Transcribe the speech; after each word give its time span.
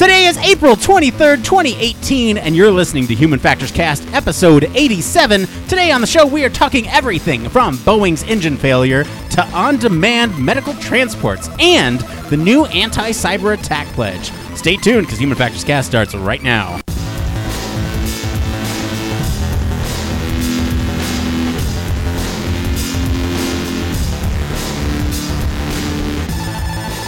Today 0.00 0.28
is 0.28 0.38
April 0.38 0.76
23rd, 0.76 1.44
2018, 1.44 2.38
and 2.38 2.56
you're 2.56 2.70
listening 2.70 3.06
to 3.06 3.14
Human 3.14 3.38
Factors 3.38 3.70
Cast, 3.70 4.02
episode 4.14 4.64
87. 4.74 5.46
Today 5.68 5.90
on 5.90 6.00
the 6.00 6.06
show, 6.06 6.24
we 6.24 6.42
are 6.42 6.48
talking 6.48 6.88
everything 6.88 7.46
from 7.50 7.76
Boeing's 7.76 8.22
engine 8.22 8.56
failure 8.56 9.04
to 9.04 9.44
on 9.48 9.76
demand 9.76 10.38
medical 10.42 10.72
transports 10.76 11.50
and 11.58 12.00
the 12.30 12.36
new 12.38 12.64
anti 12.64 13.10
cyber 13.10 13.52
attack 13.52 13.86
pledge. 13.88 14.32
Stay 14.56 14.76
tuned 14.76 15.06
because 15.06 15.18
Human 15.18 15.36
Factors 15.36 15.64
Cast 15.64 15.88
starts 15.88 16.14
right 16.14 16.42
now. 16.42 16.80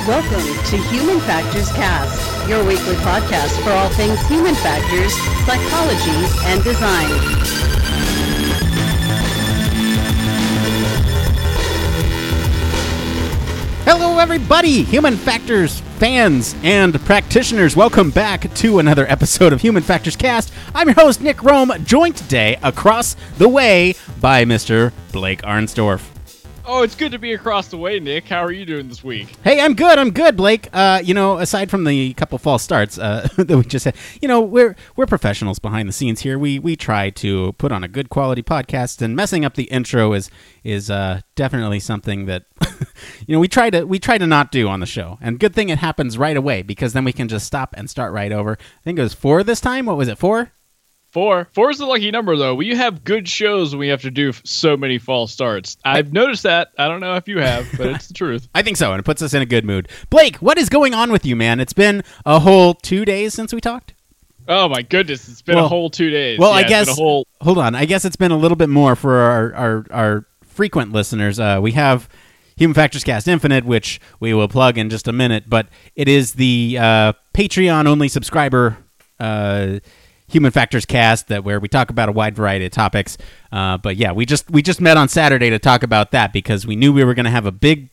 Welcome 0.08 0.64
to 0.64 0.76
Human 0.88 1.20
Factors 1.20 1.70
Cast, 1.70 2.48
your 2.48 2.64
weekly 2.64 2.96
podcast 2.96 3.62
for 3.62 3.70
all 3.70 3.88
things 3.90 4.20
human 4.26 4.56
factors, 4.56 5.14
psychology, 5.46 6.10
and 6.44 6.64
design. 6.64 7.08
Hello, 13.84 14.18
everybody, 14.18 14.82
Human 14.82 15.16
Factors 15.16 15.78
fans 15.98 16.56
and 16.64 17.00
practitioners. 17.02 17.76
Welcome 17.76 18.10
back 18.10 18.52
to 18.54 18.80
another 18.80 19.06
episode 19.06 19.52
of 19.52 19.60
Human 19.60 19.84
Factors 19.84 20.16
Cast. 20.16 20.52
I'm 20.74 20.88
your 20.88 20.96
host, 20.96 21.20
Nick 21.20 21.36
Roome, 21.36 21.84
joined 21.84 22.16
today 22.16 22.58
across 22.64 23.14
the 23.38 23.48
way 23.48 23.94
by 24.20 24.44
Mr. 24.44 24.92
Blake 25.12 25.42
Arnsdorff. 25.42 26.11
Oh, 26.64 26.82
it's 26.82 26.94
good 26.94 27.10
to 27.10 27.18
be 27.18 27.32
across 27.32 27.66
the 27.68 27.76
way, 27.76 27.98
Nick. 27.98 28.28
How 28.28 28.44
are 28.44 28.52
you 28.52 28.64
doing 28.64 28.88
this 28.88 29.02
week? 29.02 29.34
Hey, 29.42 29.60
I'm 29.60 29.74
good. 29.74 29.98
I'm 29.98 30.12
good, 30.12 30.36
Blake. 30.36 30.68
Uh, 30.72 31.02
you 31.02 31.12
know, 31.12 31.38
aside 31.38 31.70
from 31.70 31.82
the 31.82 32.14
couple 32.14 32.38
false 32.38 32.62
starts 32.62 32.98
uh, 32.98 33.26
that 33.36 33.56
we 33.56 33.64
just 33.64 33.84
had, 33.84 33.96
you 34.20 34.28
know, 34.28 34.40
we're 34.40 34.76
we're 34.94 35.06
professionals 35.06 35.58
behind 35.58 35.88
the 35.88 35.92
scenes 35.92 36.20
here. 36.20 36.38
We 36.38 36.60
we 36.60 36.76
try 36.76 37.10
to 37.10 37.52
put 37.54 37.72
on 37.72 37.82
a 37.82 37.88
good 37.88 38.10
quality 38.10 38.44
podcast, 38.44 39.02
and 39.02 39.16
messing 39.16 39.44
up 39.44 39.54
the 39.54 39.64
intro 39.64 40.12
is 40.12 40.30
is 40.62 40.88
uh, 40.88 41.22
definitely 41.34 41.80
something 41.80 42.26
that 42.26 42.44
you 43.26 43.34
know 43.34 43.40
we 43.40 43.48
try 43.48 43.68
to 43.68 43.82
we 43.84 43.98
try 43.98 44.16
to 44.16 44.26
not 44.26 44.52
do 44.52 44.68
on 44.68 44.78
the 44.78 44.86
show. 44.86 45.18
And 45.20 45.40
good 45.40 45.56
thing 45.56 45.68
it 45.68 45.78
happens 45.78 46.16
right 46.16 46.36
away 46.36 46.62
because 46.62 46.92
then 46.92 47.04
we 47.04 47.12
can 47.12 47.26
just 47.26 47.44
stop 47.44 47.74
and 47.76 47.90
start 47.90 48.12
right 48.12 48.30
over. 48.30 48.52
I 48.52 48.82
think 48.84 49.00
it 49.00 49.02
was 49.02 49.14
four 49.14 49.42
this 49.42 49.60
time. 49.60 49.86
What 49.86 49.96
was 49.96 50.06
it? 50.06 50.16
Four? 50.16 50.52
Four. 51.12 51.48
Four 51.52 51.70
is 51.70 51.76
the 51.78 51.84
lucky 51.86 52.10
number, 52.10 52.36
though. 52.36 52.54
We 52.54 52.74
have 52.74 53.04
good 53.04 53.28
shows 53.28 53.72
when 53.72 53.80
we 53.80 53.88
have 53.88 54.00
to 54.02 54.10
do 54.10 54.32
so 54.44 54.76
many 54.78 54.98
false 54.98 55.30
starts. 55.30 55.76
I've 55.84 56.12
noticed 56.12 56.42
that. 56.44 56.68
I 56.78 56.88
don't 56.88 57.00
know 57.00 57.16
if 57.16 57.28
you 57.28 57.38
have, 57.38 57.68
but 57.76 57.88
it's 57.88 58.08
the 58.08 58.14
truth. 58.14 58.48
I 58.54 58.62
think 58.62 58.78
so, 58.78 58.92
and 58.92 58.98
it 58.98 59.02
puts 59.02 59.20
us 59.20 59.34
in 59.34 59.42
a 59.42 59.46
good 59.46 59.64
mood. 59.66 59.88
Blake, 60.08 60.36
what 60.36 60.56
is 60.56 60.70
going 60.70 60.94
on 60.94 61.12
with 61.12 61.26
you, 61.26 61.36
man? 61.36 61.60
It's 61.60 61.74
been 61.74 62.02
a 62.24 62.40
whole 62.40 62.72
two 62.74 63.04
days 63.04 63.34
since 63.34 63.52
we 63.52 63.60
talked. 63.60 63.92
Oh 64.48 64.68
my 64.70 64.80
goodness, 64.80 65.28
it's 65.28 65.42
been 65.42 65.56
Well- 65.56 65.66
a 65.66 65.68
whole 65.68 65.90
two 65.90 66.08
days. 66.10 66.38
Well, 66.38 66.50
Yeah, 66.52 66.56
I 66.66 66.68
guess. 66.68 66.96
whole. 66.96 67.26
Hold 67.42 67.58
on. 67.58 67.74
I 67.74 67.84
guess 67.84 68.04
it's 68.06 68.16
been 68.16 68.32
a 68.32 68.36
little 68.38 68.56
bit 68.56 68.70
more 68.70 68.96
for 68.96 69.14
our 69.18 69.54
our, 69.54 69.86
our 69.90 70.24
frequent 70.46 70.92
listeners. 70.92 71.38
Uh, 71.38 71.58
we 71.62 71.72
have 71.72 72.08
Human 72.56 72.74
Factors 72.74 73.04
Cast 73.04 73.28
Infinite, 73.28 73.64
which 73.66 74.00
we 74.18 74.32
will 74.32 74.48
plug 74.48 74.78
in 74.78 74.88
just 74.88 75.06
a 75.08 75.12
minute, 75.12 75.44
but 75.46 75.66
it 75.94 76.08
is 76.08 76.32
the 76.34 76.78
uh, 76.80 77.12
Patreon 77.34 77.86
only 77.86 78.08
subscriber. 78.08 78.78
Uh, 79.20 79.78
Human 80.32 80.50
Factors 80.50 80.86
Cast 80.86 81.28
that 81.28 81.44
where 81.44 81.60
we 81.60 81.68
talk 81.68 81.90
about 81.90 82.08
a 82.08 82.12
wide 82.12 82.34
variety 82.34 82.64
of 82.64 82.72
topics. 82.72 83.18
Uh, 83.50 83.78
but 83.78 83.96
yeah, 83.96 84.12
we 84.12 84.26
just 84.26 84.50
we 84.50 84.62
just 84.62 84.80
met 84.80 84.96
on 84.96 85.08
Saturday 85.08 85.50
to 85.50 85.58
talk 85.58 85.82
about 85.82 86.10
that 86.12 86.32
because 86.32 86.66
we 86.66 86.74
knew 86.74 86.92
we 86.92 87.04
were 87.04 87.14
going 87.14 87.24
to 87.24 87.30
have 87.30 87.46
a 87.46 87.52
big, 87.52 87.90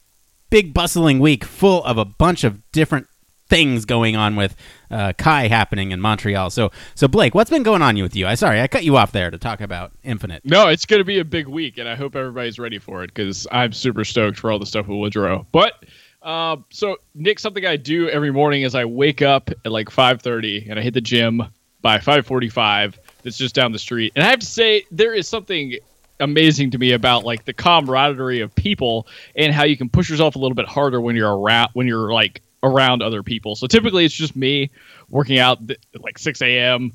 big 0.50 0.74
bustling 0.74 1.20
week 1.20 1.44
full 1.44 1.84
of 1.84 1.98
a 1.98 2.06
bunch 2.06 2.44
of 2.44 2.62
different 2.72 3.08
things 3.50 3.84
going 3.84 4.16
on 4.16 4.36
with 4.36 4.56
uh, 4.92 5.12
CHI 5.14 5.48
happening 5.48 5.92
in 5.92 6.00
Montreal. 6.00 6.50
So 6.50 6.72
so 6.96 7.08
Blake, 7.08 7.36
what's 7.36 7.50
been 7.50 7.64
going 7.64 7.82
on 7.82 8.02
with 8.02 8.16
you? 8.16 8.26
I 8.26 8.36
sorry 8.36 8.62
I 8.62 8.68
cut 8.68 8.84
you 8.84 8.96
off 8.96 9.12
there 9.12 9.30
to 9.30 9.38
talk 9.38 9.60
about 9.60 9.92
Infinite. 10.04 10.46
No, 10.46 10.70
it's 10.70 10.86
going 10.86 11.02
to 11.02 11.06
be 11.06 11.20
a 11.20 11.26
big 11.26 11.48
week, 11.48 11.78
and 11.78 11.90
I 11.90 11.96
hope 11.96 12.16
everybody's 12.16 12.60
ready 12.60 12.80
for 12.80 13.04
it 13.04 13.14
because 13.14 13.48
I'm 13.52 13.74
super 13.74 14.06
stoked 14.06 14.40
for 14.40 14.52
all 14.52 14.60
the 14.60 14.66
stuff 14.66 14.88
with 14.88 14.98
Woodrow. 14.98 15.46
But 15.52 15.86
uh, 16.22 16.58
so 16.70 16.98
Nick, 17.16 17.40
something 17.40 17.66
I 17.66 17.76
do 17.76 18.08
every 18.10 18.32
morning 18.32 18.62
is 18.62 18.76
I 18.76 18.86
wake 18.86 19.22
up 19.22 19.50
at 19.66 19.72
like 19.72 19.90
5:30 19.90 20.70
and 20.70 20.80
I 20.80 20.82
hit 20.82 20.94
the 20.94 21.02
gym 21.02 21.44
by 21.82 21.98
5:45. 21.98 22.98
That's 23.24 23.38
just 23.38 23.54
down 23.54 23.72
the 23.72 23.80
street, 23.80 24.14
and 24.16 24.24
I 24.24 24.30
have 24.30 24.40
to 24.40 24.46
say 24.46 24.86
there 24.92 25.14
is 25.14 25.28
something 25.28 25.76
amazing 26.22 26.72
to 26.72 26.78
me 26.78 26.92
about 26.92 27.24
like 27.24 27.46
the 27.46 27.54
camaraderie 27.54 28.42
of 28.42 28.54
people 28.56 29.08
and 29.36 29.54
how 29.54 29.64
you 29.64 29.78
can 29.78 29.90
push 29.90 30.10
yourself 30.10 30.36
a 30.36 30.40
little 30.40 30.56
bit 30.56 30.68
harder 30.68 31.00
when 31.00 31.16
you're 31.16 31.38
around 31.38 31.70
when 31.74 31.88
you're 31.88 32.14
like 32.14 32.42
around 32.64 33.02
other 33.02 33.24
people. 33.24 33.56
So 33.56 33.68
typically 33.68 34.06
it's 34.06 34.14
just 34.14 34.36
me 34.36 34.70
working 35.10 35.40
out 35.40 35.66
th- 35.66 35.80
like 36.02 36.18
6 36.18 36.42
a.m. 36.42 36.92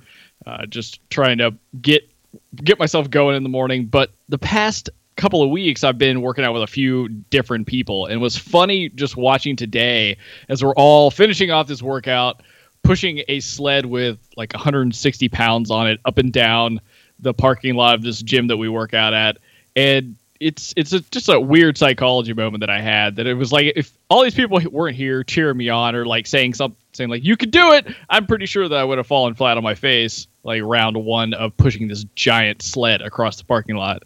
Uh, 0.46 0.66
just 0.66 0.98
trying 1.10 1.38
to 1.38 1.54
get 1.80 2.08
get 2.56 2.78
myself 2.78 3.10
going 3.10 3.36
in 3.36 3.42
the 3.42 3.48
morning. 3.48 3.86
But 3.86 4.10
the 4.28 4.38
past 4.38 4.90
couple 5.16 5.42
of 5.42 5.50
weeks, 5.50 5.84
I've 5.84 5.98
been 5.98 6.20
working 6.22 6.44
out 6.44 6.52
with 6.52 6.62
a 6.62 6.68
few 6.68 7.08
different 7.08 7.66
people, 7.66 8.06
and 8.06 8.14
it 8.14 8.18
was 8.18 8.36
funny 8.36 8.88
just 8.90 9.16
watching 9.16 9.56
today 9.56 10.16
as 10.48 10.62
we're 10.62 10.74
all 10.74 11.10
finishing 11.10 11.50
off 11.50 11.66
this 11.66 11.82
workout, 11.82 12.42
pushing 12.84 13.22
a 13.28 13.40
sled 13.40 13.86
with 13.86 14.18
like 14.36 14.52
160 14.52 15.28
pounds 15.30 15.70
on 15.70 15.88
it 15.88 16.00
up 16.04 16.18
and 16.18 16.32
down 16.32 16.80
the 17.18 17.34
parking 17.34 17.74
lot 17.74 17.94
of 17.94 18.02
this 18.02 18.22
gym 18.22 18.46
that 18.48 18.56
we 18.56 18.68
work 18.68 18.94
out 18.94 19.14
at, 19.14 19.38
and 19.74 20.16
it's 20.40 20.74
it's 20.76 20.92
a, 20.92 21.00
just 21.00 21.28
a 21.28 21.40
weird 21.40 21.78
psychology 21.78 22.32
moment 22.32 22.60
that 22.60 22.70
I 22.70 22.80
had 22.80 23.16
that 23.16 23.26
it 23.26 23.34
was 23.34 23.52
like 23.52 23.72
if 23.76 23.96
all 24.10 24.22
these 24.22 24.34
people 24.34 24.60
weren't 24.70 24.96
here 24.96 25.24
cheering 25.24 25.56
me 25.56 25.68
on 25.68 25.94
or 25.94 26.04
like 26.04 26.26
saying 26.26 26.54
something 26.54 26.76
saying 26.92 27.10
like 27.10 27.24
you 27.24 27.36
could 27.36 27.50
do 27.50 27.72
it, 27.72 27.86
I'm 28.10 28.26
pretty 28.26 28.46
sure 28.46 28.68
that 28.68 28.78
I 28.78 28.84
would 28.84 28.98
have 28.98 29.06
fallen 29.06 29.34
flat 29.34 29.56
on 29.56 29.62
my 29.62 29.74
face 29.74 30.26
like 30.44 30.62
round 30.62 30.96
one 30.96 31.34
of 31.34 31.56
pushing 31.56 31.88
this 31.88 32.04
giant 32.14 32.62
sled 32.62 33.00
across 33.00 33.36
the 33.36 33.44
parking 33.44 33.76
lot. 33.76 34.02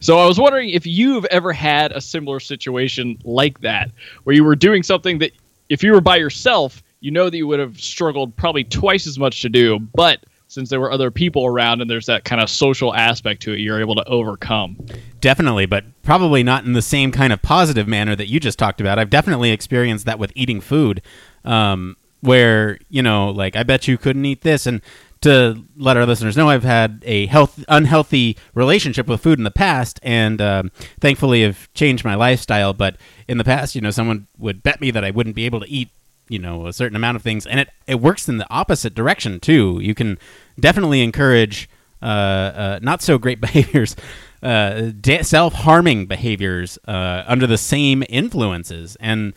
So 0.00 0.18
I 0.18 0.26
was 0.26 0.40
wondering 0.40 0.70
if 0.70 0.86
you've 0.86 1.24
ever 1.26 1.52
had 1.52 1.92
a 1.92 2.00
similar 2.00 2.40
situation 2.40 3.18
like 3.24 3.60
that 3.60 3.90
where 4.24 4.34
you 4.34 4.44
were 4.44 4.56
doing 4.56 4.82
something 4.82 5.18
that 5.18 5.32
if 5.68 5.82
you 5.82 5.92
were 5.92 6.00
by 6.00 6.16
yourself, 6.16 6.82
you 7.02 7.10
know 7.10 7.28
that 7.28 7.36
you 7.36 7.48
would 7.48 7.58
have 7.58 7.80
struggled 7.80 8.34
probably 8.36 8.62
twice 8.62 9.08
as 9.08 9.18
much 9.18 9.42
to 9.42 9.48
do, 9.48 9.80
but 9.92 10.24
since 10.46 10.70
there 10.70 10.80
were 10.80 10.92
other 10.92 11.10
people 11.10 11.44
around 11.44 11.80
and 11.80 11.90
there's 11.90 12.06
that 12.06 12.24
kind 12.24 12.40
of 12.40 12.48
social 12.48 12.94
aspect 12.94 13.42
to 13.42 13.52
it, 13.52 13.58
you're 13.58 13.80
able 13.80 13.96
to 13.96 14.04
overcome. 14.04 14.78
Definitely, 15.20 15.66
but 15.66 15.84
probably 16.02 16.42
not 16.44 16.64
in 16.64 16.74
the 16.74 16.82
same 16.82 17.10
kind 17.10 17.32
of 17.32 17.42
positive 17.42 17.88
manner 17.88 18.14
that 18.14 18.28
you 18.28 18.38
just 18.38 18.58
talked 18.58 18.80
about. 18.80 18.98
I've 18.98 19.10
definitely 19.10 19.50
experienced 19.50 20.06
that 20.06 20.18
with 20.20 20.30
eating 20.36 20.60
food, 20.60 21.02
um, 21.44 21.96
where 22.20 22.78
you 22.88 23.02
know, 23.02 23.30
like 23.30 23.56
I 23.56 23.64
bet 23.64 23.88
you 23.88 23.98
couldn't 23.98 24.24
eat 24.24 24.42
this, 24.42 24.66
and 24.66 24.80
to 25.22 25.64
let 25.76 25.96
our 25.96 26.06
listeners 26.06 26.36
know, 26.36 26.50
I've 26.50 26.62
had 26.62 27.02
a 27.04 27.26
health 27.26 27.64
unhealthy 27.66 28.36
relationship 28.54 29.08
with 29.08 29.20
food 29.20 29.38
in 29.38 29.44
the 29.44 29.50
past, 29.50 29.98
and 30.04 30.40
um, 30.40 30.70
thankfully 31.00 31.42
have 31.42 31.72
changed 31.74 32.04
my 32.04 32.14
lifestyle. 32.14 32.72
But 32.72 32.96
in 33.26 33.38
the 33.38 33.44
past, 33.44 33.74
you 33.74 33.80
know, 33.80 33.90
someone 33.90 34.28
would 34.38 34.62
bet 34.62 34.80
me 34.80 34.92
that 34.92 35.04
I 35.04 35.10
wouldn't 35.10 35.34
be 35.34 35.46
able 35.46 35.58
to 35.60 35.68
eat 35.68 35.88
you 36.32 36.38
know 36.38 36.66
a 36.66 36.72
certain 36.72 36.96
amount 36.96 37.16
of 37.16 37.22
things 37.22 37.46
and 37.46 37.60
it, 37.60 37.68
it 37.86 38.00
works 38.00 38.28
in 38.28 38.38
the 38.38 38.46
opposite 38.50 38.94
direction 38.94 39.38
too 39.38 39.78
you 39.82 39.94
can 39.94 40.18
definitely 40.58 41.02
encourage 41.02 41.68
uh, 42.00 42.04
uh, 42.04 42.78
not 42.82 43.02
so 43.02 43.18
great 43.18 43.40
behaviors 43.48 43.94
uh, 44.42 44.90
da- 45.00 45.22
self-harming 45.22 46.06
behaviors 46.06 46.78
uh, 46.88 47.22
under 47.26 47.46
the 47.46 47.58
same 47.58 48.02
influences 48.08 48.96
and 48.98 49.34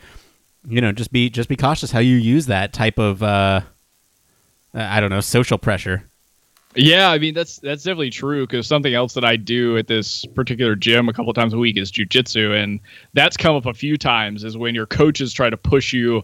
you 0.68 0.80
know 0.80 0.90
just 0.90 1.12
be 1.12 1.28
just 1.30 1.48
be 1.48 1.56
cautious 1.56 1.92
how 1.92 2.00
you 2.00 2.16
use 2.16 2.46
that 2.46 2.72
type 2.72 2.98
of 2.98 3.22
uh, 3.22 3.60
i 4.74 5.00
don't 5.00 5.10
know 5.10 5.20
social 5.20 5.58
pressure 5.58 6.04
Yeah, 6.78 7.10
I 7.10 7.18
mean 7.18 7.32
that's 7.32 7.58
that's 7.58 7.84
definitely 7.84 8.10
true 8.10 8.46
because 8.46 8.66
something 8.66 8.92
else 8.92 9.14
that 9.14 9.24
I 9.24 9.36
do 9.36 9.78
at 9.78 9.86
this 9.86 10.26
particular 10.26 10.74
gym 10.76 11.08
a 11.08 11.12
couple 11.14 11.32
times 11.32 11.54
a 11.54 11.58
week 11.58 11.78
is 11.78 11.90
jujitsu, 11.90 12.54
and 12.62 12.80
that's 13.14 13.36
come 13.38 13.56
up 13.56 13.64
a 13.64 13.72
few 13.72 13.96
times. 13.96 14.44
Is 14.44 14.58
when 14.58 14.74
your 14.74 14.84
coaches 14.84 15.32
try 15.32 15.48
to 15.48 15.56
push 15.56 15.94
you 15.94 16.22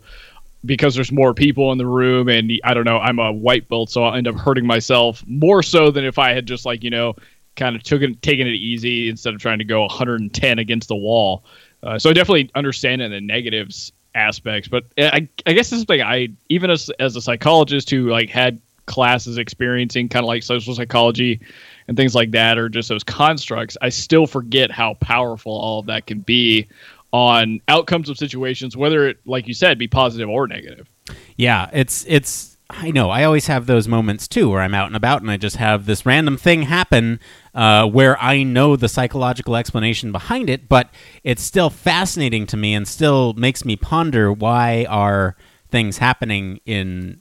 because 0.64 0.94
there's 0.94 1.12
more 1.12 1.34
people 1.34 1.72
in 1.72 1.78
the 1.78 1.86
room, 1.86 2.28
and 2.28 2.52
I 2.64 2.74
don't 2.74 2.84
know, 2.84 2.98
I'm 2.98 3.18
a 3.18 3.32
white 3.32 3.68
belt, 3.68 3.90
so 3.90 4.04
I'll 4.04 4.14
end 4.14 4.28
up 4.28 4.36
hurting 4.36 4.66
myself 4.66 5.24
more 5.26 5.62
so 5.62 5.90
than 5.90 6.04
if 6.04 6.18
I 6.18 6.32
had 6.32 6.46
just 6.46 6.64
like 6.64 6.84
you 6.84 6.90
know 6.90 7.14
kind 7.56 7.76
of 7.76 7.82
took 7.82 8.02
it, 8.02 8.22
taken 8.22 8.46
it 8.46 8.54
easy 8.54 9.08
instead 9.08 9.34
of 9.34 9.40
trying 9.40 9.58
to 9.58 9.64
go 9.64 9.82
110 9.82 10.58
against 10.58 10.88
the 10.88 10.96
wall. 10.96 11.44
Uh, 11.82 11.98
so 11.98 12.08
I 12.08 12.14
definitely 12.14 12.50
understand 12.54 13.02
the 13.02 13.20
negatives 13.20 13.92
aspects, 14.14 14.68
but 14.68 14.84
I, 14.96 15.28
I 15.46 15.52
guess 15.52 15.68
this 15.68 15.72
is 15.72 15.80
something 15.80 16.00
I 16.00 16.28
even 16.48 16.70
as 16.70 16.90
as 16.98 17.16
a 17.16 17.20
psychologist 17.20 17.90
who 17.90 18.10
like 18.10 18.30
had 18.30 18.60
classes 18.86 19.38
experiencing 19.38 20.08
kind 20.08 20.24
of 20.24 20.28
like 20.28 20.42
social 20.42 20.74
psychology 20.74 21.40
and 21.88 21.96
things 21.96 22.14
like 22.14 22.32
that 22.32 22.58
or 22.58 22.68
just 22.68 22.88
those 22.88 23.04
constructs 23.04 23.76
i 23.80 23.88
still 23.88 24.26
forget 24.26 24.72
how 24.72 24.94
powerful 24.94 25.52
all 25.52 25.78
of 25.78 25.86
that 25.86 26.06
can 26.06 26.18
be 26.18 26.66
on 27.12 27.60
outcomes 27.68 28.08
of 28.08 28.16
situations 28.16 28.76
whether 28.76 29.06
it 29.06 29.18
like 29.26 29.46
you 29.46 29.54
said 29.54 29.78
be 29.78 29.88
positive 29.88 30.28
or 30.28 30.46
negative 30.46 30.88
Yeah, 31.36 31.68
it's 31.72 32.04
it's 32.08 32.52
I 32.70 32.90
know. 32.90 33.10
I 33.10 33.24
always 33.24 33.48
have 33.48 33.66
those 33.66 33.86
moments 33.86 34.26
too 34.26 34.48
where 34.48 34.60
I'm 34.60 34.74
out 34.74 34.86
and 34.86 34.96
about 34.96 35.20
and 35.20 35.30
I 35.30 35.36
just 35.36 35.56
have 35.56 35.84
this 35.84 36.06
random 36.06 36.38
thing 36.38 36.62
happen 36.62 37.20
uh, 37.54 37.86
where 37.86 38.20
I 38.20 38.42
know 38.42 38.76
the 38.76 38.88
psychological 38.88 39.56
explanation 39.56 40.10
behind 40.10 40.48
it, 40.48 40.68
but 40.68 40.88
it's 41.22 41.42
still 41.42 41.68
fascinating 41.68 42.46
to 42.46 42.56
me 42.56 42.72
and 42.72 42.88
still 42.88 43.34
makes 43.34 43.64
me 43.64 43.76
ponder 43.76 44.32
why 44.32 44.86
are 44.88 45.36
things 45.68 45.98
happening 45.98 46.60
in 46.64 47.20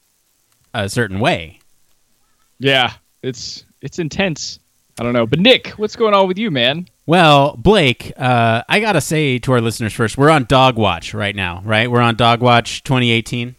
a 0.73 0.87
certain 0.87 1.19
way. 1.19 1.59
Yeah, 2.59 2.93
it's 3.21 3.65
it's 3.81 3.99
intense. 3.99 4.59
I 4.99 5.03
don't 5.03 5.13
know, 5.13 5.25
but 5.25 5.39
Nick, 5.39 5.69
what's 5.71 5.95
going 5.95 6.13
on 6.13 6.27
with 6.27 6.37
you, 6.37 6.51
man? 6.51 6.87
Well, 7.05 7.55
Blake, 7.57 8.13
uh, 8.15 8.63
I 8.69 8.79
gotta 8.79 9.01
say 9.01 9.39
to 9.39 9.51
our 9.53 9.61
listeners 9.61 9.93
first, 9.93 10.17
we're 10.17 10.29
on 10.29 10.45
Dog 10.45 10.77
Watch 10.77 11.13
right 11.13 11.35
now, 11.35 11.61
right? 11.65 11.89
We're 11.89 12.01
on 12.01 12.15
Dog 12.15 12.41
Watch 12.41 12.83
2018. 12.83 13.55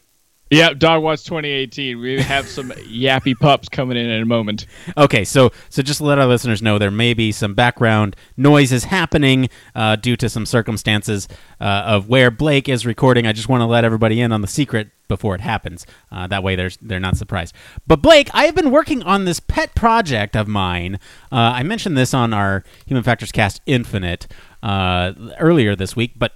Yeah, 0.53 0.75
Dog 0.75 1.03
Watch 1.03 1.25
2018. 1.25 1.99
We 1.99 2.21
have 2.21 2.47
some 2.47 2.71
yappy 2.73 3.35
pups 3.35 3.71
coming 3.71 3.97
in 3.97 4.11
in 4.11 4.21
a 4.21 4.27
moment. 4.27 4.67
Okay, 4.99 5.25
so 5.25 5.51
so 5.71 5.81
just 5.81 5.99
to 5.99 6.05
let 6.05 6.19
our 6.19 6.27
listeners 6.27 6.61
know, 6.61 6.77
there 6.77 6.91
may 6.91 7.15
be 7.15 7.33
some 7.33 7.55
background 7.55 8.17
noises 8.37 8.85
happening 8.85 9.49
uh, 9.75 9.97
due 9.97 10.15
to 10.17 10.29
some 10.29 10.45
circumstances 10.45 11.27
uh, 11.59 11.65
of 11.87 12.11
where 12.11 12.31
Blake 12.31 12.69
is 12.69 12.85
recording. 12.85 13.27
I 13.27 13.33
just 13.33 13.49
want 13.49 13.63
to 13.63 13.67
let 13.67 13.83
everybody 13.83 14.21
in 14.21 14.31
on 14.31 14.43
the 14.43 14.47
secret 14.47 14.91
before 15.09 15.35
it 15.35 15.41
happens. 15.41 15.87
Uh, 16.11 16.27
that 16.27 16.43
way, 16.43 16.55
they're 16.55 16.71
they're 16.83 17.01
not 17.01 17.17
surprised. 17.17 17.55
But 17.87 18.03
Blake, 18.03 18.29
I 18.35 18.45
have 18.45 18.55
been 18.55 18.71
working 18.71 19.03
on 19.05 19.25
this 19.25 19.41
pet 19.41 19.75
project 19.75 20.37
of 20.37 20.49
mine. 20.49 20.97
Uh, 21.33 21.57
I 21.57 21.63
mentioned 21.63 21.97
this 21.97 22.13
on 22.13 22.35
our 22.35 22.63
Human 22.85 23.03
Factors 23.03 23.33
Cast 23.33 23.63
Infinite 23.65 24.27
uh, 24.63 25.15
earlier 25.39 25.75
this 25.75 25.97
week, 25.97 26.13
but 26.17 26.35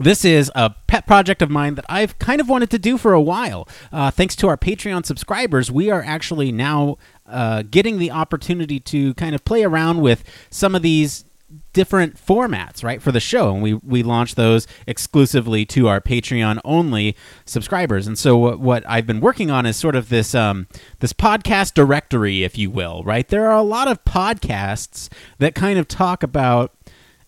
this 0.00 0.24
is 0.24 0.50
a 0.54 0.70
pet 0.86 1.06
project 1.06 1.42
of 1.42 1.50
mine 1.50 1.74
that 1.74 1.84
I've 1.88 2.18
kind 2.18 2.40
of 2.40 2.48
wanted 2.48 2.70
to 2.70 2.78
do 2.78 2.96
for 2.96 3.12
a 3.12 3.20
while. 3.20 3.68
Uh, 3.92 4.10
thanks 4.10 4.34
to 4.36 4.48
our 4.48 4.56
Patreon 4.56 5.04
subscribers, 5.04 5.70
we 5.70 5.90
are 5.90 6.02
actually 6.02 6.50
now 6.52 6.96
uh, 7.26 7.62
getting 7.70 7.98
the 7.98 8.10
opportunity 8.10 8.80
to 8.80 9.14
kind 9.14 9.34
of 9.34 9.44
play 9.44 9.62
around 9.62 10.00
with 10.00 10.24
some 10.50 10.74
of 10.74 10.82
these 10.82 11.24
different 11.72 12.16
formats, 12.16 12.82
right, 12.82 13.02
for 13.02 13.12
the 13.12 13.20
show, 13.20 13.52
and 13.52 13.62
we 13.62 13.74
we 13.74 14.02
launch 14.02 14.34
those 14.36 14.66
exclusively 14.86 15.64
to 15.66 15.88
our 15.88 16.00
Patreon 16.00 16.60
only 16.64 17.16
subscribers. 17.44 18.06
And 18.06 18.18
so 18.18 18.36
what, 18.36 18.60
what 18.60 18.84
I've 18.88 19.06
been 19.06 19.20
working 19.20 19.50
on 19.50 19.66
is 19.66 19.76
sort 19.76 19.96
of 19.96 20.08
this 20.08 20.34
um, 20.34 20.66
this 21.00 21.12
podcast 21.12 21.74
directory, 21.74 22.44
if 22.44 22.56
you 22.56 22.70
will, 22.70 23.02
right. 23.04 23.26
There 23.28 23.48
are 23.48 23.56
a 23.56 23.62
lot 23.62 23.88
of 23.88 24.04
podcasts 24.04 25.08
that 25.38 25.54
kind 25.54 25.78
of 25.78 25.88
talk 25.88 26.22
about 26.22 26.72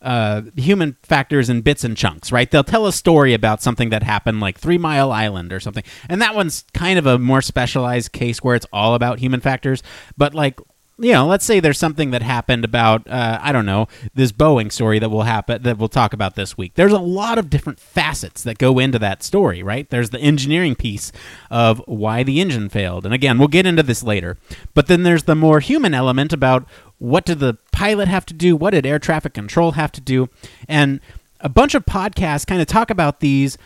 uh, 0.02 0.42
human 0.56 0.96
factors 1.02 1.48
in 1.48 1.60
bits 1.62 1.84
and 1.84 1.96
chunks, 1.96 2.32
right? 2.32 2.50
They'll 2.50 2.64
tell 2.64 2.86
a 2.86 2.92
story 2.92 3.34
about 3.34 3.62
something 3.62 3.90
that 3.90 4.02
happened 4.02 4.40
like 4.40 4.58
Three 4.58 4.78
Mile 4.78 5.12
Island 5.12 5.52
or 5.52 5.60
something. 5.60 5.84
And 6.08 6.20
that 6.20 6.34
one's 6.34 6.64
kind 6.74 6.98
of 6.98 7.06
a 7.06 7.18
more 7.18 7.42
specialized 7.42 8.12
case 8.12 8.42
where 8.42 8.56
it's 8.56 8.66
all 8.72 8.94
about 8.94 9.20
human 9.20 9.40
factors. 9.40 9.82
But 10.16 10.34
like 10.34 10.58
you 10.98 11.12
know, 11.12 11.26
let's 11.26 11.44
say 11.44 11.58
there's 11.58 11.78
something 11.78 12.10
that 12.10 12.22
happened 12.22 12.64
about 12.64 13.08
uh, 13.08 13.38
I 13.42 13.50
don't 13.52 13.66
know 13.66 13.88
this 14.14 14.30
Boeing 14.30 14.70
story 14.70 14.98
that 14.98 15.08
will 15.08 15.22
happen 15.22 15.62
that 15.62 15.78
we'll 15.78 15.88
talk 15.88 16.12
about 16.12 16.36
this 16.36 16.56
week. 16.56 16.74
There's 16.74 16.92
a 16.92 16.98
lot 16.98 17.38
of 17.38 17.50
different 17.50 17.80
facets 17.80 18.42
that 18.44 18.58
go 18.58 18.78
into 18.78 18.98
that 19.00 19.22
story, 19.22 19.62
right? 19.62 19.88
There's 19.88 20.10
the 20.10 20.20
engineering 20.20 20.74
piece 20.74 21.10
of 21.50 21.82
why 21.86 22.22
the 22.22 22.40
engine 22.40 22.68
failed, 22.68 23.04
and 23.04 23.14
again, 23.14 23.38
we'll 23.38 23.48
get 23.48 23.66
into 23.66 23.82
this 23.82 24.02
later. 24.02 24.36
But 24.74 24.86
then 24.86 25.02
there's 25.02 25.24
the 25.24 25.34
more 25.34 25.60
human 25.60 25.94
element 25.94 26.32
about 26.32 26.68
what 27.02 27.24
did 27.24 27.40
the 27.40 27.58
pilot 27.72 28.06
have 28.06 28.24
to 28.24 28.32
do, 28.32 28.54
what 28.54 28.70
did 28.70 28.86
air 28.86 29.00
traffic 29.00 29.34
control 29.34 29.72
have 29.72 29.90
to 29.90 30.00
do, 30.00 30.28
and 30.68 31.00
a 31.40 31.48
bunch 31.48 31.74
of 31.74 31.84
podcasts 31.84 32.46
kind 32.46 32.60
of 32.60 32.68
talk 32.68 32.90
about 32.90 33.18
these 33.18 33.58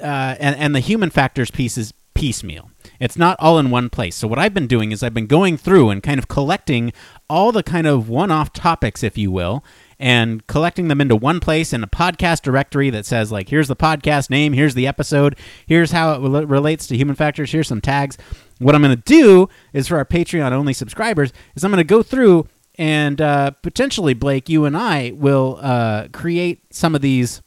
uh, 0.00 0.36
and 0.38 0.54
and 0.56 0.76
the 0.76 0.80
human 0.80 1.10
factors 1.10 1.50
pieces 1.50 1.92
piecemeal. 2.14 2.70
It's 3.00 3.16
not 3.16 3.36
all 3.40 3.58
in 3.58 3.70
one 3.70 3.90
place. 3.90 4.14
So 4.14 4.28
what 4.28 4.38
I've 4.38 4.54
been 4.54 4.68
doing 4.68 4.92
is 4.92 5.02
I've 5.02 5.14
been 5.14 5.26
going 5.26 5.56
through 5.56 5.90
and 5.90 6.02
kind 6.02 6.18
of 6.18 6.28
collecting 6.28 6.92
all 7.28 7.52
the 7.52 7.62
kind 7.62 7.86
of 7.86 8.08
one-off 8.08 8.52
topics, 8.52 9.04
if 9.04 9.16
you 9.16 9.30
will, 9.30 9.62
and 10.00 10.44
collecting 10.48 10.88
them 10.88 11.00
into 11.00 11.14
one 11.14 11.38
place 11.38 11.72
in 11.72 11.84
a 11.84 11.88
podcast 11.88 12.42
directory 12.42 12.90
that 12.90 13.06
says 13.06 13.32
like 13.32 13.48
here's 13.48 13.68
the 13.68 13.76
podcast 13.76 14.30
name, 14.30 14.52
here's 14.52 14.74
the 14.74 14.86
episode, 14.86 15.36
here's 15.66 15.90
how 15.90 16.12
it 16.12 16.20
rel- 16.20 16.46
relates 16.46 16.86
to 16.86 16.96
human 16.96 17.16
factors, 17.16 17.50
here's 17.50 17.68
some 17.68 17.80
tags. 17.80 18.16
What 18.58 18.76
I'm 18.76 18.82
going 18.82 18.96
to 18.96 19.02
do 19.02 19.48
is 19.72 19.88
for 19.88 19.96
our 19.96 20.04
Patreon 20.04 20.52
only 20.52 20.72
subscribers 20.72 21.32
is 21.56 21.64
I'm 21.64 21.72
going 21.72 21.78
to 21.78 21.84
go 21.84 22.04
through 22.04 22.46
and 22.78 23.20
uh, 23.20 23.50
potentially 23.50 24.14
Blake, 24.14 24.48
you 24.48 24.64
and 24.64 24.76
I 24.76 25.12
will 25.14 25.58
uh, 25.60 26.08
create 26.12 26.72
some 26.72 26.94
of 26.94 27.00
these 27.02 27.42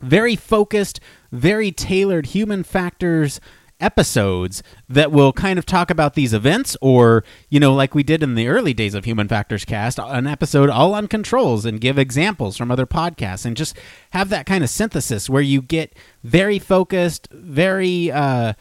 very 0.00 0.36
focused, 0.36 1.00
very 1.32 1.72
tailored 1.72 2.26
human 2.26 2.62
factors 2.62 3.40
episodes 3.80 4.62
that 4.88 5.10
will 5.10 5.32
kind 5.32 5.58
of 5.58 5.66
talk 5.66 5.90
about 5.90 6.14
these 6.14 6.32
events 6.32 6.76
or 6.80 7.24
you 7.50 7.58
know 7.58 7.74
like 7.74 7.92
we 7.92 8.04
did 8.04 8.22
in 8.22 8.36
the 8.36 8.46
early 8.46 8.72
days 8.72 8.94
of 8.94 9.04
human 9.04 9.26
factors 9.26 9.64
cast 9.64 9.98
an 9.98 10.28
episode 10.28 10.70
all 10.70 10.94
on 10.94 11.08
controls 11.08 11.66
and 11.66 11.80
give 11.80 11.98
examples 11.98 12.56
from 12.56 12.70
other 12.70 12.86
podcasts 12.86 13.44
and 13.44 13.56
just 13.56 13.76
have 14.10 14.28
that 14.28 14.46
kind 14.46 14.62
of 14.62 14.70
synthesis 14.70 15.28
where 15.28 15.42
you 15.42 15.60
get 15.60 15.92
very 16.22 16.58
focused 16.58 17.28
very 17.32 18.12
uh, 18.12 18.52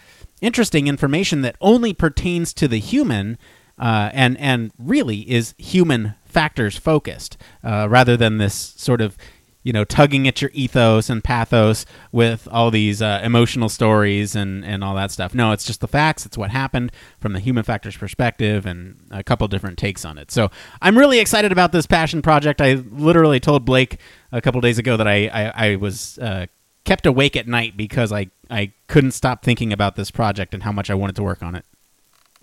interesting 0.42 0.88
information 0.88 1.42
that 1.42 1.56
only 1.62 1.94
pertains 1.94 2.52
to 2.52 2.68
the 2.68 2.80
human 2.80 3.38
uh, 3.80 4.10
and 4.14 4.38
and 4.38 4.72
really 4.78 5.30
is 5.30 5.56
human 5.58 6.16
factors 6.26 6.78
focused 6.78 7.38
uh, 7.64 7.88
rather 7.90 8.18
than 8.18 8.38
this 8.38 8.54
sort 8.54 9.02
of 9.02 9.18
you 9.64 9.72
know, 9.72 9.86
tugging 9.86 10.28
at 10.28 10.42
your 10.42 10.52
ethos 10.54 11.10
and 11.10 11.24
pathos 11.24 11.86
with 12.12 12.48
all 12.52 12.70
these 12.70 13.02
uh, 13.02 13.22
emotional 13.24 13.70
stories 13.70 14.36
and, 14.36 14.64
and 14.66 14.84
all 14.84 14.94
that 14.96 15.10
stuff. 15.10 15.34
No, 15.34 15.54
it's 15.54 15.64
just 15.64 15.80
the 15.80 15.88
facts. 15.88 16.26
It's 16.26 16.38
what 16.38 16.52
happened 16.52 16.92
from 17.20 17.32
the 17.34 17.40
human 17.40 17.64
factors 17.64 17.96
perspective 17.96 18.66
and 18.66 19.00
a 19.10 19.24
couple 19.24 19.48
different 19.48 19.78
takes 19.78 20.04
on 20.04 20.18
it. 20.18 20.32
So 20.32 20.52
I'm 20.82 20.98
really 20.98 21.20
excited 21.20 21.52
about 21.54 21.72
this 21.72 21.88
passion 21.88 22.22
project. 22.22 22.62
I 22.62 22.74
literally 22.92 23.40
told 23.40 23.64
Blake 23.64 24.00
a 24.32 24.42
couple 24.42 24.60
days 24.60 24.78
ago 24.78 24.98
that 24.98 25.08
I, 25.08 25.28
I, 25.28 25.72
I 25.72 25.76
was 25.78 26.20
uh, 26.20 26.48
kept 26.84 27.06
awake 27.06 27.38
at 27.38 27.48
night 27.48 27.78
because 27.78 28.12
I, 28.12 28.30
I 28.50 28.74
couldn't 28.88 29.12
stop 29.12 29.44
thinking 29.44 29.72
about 29.72 29.96
this 29.96 30.12
project 30.12 30.54
and 30.54 30.64
how 30.64 30.74
much 30.74 30.90
I 30.90 30.96
wanted 30.96 31.16
to 31.16 31.24
work 31.24 31.42
on 31.42 31.56
it. 31.56 31.66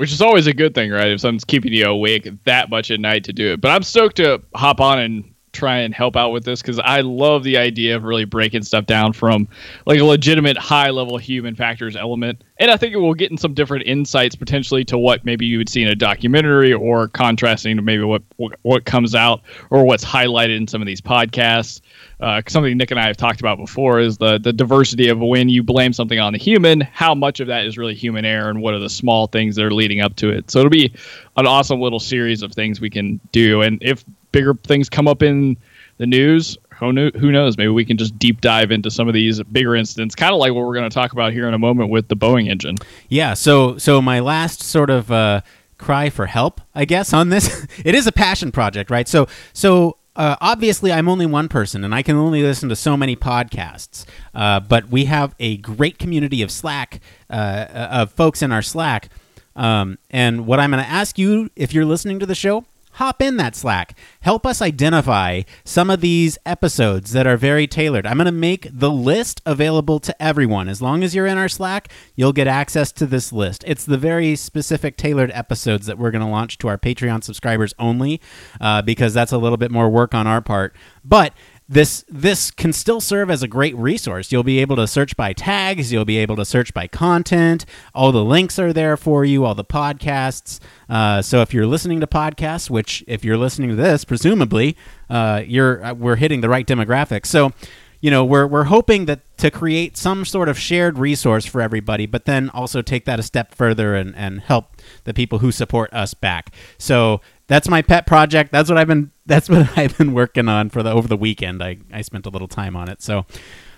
Which 0.00 0.12
is 0.12 0.22
always 0.22 0.46
a 0.46 0.54
good 0.54 0.74
thing, 0.74 0.90
right? 0.90 1.08
If 1.08 1.20
someone's 1.20 1.44
keeping 1.44 1.74
you 1.74 1.84
awake 1.84 2.26
that 2.44 2.70
much 2.70 2.90
at 2.90 3.00
night 3.00 3.22
to 3.24 3.34
do 3.34 3.52
it. 3.52 3.60
But 3.60 3.72
I'm 3.72 3.82
stoked 3.82 4.16
to 4.16 4.40
hop 4.54 4.80
on 4.80 4.98
and 4.98 5.34
try 5.52 5.80
and 5.80 5.94
help 5.94 6.16
out 6.16 6.30
with 6.30 6.42
this 6.42 6.62
because 6.62 6.78
I 6.78 7.02
love 7.02 7.44
the 7.44 7.58
idea 7.58 7.96
of 7.96 8.04
really 8.04 8.24
breaking 8.24 8.62
stuff 8.62 8.86
down 8.86 9.12
from 9.12 9.46
like 9.84 10.00
a 10.00 10.04
legitimate 10.04 10.56
high 10.56 10.88
level 10.88 11.18
human 11.18 11.54
factors 11.54 11.96
element. 11.96 12.42
And 12.58 12.70
I 12.70 12.78
think 12.78 12.94
it 12.94 12.96
will 12.96 13.12
get 13.12 13.30
in 13.30 13.36
some 13.36 13.52
different 13.52 13.86
insights 13.86 14.34
potentially 14.34 14.86
to 14.86 14.96
what 14.96 15.26
maybe 15.26 15.44
you 15.44 15.58
would 15.58 15.68
see 15.68 15.82
in 15.82 15.88
a 15.88 15.94
documentary 15.94 16.72
or 16.72 17.08
contrasting 17.08 17.76
to 17.76 17.82
maybe 17.82 18.02
what, 18.02 18.22
what 18.62 18.86
comes 18.86 19.14
out 19.14 19.42
or 19.68 19.84
what's 19.84 20.04
highlighted 20.04 20.56
in 20.56 20.66
some 20.66 20.80
of 20.80 20.86
these 20.86 21.02
podcasts. 21.02 21.82
Uh, 22.20 22.42
something 22.48 22.76
Nick 22.76 22.90
and 22.90 23.00
I 23.00 23.06
have 23.06 23.16
talked 23.16 23.40
about 23.40 23.58
before 23.58 23.98
is 23.98 24.18
the 24.18 24.38
the 24.38 24.52
diversity 24.52 25.08
of 25.08 25.18
when 25.18 25.48
you 25.48 25.62
blame 25.62 25.92
something 25.92 26.18
on 26.18 26.32
the 26.32 26.38
human, 26.38 26.80
how 26.80 27.14
much 27.14 27.40
of 27.40 27.46
that 27.46 27.64
is 27.64 27.78
really 27.78 27.94
human 27.94 28.24
error, 28.24 28.50
and 28.50 28.60
what 28.60 28.74
are 28.74 28.78
the 28.78 28.90
small 28.90 29.26
things 29.26 29.56
that 29.56 29.64
are 29.64 29.72
leading 29.72 30.00
up 30.00 30.16
to 30.16 30.30
it. 30.30 30.50
So 30.50 30.58
it'll 30.58 30.70
be 30.70 30.92
an 31.36 31.46
awesome 31.46 31.80
little 31.80 32.00
series 32.00 32.42
of 32.42 32.52
things 32.52 32.80
we 32.80 32.90
can 32.90 33.20
do. 33.32 33.62
And 33.62 33.78
if 33.82 34.04
bigger 34.32 34.54
things 34.54 34.88
come 34.88 35.08
up 35.08 35.22
in 35.22 35.56
the 35.96 36.06
news, 36.06 36.56
who, 36.80 36.92
knew, 36.92 37.10
who 37.12 37.30
knows? 37.30 37.58
Maybe 37.58 37.68
we 37.68 37.84
can 37.84 37.98
just 37.98 38.18
deep 38.18 38.40
dive 38.40 38.70
into 38.70 38.90
some 38.90 39.06
of 39.06 39.14
these 39.14 39.42
bigger 39.44 39.76
incidents, 39.76 40.14
kind 40.14 40.32
of 40.32 40.38
like 40.38 40.52
what 40.52 40.64
we're 40.64 40.74
going 40.74 40.88
to 40.88 40.94
talk 40.94 41.12
about 41.12 41.32
here 41.32 41.46
in 41.46 41.54
a 41.54 41.58
moment 41.58 41.90
with 41.90 42.08
the 42.08 42.16
Boeing 42.16 42.48
engine. 42.48 42.76
Yeah. 43.08 43.34
So, 43.34 43.76
so 43.76 44.00
my 44.00 44.20
last 44.20 44.62
sort 44.62 44.88
of 44.88 45.12
uh, 45.12 45.42
cry 45.78 46.08
for 46.08 46.26
help, 46.26 46.60
I 46.74 46.86
guess, 46.86 47.12
on 47.12 47.28
this, 47.28 47.66
it 47.84 47.94
is 47.94 48.06
a 48.06 48.12
passion 48.12 48.50
project, 48.50 48.90
right? 48.90 49.06
So, 49.06 49.28
so 49.52 49.96
uh, 50.16 50.36
obviously 50.40 50.92
I'm 50.92 51.08
only 51.08 51.26
one 51.26 51.48
person 51.48 51.84
and 51.84 51.94
I 51.94 52.02
can 52.02 52.16
only 52.16 52.42
listen 52.42 52.68
to 52.68 52.76
so 52.76 52.96
many 52.96 53.16
podcasts. 53.16 54.04
Uh, 54.34 54.60
but 54.60 54.88
we 54.88 55.06
have 55.06 55.34
a 55.38 55.56
great 55.58 55.98
community 55.98 56.42
of 56.42 56.50
Slack 56.50 57.00
uh, 57.28 57.66
of 57.72 58.12
folks 58.12 58.42
in 58.42 58.52
our 58.52 58.62
Slack. 58.62 59.08
Um, 59.56 59.98
and 60.10 60.46
what 60.46 60.60
I'm 60.60 60.70
going 60.70 60.82
to 60.82 60.88
ask 60.88 61.18
you, 61.18 61.50
if 61.56 61.74
you're 61.74 61.84
listening 61.84 62.18
to 62.20 62.26
the 62.26 62.34
show, 62.34 62.64
hop 63.00 63.22
in 63.22 63.38
that 63.38 63.56
Slack. 63.56 63.96
Help 64.20 64.44
us 64.44 64.60
identify 64.60 65.40
some 65.64 65.88
of 65.88 66.02
these 66.02 66.36
episodes 66.44 67.12
that 67.12 67.26
are 67.26 67.38
very 67.38 67.66
tailored. 67.66 68.06
I'm 68.06 68.18
going 68.18 68.26
to 68.26 68.30
make 68.32 68.68
the 68.70 68.90
list 68.90 69.40
available 69.46 69.98
to 70.00 70.22
everyone. 70.22 70.68
As 70.68 70.82
long 70.82 71.02
as 71.02 71.14
you're 71.14 71.26
in 71.26 71.38
our 71.38 71.48
Slack, 71.48 71.90
you'll 72.14 72.34
get 72.34 72.46
access 72.46 72.92
to 72.92 73.06
this 73.06 73.32
list. 73.32 73.64
It's 73.66 73.86
the 73.86 73.96
very 73.96 74.36
specific 74.36 74.98
tailored 74.98 75.30
episodes 75.32 75.86
that 75.86 75.96
we're 75.96 76.10
going 76.10 76.24
to 76.24 76.30
launch 76.30 76.58
to 76.58 76.68
our 76.68 76.76
Patreon 76.76 77.24
subscribers 77.24 77.72
only 77.78 78.20
uh, 78.60 78.82
because 78.82 79.14
that's 79.14 79.32
a 79.32 79.38
little 79.38 79.56
bit 79.56 79.70
more 79.70 79.88
work 79.88 80.14
on 80.14 80.26
our 80.26 80.42
part. 80.42 80.76
But 81.02 81.32
this 81.70 82.04
this 82.08 82.50
can 82.50 82.72
still 82.72 83.00
serve 83.00 83.30
as 83.30 83.44
a 83.44 83.48
great 83.48 83.76
resource. 83.76 84.32
You'll 84.32 84.42
be 84.42 84.58
able 84.58 84.74
to 84.74 84.88
search 84.88 85.16
by 85.16 85.32
tags. 85.32 85.92
You'll 85.92 86.04
be 86.04 86.18
able 86.18 86.34
to 86.34 86.44
search 86.44 86.74
by 86.74 86.88
content. 86.88 87.64
All 87.94 88.10
the 88.10 88.24
links 88.24 88.58
are 88.58 88.72
there 88.72 88.96
for 88.96 89.24
you. 89.24 89.44
All 89.44 89.54
the 89.54 89.64
podcasts. 89.64 90.58
Uh, 90.88 91.22
so 91.22 91.42
if 91.42 91.54
you're 91.54 91.68
listening 91.68 92.00
to 92.00 92.08
podcasts, 92.08 92.68
which 92.68 93.04
if 93.06 93.24
you're 93.24 93.38
listening 93.38 93.70
to 93.70 93.76
this, 93.76 94.04
presumably 94.04 94.76
uh, 95.08 95.44
you're 95.46 95.84
uh, 95.84 95.94
we're 95.94 96.16
hitting 96.16 96.40
the 96.40 96.48
right 96.48 96.66
demographic. 96.66 97.24
So 97.24 97.52
you 98.00 98.10
know 98.10 98.24
we're 98.24 98.48
we're 98.48 98.64
hoping 98.64 99.04
that 99.04 99.20
to 99.38 99.48
create 99.52 99.96
some 99.96 100.24
sort 100.24 100.48
of 100.48 100.58
shared 100.58 100.98
resource 100.98 101.46
for 101.46 101.60
everybody, 101.60 102.06
but 102.06 102.24
then 102.24 102.50
also 102.50 102.82
take 102.82 103.04
that 103.04 103.20
a 103.20 103.22
step 103.22 103.54
further 103.54 103.94
and 103.94 104.16
and 104.16 104.40
help 104.40 104.76
the 105.04 105.14
people 105.14 105.38
who 105.38 105.52
support 105.52 105.92
us 105.92 106.14
back. 106.14 106.52
So 106.78 107.20
that's 107.50 107.68
my 107.68 107.82
pet 107.82 108.06
project. 108.06 108.52
That's 108.52 108.68
what 108.68 108.78
I've 108.78 108.86
been. 108.86 109.10
That's 109.26 109.48
what 109.48 109.68
I've 109.76 109.98
been 109.98 110.14
working 110.14 110.48
on 110.48 110.70
for 110.70 110.84
the 110.84 110.92
over 110.92 111.08
the 111.08 111.16
weekend. 111.16 111.62
I, 111.62 111.78
I 111.92 112.02
spent 112.02 112.24
a 112.24 112.30
little 112.30 112.46
time 112.46 112.76
on 112.76 112.88
it, 112.88 113.02
so 113.02 113.26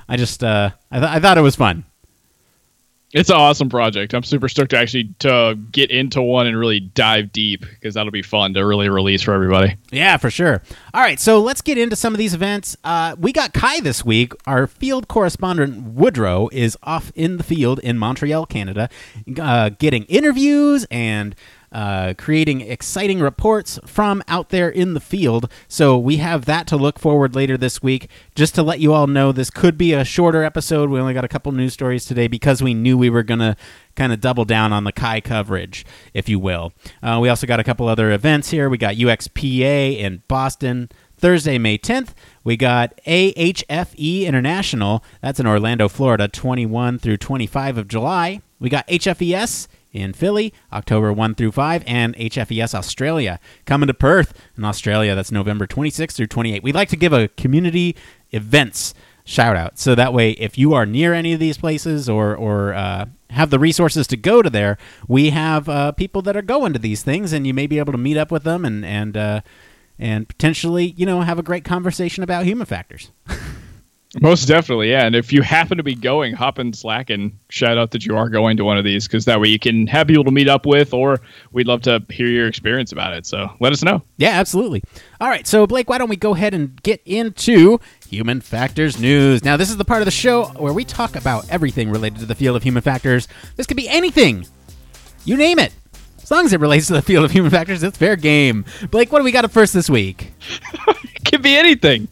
I 0.08 0.18
just 0.18 0.44
uh, 0.44 0.70
I, 0.90 0.98
th- 0.98 1.10
I 1.10 1.18
thought 1.18 1.38
it 1.38 1.42
was 1.42 1.56
fun. 1.56 1.86
It's 3.14 3.30
an 3.30 3.36
awesome 3.36 3.68
project. 3.68 4.14
I'm 4.14 4.22
super 4.22 4.48
stoked 4.48 4.70
to 4.70 4.78
actually 4.78 5.14
to 5.20 5.58
get 5.70 5.90
into 5.90 6.20
one 6.22 6.46
and 6.46 6.58
really 6.58 6.80
dive 6.80 7.32
deep 7.32 7.60
because 7.60 7.94
that'll 7.94 8.12
be 8.12 8.22
fun 8.22 8.54
to 8.54 8.64
really 8.64 8.88
release 8.90 9.22
for 9.22 9.32
everybody. 9.32 9.76
Yeah, 9.90 10.18
for 10.18 10.30
sure. 10.30 10.62
All 10.94 11.00
right, 11.00 11.20
so 11.20 11.40
let's 11.40 11.60
get 11.62 11.76
into 11.76 11.96
some 11.96 12.14
of 12.14 12.18
these 12.18 12.32
events. 12.32 12.76
Uh, 12.84 13.16
we 13.18 13.32
got 13.32 13.52
CHI 13.54 13.80
this 13.80 14.04
week. 14.04 14.32
Our 14.46 14.66
field 14.66 15.08
correspondent 15.08 15.94
Woodrow 15.94 16.48
is 16.52 16.76
off 16.82 17.10
in 17.14 17.36
the 17.38 17.42
field 17.42 17.80
in 17.80 17.98
Montreal, 17.98 18.46
Canada, 18.46 18.88
uh, 19.38 19.70
getting 19.70 20.04
interviews 20.04 20.86
and 20.90 21.34
uh, 21.72 22.14
creating 22.18 22.60
exciting 22.60 23.20
reports 23.20 23.78
from 23.86 24.22
out 24.28 24.50
there 24.50 24.68
in 24.68 24.94
the 24.94 25.00
field. 25.00 25.50
So 25.68 25.98
we 25.98 26.18
have 26.18 26.44
that 26.44 26.66
to 26.68 26.76
look 26.76 26.98
forward 26.98 27.34
later 27.34 27.56
this 27.56 27.82
week. 27.82 28.08
Just 28.34 28.54
to 28.56 28.62
let 28.62 28.80
you 28.80 28.92
all 28.92 29.06
know, 29.06 29.32
this 29.32 29.50
could 29.50 29.78
be 29.78 29.92
a 29.92 30.04
shorter 30.04 30.44
episode. 30.44 30.90
We 30.90 31.00
only 31.00 31.14
got 31.14 31.24
a 31.24 31.28
couple 31.28 31.52
news 31.52 31.72
stories 31.72 32.04
today 32.04 32.28
because 32.28 32.62
we 32.62 32.74
knew 32.74 32.98
we 32.98 33.10
were 33.10 33.22
going 33.22 33.40
to 33.40 33.56
kind 33.96 34.12
of 34.12 34.20
double 34.20 34.44
down 34.44 34.72
on 34.72 34.84
the 34.84 34.92
CHI 34.92 35.20
coverage, 35.20 35.84
if 36.14 36.28
you 36.28 36.38
will. 36.38 36.72
Uh, 37.02 37.18
we 37.20 37.28
also 37.28 37.46
got 37.46 37.60
a 37.60 37.64
couple 37.64 37.88
other 37.88 38.10
events 38.12 38.50
here. 38.50 38.68
We 38.68 38.78
got 38.78 38.96
UXPA 38.96 39.98
in 39.98 40.22
Boston. 40.28 40.90
Thursday, 41.22 41.56
May 41.56 41.78
10th, 41.78 42.14
we 42.42 42.56
got 42.56 42.98
AHFE 43.06 44.26
International. 44.26 45.04
That's 45.20 45.38
in 45.38 45.46
Orlando, 45.46 45.88
Florida, 45.88 46.26
21 46.26 46.98
through 46.98 47.18
25 47.18 47.78
of 47.78 47.86
July. 47.86 48.42
We 48.58 48.68
got 48.68 48.88
HFES 48.88 49.68
in 49.92 50.12
Philly, 50.12 50.52
October 50.72 51.12
1 51.12 51.34
through 51.34 51.52
5, 51.52 51.84
and 51.86 52.16
HFES 52.16 52.74
Australia 52.74 53.38
coming 53.66 53.86
to 53.86 53.94
Perth 53.94 54.32
in 54.56 54.64
Australia. 54.64 55.14
That's 55.14 55.32
November 55.32 55.66
26 55.66 56.16
through 56.16 56.26
28. 56.28 56.62
We'd 56.62 56.74
like 56.74 56.88
to 56.88 56.96
give 56.96 57.12
a 57.12 57.28
community 57.28 57.94
events 58.30 58.94
shout 59.24 59.56
out. 59.56 59.78
So 59.78 59.94
that 59.94 60.12
way, 60.12 60.32
if 60.32 60.58
you 60.58 60.74
are 60.74 60.86
near 60.86 61.14
any 61.14 61.32
of 61.32 61.40
these 61.40 61.58
places 61.58 62.08
or, 62.08 62.34
or 62.34 62.74
uh, 62.74 63.06
have 63.30 63.50
the 63.50 63.58
resources 63.58 64.06
to 64.08 64.16
go 64.16 64.42
to 64.42 64.50
there, 64.50 64.78
we 65.06 65.30
have 65.30 65.68
uh, 65.68 65.92
people 65.92 66.22
that 66.22 66.36
are 66.36 66.42
going 66.42 66.72
to 66.72 66.78
these 66.78 67.02
things, 67.02 67.32
and 67.32 67.46
you 67.46 67.54
may 67.54 67.66
be 67.66 67.78
able 67.78 67.92
to 67.92 67.98
meet 67.98 68.16
up 68.16 68.30
with 68.30 68.44
them 68.44 68.64
and, 68.64 68.84
and, 68.84 69.16
uh, 69.16 69.40
and 69.98 70.28
potentially, 70.28 70.94
you 70.96 71.06
know, 71.06 71.20
have 71.20 71.38
a 71.38 71.42
great 71.42 71.64
conversation 71.64 72.22
about 72.22 72.44
human 72.44 72.66
factors. 72.66 73.10
Most 74.20 74.46
definitely, 74.46 74.90
yeah. 74.90 75.06
And 75.06 75.16
if 75.16 75.32
you 75.32 75.40
happen 75.40 75.78
to 75.78 75.82
be 75.82 75.94
going, 75.94 76.34
hop 76.34 76.58
in 76.58 76.74
Slack 76.74 77.08
and 77.08 77.32
shout 77.48 77.78
out 77.78 77.92
that 77.92 78.04
you 78.04 78.14
are 78.14 78.28
going 78.28 78.58
to 78.58 78.64
one 78.64 78.76
of 78.76 78.84
these 78.84 79.08
because 79.08 79.24
that 79.24 79.40
way 79.40 79.48
you 79.48 79.58
can 79.58 79.86
have 79.86 80.06
people 80.06 80.24
to 80.24 80.30
meet 80.30 80.48
up 80.48 80.66
with, 80.66 80.92
or 80.92 81.18
we'd 81.52 81.66
love 81.66 81.80
to 81.82 82.04
hear 82.10 82.26
your 82.26 82.46
experience 82.46 82.92
about 82.92 83.14
it. 83.14 83.24
So 83.24 83.50
let 83.58 83.72
us 83.72 83.82
know. 83.82 84.02
Yeah, 84.18 84.32
absolutely. 84.32 84.82
All 85.18 85.28
right, 85.28 85.46
so 85.46 85.66
Blake, 85.66 85.88
why 85.88 85.96
don't 85.96 86.10
we 86.10 86.16
go 86.16 86.34
ahead 86.34 86.52
and 86.52 86.80
get 86.82 87.00
into 87.06 87.80
human 88.06 88.42
factors 88.42 89.00
news? 89.00 89.42
Now, 89.44 89.56
this 89.56 89.70
is 89.70 89.78
the 89.78 89.84
part 89.84 90.02
of 90.02 90.06
the 90.06 90.10
show 90.10 90.44
where 90.58 90.74
we 90.74 90.84
talk 90.84 91.16
about 91.16 91.48
everything 91.48 91.90
related 91.90 92.18
to 92.18 92.26
the 92.26 92.34
field 92.34 92.56
of 92.56 92.62
human 92.62 92.82
factors. 92.82 93.28
This 93.56 93.66
could 93.66 93.78
be 93.78 93.88
anything, 93.88 94.46
you 95.24 95.38
name 95.38 95.58
it. 95.58 95.72
As 96.22 96.30
long 96.30 96.44
as 96.44 96.52
it 96.52 96.60
relates 96.60 96.86
to 96.88 96.92
the 96.92 97.02
field 97.02 97.24
of 97.24 97.30
human 97.30 97.50
factors, 97.50 97.82
it's 97.82 97.96
fair 97.96 98.16
game. 98.16 98.66
Blake, 98.90 99.10
what 99.10 99.18
do 99.18 99.24
we 99.24 99.32
got 99.32 99.44
up 99.44 99.50
first 99.50 99.72
this 99.72 99.88
week? 99.88 100.32
it 100.88 101.24
could 101.24 101.42
be 101.42 101.56
anything. 101.56 102.08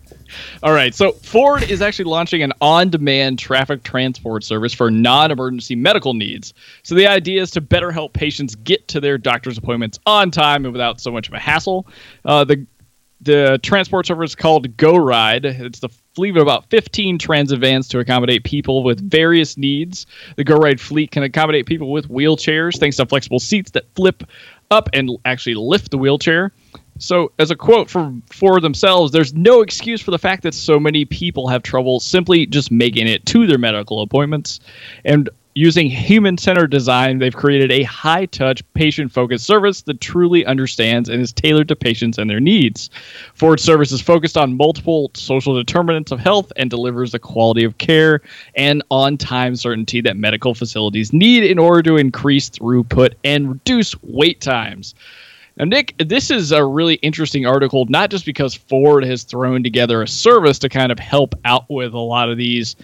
All 0.63 0.73
right. 0.73 0.95
So 0.95 1.13
Ford 1.13 1.63
is 1.69 1.83
actually 1.83 2.07
launching 2.07 2.43
an 2.43 2.53
on 2.61 2.91
demand 2.91 3.39
traffic 3.39 3.83
transport 3.83 4.45
service 4.45 4.73
for 4.73 4.91
non 4.91 5.31
emergency 5.31 5.77
medical 5.77 6.15
needs. 6.15 6.55
So 6.83 6.95
the 6.95 7.07
idea 7.07 7.43
is 7.43 7.51
to 7.53 7.61
better 7.61 7.91
help 7.91 8.13
patients 8.13 8.55
get 8.55 8.89
to 8.89 9.01
their 9.01 9.19
doctor's 9.19 9.59
appointments 9.59 9.99
on 10.07 10.31
time 10.31 10.65
and 10.65 10.73
without 10.73 11.01
so 11.01 11.11
much 11.11 11.29
of 11.29 11.35
a 11.35 11.39
hassle. 11.39 11.87
Uh, 12.25 12.45
the 12.45 12.67
the 13.21 13.61
transport 13.63 14.07
service 14.07 14.31
is 14.31 14.35
called 14.35 14.77
GoRide. 14.77 15.45
It's 15.45 15.81
the 15.81 15.91
fleet 16.15 16.37
of 16.37 16.43
about 16.43 16.71
15 16.71 17.19
transit 17.19 17.61
vans 17.61 17.87
to 17.89 17.99
accommodate 17.99 18.45
people 18.45 18.83
with 18.83 19.09
various 19.09 19.57
needs. 19.57 20.07
The 20.37 20.45
GoRide 20.45 20.81
fleet 20.81 21.11
can 21.11 21.23
accommodate 21.23 21.67
people 21.67 21.93
with 21.93 22.09
wheelchairs 22.09 22.79
thanks 22.79 22.97
to 22.97 23.07
flexible 23.07 23.39
seats 23.39 23.73
that 23.73 23.85
flip 23.95 24.25
up 24.71 24.89
and 24.93 25.11
actually 25.25 25.55
lift 25.55 25.91
the 25.91 25.99
wheelchair. 25.99 26.53
So, 27.01 27.33
as 27.39 27.51
a 27.51 27.57
quote 27.57 27.89
from 27.89 28.23
Ford 28.31 28.63
themselves, 28.63 29.11
there's 29.11 29.33
no 29.33 29.63
excuse 29.63 30.03
for 30.03 30.11
the 30.11 30.19
fact 30.19 30.43
that 30.43 30.53
so 30.53 30.79
many 30.79 31.07
people 31.07 31.49
have 31.49 31.63
trouble 31.63 31.99
simply 31.99 32.45
just 32.45 32.71
making 32.71 33.09
it 33.09 33.25
to 33.27 33.47
their 33.47 33.57
medical 33.57 34.03
appointments. 34.03 34.61
And 35.07 35.31
using 35.55 35.89
human 35.89 36.37
centered 36.37 36.71
design, 36.71 37.19
they've 37.19 37.35
created 37.35 37.73
a 37.73 37.85
high 37.85 38.27
touch, 38.27 38.63
patient 38.75 39.11
focused 39.11 39.47
service 39.47 39.81
that 39.83 40.03
truly 40.03 40.45
understands 40.45 41.09
and 41.09 41.23
is 41.23 41.33
tailored 41.33 41.69
to 41.69 41.75
patients 41.75 42.19
and 42.19 42.29
their 42.29 42.39
needs. 42.39 42.91
Ford's 43.33 43.63
service 43.63 43.93
is 43.93 44.03
focused 44.03 44.37
on 44.37 44.59
multiple 44.59 45.11
social 45.15 45.55
determinants 45.55 46.13
of 46.13 46.21
health 46.21 46.53
and 46.57 46.69
delivers 46.69 47.13
the 47.13 47.19
quality 47.19 47.65
of 47.65 47.79
care 47.79 48.21
and 48.55 48.83
on 48.91 49.17
time 49.17 49.57
certainty 49.57 50.03
that 50.03 50.19
medical 50.19 50.55
facilities 50.55 51.15
need 51.15 51.45
in 51.45 51.59
order 51.59 51.83
to 51.83 51.97
increase 51.97 52.51
throughput 52.51 53.15
and 53.25 53.49
reduce 53.49 54.01
wait 54.03 54.43
times. 54.43 54.95
Now, 55.57 55.65
Nick, 55.65 55.95
this 55.99 56.31
is 56.31 56.53
a 56.53 56.65
really 56.65 56.95
interesting 56.95 57.47
article, 57.47 57.85
not 57.87 58.11
just 58.11 58.25
because 58.25 58.55
Ford 58.55 59.05
has 59.05 59.25
thrown 59.25 59.63
together 59.63 60.03
a 60.03 60.09
service 60.09 60.59
to 60.61 60.69
kind 60.69 60.93
of 60.93 60.99
help 60.99 61.35
out 61.45 61.69
with 61.69 61.93
a 61.93 61.99
lot 61.99 62.31
of 62.31 62.37
these, 62.37 62.77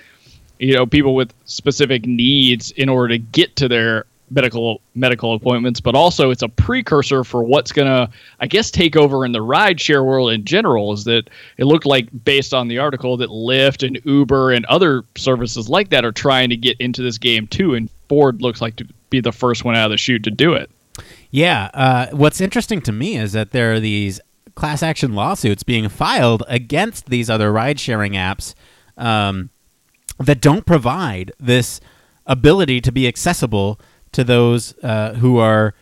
you 0.58 0.75
know, 0.75 0.87
people 0.87 1.14
with 1.14 1.32
specific 1.44 2.06
needs 2.06 2.73
in 2.73 2.88
order 2.88 3.14
to 3.14 3.18
get 3.18 3.56
to 3.56 3.68
their 3.68 4.04
medical 4.30 4.80
medical 4.94 5.35
appointments, 5.35 5.80
but 5.80 5.94
also 5.94 6.30
it's 6.30 6.42
a 6.42 6.49
precursor 6.49 7.23
for 7.23 7.44
what's 7.44 7.70
going 7.70 7.87
to, 7.87 8.12
I 8.40 8.46
guess, 8.46 8.70
take 8.70 8.96
over 8.96 9.25
in 9.25 9.32
the 9.32 9.38
rideshare 9.38 10.04
world 10.04 10.32
in 10.32 10.44
general. 10.44 10.92
Is 10.92 11.04
that 11.04 11.30
it 11.58 11.64
looked 11.64 11.87
like, 11.87 12.08
based 12.25 12.52
on 12.52 12.68
the 12.68 12.78
article, 12.78 13.16
that 13.18 13.30
Lyft 13.30 13.87
and 13.87 14.00
Uber 14.04 14.52
and 14.52 14.64
other 14.66 15.04
services 15.16 15.68
like 15.68 15.90
that 15.90 16.04
are 16.04 16.12
trying 16.12 16.50
to 16.50 16.56
get 16.56 16.76
into 16.80 17.02
this 17.02 17.18
game 17.18 17.46
too, 17.46 17.75
and 17.75 17.88
Ford 18.08 18.42
looks 18.42 18.61
like 18.61 18.76
to 18.76 18.87
be 19.11 19.20
the 19.20 19.32
first 19.32 19.64
one 19.64 19.76
out 19.76 19.87
of 19.87 19.90
the 19.92 19.96
chute 19.96 20.25
to 20.25 20.30
do 20.30 20.54
it. 20.54 20.70
Yeah. 21.37 21.69
Uh, 21.75 22.07
what's 22.12 22.40
interesting 22.40 22.81
to 22.81 22.93
me 22.93 23.19
is 23.19 23.33
that 23.33 23.50
there 23.50 23.75
are 23.75 23.78
these 23.78 24.23
class 24.55 24.83
action 24.83 25.14
lawsuits 25.14 25.62
being 25.62 25.87
filed 25.90 26.43
against 26.49 27.11
these 27.11 27.28
other 27.28 27.52
ride 27.52 27.78
sharing 27.78 28.12
apps 28.12 28.55
um, 28.97 29.50
that 30.19 30.40
don't 30.40 30.64
provide 30.64 31.33
this 31.38 31.78
ability 32.25 32.81
to 32.81 32.90
be 32.90 33.07
accessible 33.07 33.78
to 34.12 34.25
those 34.25 34.75
uh, 34.83 35.12
who 35.16 35.37
are, 35.37 35.75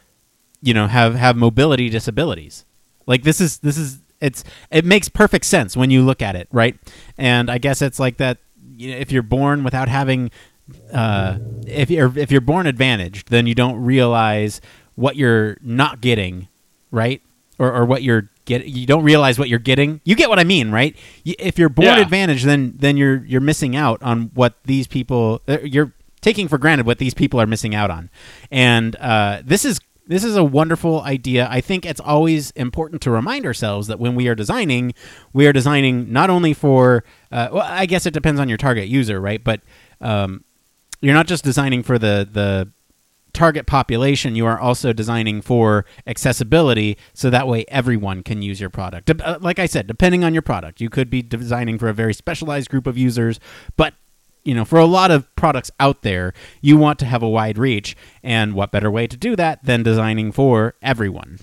you 0.60 0.74
know, 0.74 0.88
have 0.88 1.14
have 1.14 1.36
mobility 1.36 1.88
disabilities. 1.88 2.64
Like 3.06 3.22
this 3.22 3.40
is 3.40 3.58
this 3.58 3.78
is 3.78 4.00
it's 4.20 4.42
it 4.72 4.84
makes 4.84 5.08
perfect 5.08 5.44
sense 5.44 5.76
when 5.76 5.88
you 5.88 6.02
look 6.02 6.20
at 6.20 6.34
it, 6.34 6.48
right? 6.50 6.76
And 7.16 7.48
I 7.48 7.58
guess 7.58 7.80
it's 7.80 8.00
like 8.00 8.16
that. 8.16 8.38
You 8.76 8.90
know, 8.90 8.96
if 8.96 9.12
you're 9.12 9.22
born 9.22 9.62
without 9.62 9.86
having, 9.86 10.32
uh, 10.92 11.38
if 11.64 11.90
you're 11.90 12.12
if 12.18 12.32
you're 12.32 12.40
born 12.40 12.66
advantaged, 12.66 13.28
then 13.28 13.46
you 13.46 13.54
don't 13.54 13.76
realize 13.76 14.60
what 14.94 15.16
you're 15.16 15.56
not 15.60 16.00
getting, 16.00 16.48
right? 16.90 17.22
Or, 17.58 17.72
or 17.72 17.84
what 17.84 18.02
you're 18.02 18.30
get 18.44 18.66
you 18.66 18.86
don't 18.86 19.04
realize 19.04 19.38
what 19.38 19.48
you're 19.48 19.58
getting. 19.58 20.00
You 20.04 20.14
get 20.16 20.28
what 20.28 20.38
I 20.38 20.44
mean, 20.44 20.70
right? 20.70 20.96
if 21.24 21.58
you're 21.58 21.68
born 21.68 21.86
yeah. 21.86 22.00
advantage, 22.00 22.42
then 22.44 22.74
then 22.76 22.96
you're 22.96 23.24
you're 23.24 23.40
missing 23.40 23.76
out 23.76 24.02
on 24.02 24.30
what 24.34 24.54
these 24.64 24.86
people 24.86 25.40
uh, 25.48 25.58
you're 25.60 25.92
taking 26.20 26.48
for 26.48 26.58
granted 26.58 26.86
what 26.86 26.98
these 26.98 27.14
people 27.14 27.40
are 27.40 27.46
missing 27.46 27.74
out 27.74 27.90
on. 27.90 28.10
And 28.50 28.96
uh, 28.96 29.42
this 29.44 29.64
is 29.64 29.80
this 30.06 30.24
is 30.24 30.36
a 30.36 30.44
wonderful 30.44 31.00
idea. 31.02 31.48
I 31.50 31.60
think 31.60 31.86
it's 31.86 32.00
always 32.00 32.50
important 32.52 33.02
to 33.02 33.10
remind 33.10 33.46
ourselves 33.46 33.86
that 33.88 33.98
when 33.98 34.14
we 34.14 34.28
are 34.28 34.34
designing, 34.34 34.94
we 35.32 35.46
are 35.46 35.52
designing 35.52 36.12
not 36.12 36.30
only 36.30 36.52
for 36.52 37.04
uh, 37.32 37.48
well, 37.52 37.66
I 37.66 37.86
guess 37.86 38.06
it 38.06 38.12
depends 38.12 38.40
on 38.40 38.48
your 38.48 38.58
target 38.58 38.88
user, 38.88 39.20
right? 39.20 39.42
But 39.42 39.60
um, 40.00 40.44
you're 41.00 41.14
not 41.14 41.26
just 41.26 41.44
designing 41.44 41.82
for 41.82 41.98
the 41.98 42.28
the 42.30 42.70
target 43.34 43.66
population, 43.66 44.34
you 44.34 44.46
are 44.46 44.58
also 44.58 44.92
designing 44.92 45.42
for 45.42 45.84
accessibility 46.06 46.96
so 47.12 47.28
that 47.30 47.46
way 47.46 47.64
everyone 47.68 48.22
can 48.22 48.40
use 48.40 48.60
your 48.60 48.70
product. 48.70 49.10
Uh, 49.20 49.38
like 49.40 49.58
I 49.58 49.66
said, 49.66 49.86
depending 49.86 50.24
on 50.24 50.32
your 50.32 50.42
product, 50.42 50.80
you 50.80 50.88
could 50.88 51.10
be 51.10 51.20
designing 51.20 51.78
for 51.78 51.88
a 51.88 51.92
very 51.92 52.14
specialized 52.14 52.70
group 52.70 52.86
of 52.86 52.96
users, 52.96 53.38
but 53.76 53.94
you 54.44 54.54
know, 54.54 54.64
for 54.64 54.78
a 54.78 54.84
lot 54.84 55.10
of 55.10 55.34
products 55.36 55.70
out 55.80 56.02
there, 56.02 56.34
you 56.60 56.76
want 56.76 56.98
to 56.98 57.06
have 57.06 57.22
a 57.22 57.28
wide 57.28 57.56
reach, 57.56 57.96
and 58.22 58.54
what 58.54 58.70
better 58.70 58.90
way 58.90 59.06
to 59.06 59.16
do 59.16 59.34
that 59.36 59.64
than 59.64 59.82
designing 59.82 60.32
for 60.32 60.74
everyone? 60.82 61.38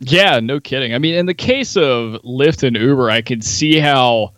Yeah, 0.00 0.40
no 0.40 0.60
kidding. 0.60 0.94
I 0.94 0.98
mean, 0.98 1.14
in 1.14 1.26
the 1.26 1.34
case 1.34 1.76
of 1.76 2.20
Lyft 2.22 2.62
and 2.64 2.76
Uber, 2.76 3.10
I 3.10 3.22
can 3.22 3.40
see 3.40 3.78
how 3.78 4.32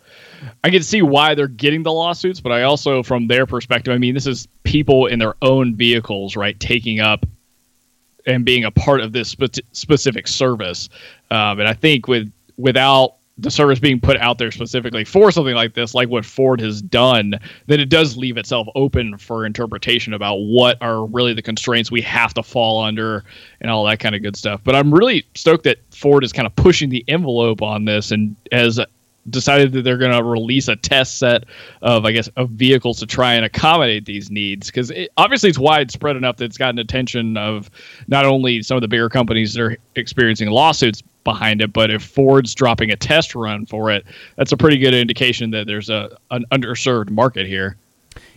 I 0.63 0.69
can 0.69 0.83
see 0.83 1.01
why 1.01 1.35
they're 1.35 1.47
getting 1.47 1.83
the 1.83 1.91
lawsuits, 1.91 2.39
but 2.39 2.51
I 2.51 2.63
also, 2.63 3.03
from 3.03 3.27
their 3.27 3.45
perspective, 3.45 3.93
I 3.93 3.97
mean, 3.97 4.13
this 4.13 4.27
is 4.27 4.47
people 4.63 5.07
in 5.07 5.19
their 5.19 5.35
own 5.41 5.75
vehicles, 5.75 6.35
right, 6.35 6.59
taking 6.59 6.99
up 6.99 7.25
and 8.25 8.45
being 8.45 8.63
a 8.63 8.71
part 8.71 9.01
of 9.01 9.13
this 9.13 9.29
spe- 9.29 9.59
specific 9.71 10.27
service. 10.27 10.89
Um, 11.29 11.59
and 11.59 11.67
I 11.67 11.73
think 11.73 12.07
with 12.07 12.31
without 12.57 13.15
the 13.37 13.49
service 13.49 13.79
being 13.79 13.99
put 13.99 14.17
out 14.17 14.37
there 14.37 14.51
specifically 14.51 15.03
for 15.03 15.31
something 15.31 15.55
like 15.55 15.73
this, 15.73 15.95
like 15.95 16.09
what 16.09 16.25
Ford 16.25 16.61
has 16.61 16.81
done, 16.81 17.39
then 17.65 17.79
it 17.79 17.89
does 17.89 18.15
leave 18.15 18.37
itself 18.37 18.67
open 18.75 19.17
for 19.17 19.45
interpretation 19.45 20.13
about 20.13 20.35
what 20.35 20.77
are 20.81 21.05
really 21.05 21.33
the 21.33 21.41
constraints 21.41 21.89
we 21.89 22.01
have 22.01 22.33
to 22.35 22.43
fall 22.43 22.83
under 22.83 23.23
and 23.61 23.71
all 23.71 23.83
that 23.85 23.99
kind 23.99 24.13
of 24.13 24.21
good 24.21 24.35
stuff. 24.35 24.61
But 24.63 24.75
I'm 24.75 24.93
really 24.93 25.25
stoked 25.33 25.63
that 25.63 25.77
Ford 25.91 26.23
is 26.23 26.31
kind 26.31 26.45
of 26.45 26.55
pushing 26.55 26.89
the 26.89 27.03
envelope 27.07 27.61
on 27.61 27.85
this 27.85 28.11
and 28.11 28.35
as 28.51 28.79
decided 29.29 29.71
that 29.73 29.83
they're 29.83 29.97
going 29.97 30.11
to 30.11 30.23
release 30.23 30.67
a 30.67 30.75
test 30.75 31.19
set 31.19 31.45
of, 31.81 32.05
I 32.05 32.11
guess, 32.11 32.27
of 32.37 32.49
vehicles 32.49 32.99
to 32.99 33.05
try 33.05 33.33
and 33.33 33.45
accommodate 33.45 34.05
these 34.05 34.31
needs. 34.31 34.67
Because 34.67 34.91
it, 34.91 35.11
obviously 35.17 35.49
it's 35.49 35.59
widespread 35.59 36.15
enough 36.15 36.37
that 36.37 36.45
it's 36.45 36.57
gotten 36.57 36.79
attention 36.79 37.37
of 37.37 37.69
not 38.07 38.25
only 38.25 38.61
some 38.63 38.77
of 38.77 38.81
the 38.81 38.87
bigger 38.87 39.09
companies 39.09 39.53
that 39.53 39.61
are 39.61 39.77
experiencing 39.95 40.49
lawsuits 40.49 41.03
behind 41.23 41.61
it, 41.61 41.71
but 41.71 41.91
if 41.91 42.03
Ford's 42.03 42.55
dropping 42.55 42.91
a 42.91 42.95
test 42.95 43.35
run 43.35 43.65
for 43.65 43.91
it, 43.91 44.05
that's 44.37 44.51
a 44.51 44.57
pretty 44.57 44.77
good 44.77 44.93
indication 44.93 45.51
that 45.51 45.67
there's 45.67 45.89
a 45.89 46.17
an 46.31 46.45
underserved 46.51 47.11
market 47.11 47.45
here. 47.45 47.77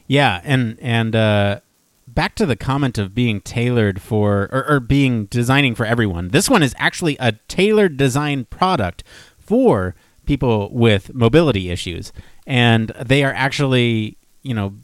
Yeah, 0.07 0.41
and 0.45 0.79
and 0.81 1.17
uh, 1.17 1.61
back 2.07 2.35
to 2.37 2.47
the 2.47 2.57
comment 2.57 2.99
of 2.99 3.15
being 3.15 3.41
tailored 3.41 4.01
for 4.01 4.49
or, 4.53 4.67
or 4.69 4.81
being 4.81 5.27
designing 5.27 5.75
for 5.75 5.87
everyone. 5.87 6.29
This 6.29 6.51
one 6.51 6.63
is 6.63 6.75
actually 6.79 7.17
a 7.19 7.33
tailored 7.49 7.97
design 7.97 8.45
product 8.47 9.03
for 9.39 9.95
people 10.27 10.71
with 10.73 11.15
mobility 11.15 11.71
issues, 11.71 12.13
and 12.47 12.89
they 13.05 13.25
are 13.25 13.33
actually 13.33 14.17
you 14.43 14.55
know 14.55 14.75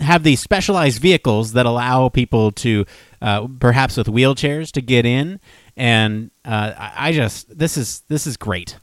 have 0.00 0.22
these 0.22 0.40
specialized 0.40 1.00
vehicles 1.02 1.52
that 1.52 1.66
allow 1.66 2.08
people 2.08 2.52
to 2.52 2.84
uh, 3.20 3.48
perhaps 3.58 3.96
with 3.96 4.06
wheelchairs 4.06 4.70
to 4.70 4.80
get 4.80 5.04
in 5.04 5.40
and 5.76 6.30
uh, 6.44 6.72
I, 6.76 7.12
just 7.12 7.58
this 7.58 7.76
is 7.76 8.02
this 8.08 8.24
is 8.24 8.36
great 8.36 8.76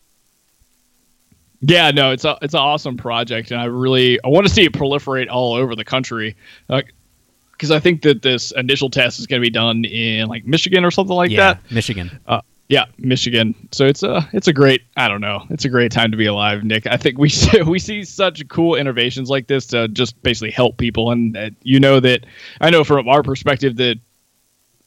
yeah, 1.67 1.91
no, 1.91 2.12
it's 2.12 2.25
a 2.25 2.38
it's 2.41 2.53
an 2.53 2.60
awesome 2.60 2.98
project, 2.98 3.51
and 3.51 3.60
I 3.60 3.65
really 3.65 4.20
I 4.24 4.27
want 4.27 4.46
to 4.48 4.53
see 4.53 4.65
it 4.65 4.74
proliferate 4.74 5.29
all 5.29 5.53
over 5.53 5.75
the 5.75 5.86
country, 5.86 6.36
because 6.67 7.72
uh, 7.72 7.75
I 7.75 7.79
think 7.79 8.03
that 8.03 8.22
this 8.22 8.51
initial 8.51 8.89
test 8.89 9.20
is 9.20 9.25
going 9.25 9.41
to 9.41 9.46
be 9.46 9.50
done 9.50 9.86
in 9.86 10.27
like 10.27 10.46
Michigan 10.46 10.86
or 10.86 10.91
something 10.91 11.15
like 11.15 11.32
yeah, 11.32 11.53
that. 11.53 11.72
Michigan. 11.72 12.20
Uh, 12.27 12.41
yeah, 12.67 12.86
Michigan. 12.98 13.53
So 13.72 13.86
it's 13.86 14.01
a 14.03 14.27
it's 14.34 14.48
a 14.48 14.53
great 14.53 14.81
I 14.98 15.07
don't 15.07 15.22
know 15.22 15.43
it's 15.50 15.65
a 15.65 15.69
great 15.69 15.91
time 15.91 16.12
to 16.12 16.17
be 16.17 16.25
alive, 16.25 16.63
Nick. 16.63 16.88
I 16.88 16.98
think 16.98 17.17
we 17.17 17.29
see, 17.29 17.62
we 17.62 17.79
see 17.79 18.03
such 18.03 18.48
cool 18.48 18.75
innovations 18.75 19.29
like 19.29 19.48
this 19.48 19.67
to 19.67 19.88
just 19.88 20.22
basically 20.24 20.51
help 20.51 20.77
people, 20.77 21.12
and 21.12 21.38
uh, 21.38 21.50
you 21.62 21.79
know 21.79 22.00
that 22.00 22.25
I 22.62 22.69
know 22.69 22.84
from 22.84 23.07
our 23.07 23.24
perspective 23.24 23.77
that 23.77 24.00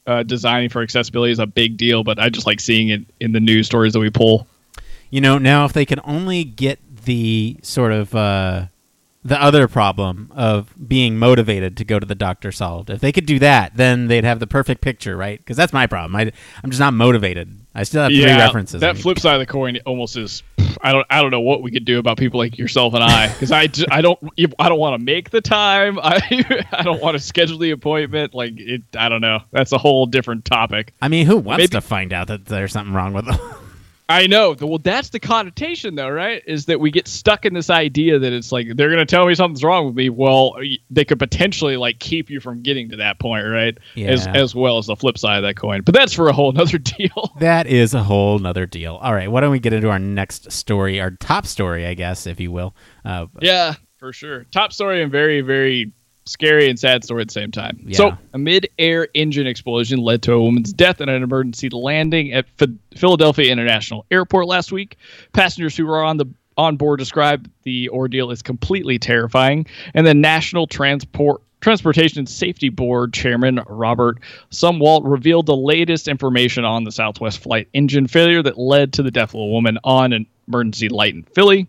uh, 0.07 0.23
designing 0.23 0.69
for 0.69 0.81
accessibility 0.81 1.31
is 1.31 1.39
a 1.39 1.47
big 1.47 1.77
deal, 1.77 2.03
but 2.03 2.19
I 2.19 2.29
just 2.29 2.47
like 2.47 2.59
seeing 2.59 2.89
it 2.89 3.01
in 3.19 3.31
the 3.31 3.39
news 3.39 3.67
stories 3.67 3.93
that 3.93 3.99
we 3.99 4.09
pull. 4.09 4.47
You 5.09 5.21
know, 5.21 5.37
now 5.37 5.65
if 5.65 5.73
they 5.73 5.85
can 5.85 5.99
only 6.03 6.43
get 6.43 6.79
the 7.05 7.57
sort 7.61 7.91
of 7.91 8.13
uh, 8.13 8.67
the 9.23 9.41
other 9.41 9.67
problem 9.67 10.31
of 10.35 10.73
being 10.87 11.17
motivated 11.17 11.77
to 11.77 11.85
go 11.85 11.99
to 11.99 12.05
the 12.05 12.15
doctor 12.15 12.51
solved, 12.51 12.89
if 12.89 13.01
they 13.01 13.11
could 13.11 13.25
do 13.25 13.39
that, 13.39 13.75
then 13.75 14.07
they'd 14.07 14.23
have 14.23 14.39
the 14.39 14.47
perfect 14.47 14.81
picture, 14.81 15.15
right? 15.15 15.39
Because 15.39 15.57
that's 15.57 15.73
my 15.73 15.87
problem. 15.87 16.15
I, 16.15 16.31
I'm 16.63 16.69
just 16.69 16.79
not 16.79 16.93
motivated. 16.93 17.58
I 17.75 17.83
still 17.83 18.03
have 18.03 18.11
yeah, 18.11 18.25
three 18.25 18.35
references. 18.35 18.81
That 18.81 18.97
flip 18.97 19.19
side 19.19 19.35
of 19.35 19.39
the 19.39 19.45
coin 19.45 19.77
almost 19.85 20.17
is. 20.17 20.43
I 20.81 20.91
don't. 20.91 21.05
I 21.09 21.21
don't 21.21 21.31
know 21.31 21.41
what 21.41 21.61
we 21.61 21.71
could 21.71 21.85
do 21.85 21.99
about 21.99 22.17
people 22.17 22.39
like 22.39 22.57
yourself 22.57 22.93
and 22.93 23.03
I, 23.03 23.27
because 23.31 23.51
I, 23.51 23.69
I 23.91 24.01
don't. 24.01 24.19
I 24.57 24.69
don't 24.69 24.79
want 24.79 24.99
to 24.99 25.05
make 25.05 25.29
the 25.29 25.41
time. 25.41 25.99
I, 25.99 26.19
I 26.71 26.83
don't 26.83 27.01
want 27.01 27.15
to 27.15 27.23
schedule 27.23 27.57
the 27.57 27.71
appointment. 27.71 28.33
Like 28.33 28.53
it. 28.57 28.83
I 28.97 29.09
don't 29.09 29.21
know. 29.21 29.41
That's 29.51 29.71
a 29.71 29.77
whole 29.77 30.05
different 30.05 30.45
topic. 30.45 30.93
I 31.01 31.07
mean, 31.07 31.25
who 31.25 31.37
wants 31.37 31.59
Maybe, 31.59 31.69
to 31.69 31.81
find 31.81 32.11
out 32.11 32.27
that 32.27 32.45
there's 32.45 32.73
something 32.73 32.93
wrong 32.93 33.13
with 33.13 33.25
them? 33.25 33.39
I 34.09 34.25
know. 34.25 34.55
Well, 34.59 34.79
that's 34.79 35.09
the 35.09 35.19
connotation, 35.19 35.93
though, 35.93 36.09
right? 36.09 36.41
Is 36.47 36.65
that 36.65 36.79
we 36.79 36.89
get 36.89 37.07
stuck 37.07 37.45
in 37.45 37.53
this 37.53 37.69
idea 37.69 38.17
that 38.17 38.33
it's 38.33 38.51
like 38.51 38.75
they're 38.75 38.89
going 38.89 38.97
to 38.97 39.05
tell 39.05 39.27
me 39.27 39.35
something's 39.35 39.63
wrong 39.63 39.85
with 39.85 39.95
me. 39.95 40.09
Well, 40.09 40.55
they 40.89 41.05
could 41.05 41.19
potentially 41.19 41.77
like 41.77 41.99
keep 41.99 42.31
you 42.31 42.39
from 42.39 42.63
getting 42.63 42.89
to 42.89 42.95
that 42.97 43.19
point, 43.19 43.45
right? 43.45 43.77
Yeah. 43.93 44.07
As 44.07 44.25
as 44.27 44.55
well 44.55 44.79
as 44.79 44.87
the 44.87 44.95
flip 44.95 45.19
side 45.19 45.37
of 45.37 45.43
that 45.43 45.57
coin. 45.57 45.83
But 45.83 45.93
that's 45.93 46.11
for 46.11 46.27
a 46.27 46.33
whole 46.33 46.51
nother 46.51 46.77
deal. 46.97 47.31
That 47.39 47.67
is 47.67 47.93
a 47.93 48.01
whole 48.01 48.39
nother 48.39 48.65
deal. 48.65 48.95
All 48.95 49.13
right, 49.13 49.29
why 49.31 49.41
don't 49.41 49.51
we 49.51 49.59
get 49.59 49.73
into 49.73 49.89
our 49.89 49.99
next 49.99 50.51
story, 50.51 50.99
our 50.99 51.11
top 51.11 51.45
story, 51.45 51.85
I 51.85 51.93
guess, 51.93 52.25
if 52.25 52.39
you 52.39 52.51
will. 52.51 52.75
Uh, 53.05 53.27
yeah, 53.41 53.75
for 53.97 54.11
sure. 54.11 54.45
Top 54.45 54.73
story 54.73 55.03
and 55.03 55.11
very 55.11 55.41
very 55.41 55.93
scary 56.29 56.69
and 56.69 56.79
sad 56.79 57.03
story 57.03 57.21
at 57.21 57.27
the 57.27 57.33
same 57.33 57.51
time. 57.51 57.79
Yeah. 57.83 57.97
So, 57.97 58.17
a 58.33 58.37
mid-air 58.37 59.07
engine 59.13 59.47
explosion 59.47 59.99
led 59.99 60.21
to 60.23 60.33
a 60.33 60.41
woman's 60.41 60.71
death 60.71 61.01
at 61.01 61.09
an 61.09 61.23
emergency 61.23 61.69
landing 61.69 62.31
at 62.33 62.45
F- 62.59 62.69
Philadelphia 62.95 63.51
International 63.51 64.05
Airport 64.11 64.47
last 64.47 64.71
week. 64.71 64.97
Passengers 65.33 65.75
who 65.75 65.85
were 65.85 66.03
on 66.03 66.17
the 66.17 66.25
on 66.57 66.75
board 66.75 66.99
described 66.99 67.49
the 67.63 67.89
ordeal 67.89 68.31
as 68.31 68.41
completely 68.41 68.99
terrifying, 68.99 69.65
and 69.93 70.05
the 70.05 70.13
National 70.13 70.67
Transport 70.67 71.41
Transportation 71.61 72.25
Safety 72.25 72.69
Board 72.69 73.13
Chairman 73.13 73.61
Robert 73.67 74.19
Sumwalt 74.51 75.01
revealed 75.03 75.45
the 75.45 75.55
latest 75.55 76.07
information 76.07 76.63
on 76.63 76.85
the 76.85 76.91
Southwest 76.91 77.39
flight 77.39 77.67
engine 77.73 78.07
failure 78.07 78.41
that 78.43 78.57
led 78.57 78.93
to 78.93 79.03
the 79.03 79.11
death 79.11 79.29
of 79.29 79.41
a 79.41 79.45
woman 79.45 79.77
on 79.83 80.13
an 80.13 80.25
emergency 80.47 80.87
light 80.89 81.15
in 81.15 81.23
Philly. 81.23 81.67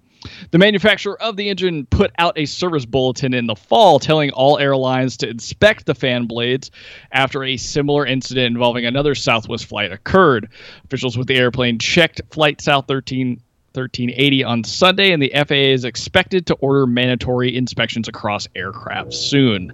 The 0.51 0.59
manufacturer 0.59 1.21
of 1.23 1.37
the 1.37 1.49
engine 1.49 1.87
put 1.87 2.13
out 2.19 2.39
a 2.39 2.47
service 2.47 2.85
bulletin 2.85 3.35
in 3.35 3.47
the 3.47 3.55
fall 3.55 3.99
telling 3.99 4.31
all 4.31 4.59
airlines 4.59 5.17
to 5.19 5.29
inspect 5.29 5.87
the 5.87 5.95
fan 5.95 6.27
blades 6.27 6.71
after 7.13 7.45
a 7.45 7.57
similar 7.57 8.07
incident 8.07 8.47
involving 8.47 8.87
another 8.87 9.15
Southwest 9.15 9.67
flight 9.67 9.93
occurred. 9.93 10.49
Officials 10.85 11.17
with 11.17 11.27
the 11.27 11.37
airplane 11.37 11.79
checked 11.79 12.21
Flight 12.31 12.61
South 12.61 12.87
13 12.87 13.41
1380 13.73 14.43
on 14.43 14.65
Sunday, 14.65 15.13
and 15.13 15.23
the 15.23 15.31
FAA 15.33 15.73
is 15.73 15.85
expected 15.85 16.45
to 16.47 16.55
order 16.55 16.89
mandatory 16.89 17.57
inspections 17.57 18.09
across 18.09 18.49
aircraft 18.57 19.15
soon. 19.15 19.73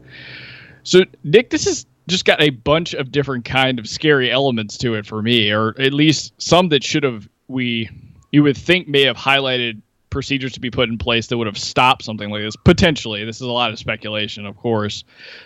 So, 0.83 1.05
Nick, 1.25 1.49
this 1.49 1.65
has 1.65 1.87
just 2.07 2.27
got 2.27 2.41
a 2.41 2.51
bunch 2.51 2.93
of 2.93 3.11
different 3.11 3.47
kind 3.47 3.79
of 3.79 3.89
scary 3.89 4.31
elements 4.31 4.77
to 4.79 4.95
it 4.95 5.07
for 5.07 5.23
me, 5.23 5.51
or 5.51 5.75
at 5.81 5.95
least 5.95 6.35
some 6.37 6.69
that 6.69 6.85
should 6.85 7.05
have 7.05 7.27
we 7.49 7.89
you 8.33 8.43
would 8.43 8.57
think 8.57 8.87
may 8.89 9.03
have 9.03 9.17
highlighted 9.17 9.81
procedures 10.17 10.53
to 10.53 10.61
be 10.61 10.71
put 10.71 10.89
in 10.89 10.97
place 10.97 11.27
that 11.27 11.37
would 11.37 11.47
have 11.47 11.59
stopped 11.59 12.03
something 12.03 12.31
like 12.31 12.43
this 12.43 12.57
potentially. 12.57 13.23
This 13.23 13.37
is 13.37 13.43
a 13.43 13.53
lot 13.53 13.71
of 13.71 13.79
speculation, 13.79 14.47
of 14.47 14.57
course, 14.57 15.05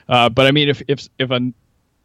uh, 0.09 0.29
but 0.29 0.47
I 0.47 0.53
mean, 0.53 0.69
if 0.69 0.81
if 0.87 1.09
if 1.19 1.33
a 1.33 1.53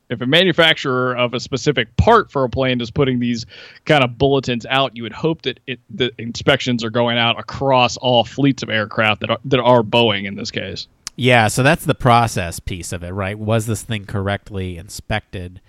if 0.10 0.22
a 0.22 0.26
manufacturer 0.26 1.16
of 1.16 1.36
a 1.36 1.40
specific 1.40 1.96
part 1.96 2.32
for 2.32 2.44
a 2.44 2.50
plane 2.50 2.82
is 2.82 2.90
putting 2.90 3.20
these 3.20 3.46
kind 3.86 4.04
of 4.04 4.18
bulletins 4.18 4.66
out, 4.66 4.96
you 4.96 5.04
would 5.04 5.14
hope 5.14 5.44
that 5.44 5.60
it, 5.68 5.80
the 5.92 6.12
inspections 6.18 6.84
are 6.84 6.90
going 6.90 7.20
out 7.20 7.40
across 7.40 7.98
all 7.98 8.24
fleets 8.24 8.64
of 8.64 8.70
aircraft 8.70 9.22
that 9.22 9.30
are, 9.30 9.40
that 9.46 9.60
are 9.60 9.84
Boeing 9.84 10.26
in 10.26 10.36
this 10.36 10.50
case. 10.50 10.88
Yeah, 11.16 11.48
so 11.48 11.62
that's 11.62 11.86
the 11.86 11.96
process 11.96 12.60
piece 12.60 12.92
of 12.92 13.04
it, 13.04 13.12
right? 13.12 13.38
Was 13.38 13.68
this 13.68 13.84
thing 13.84 14.06
correctly 14.06 14.78
inspected? 14.78 15.62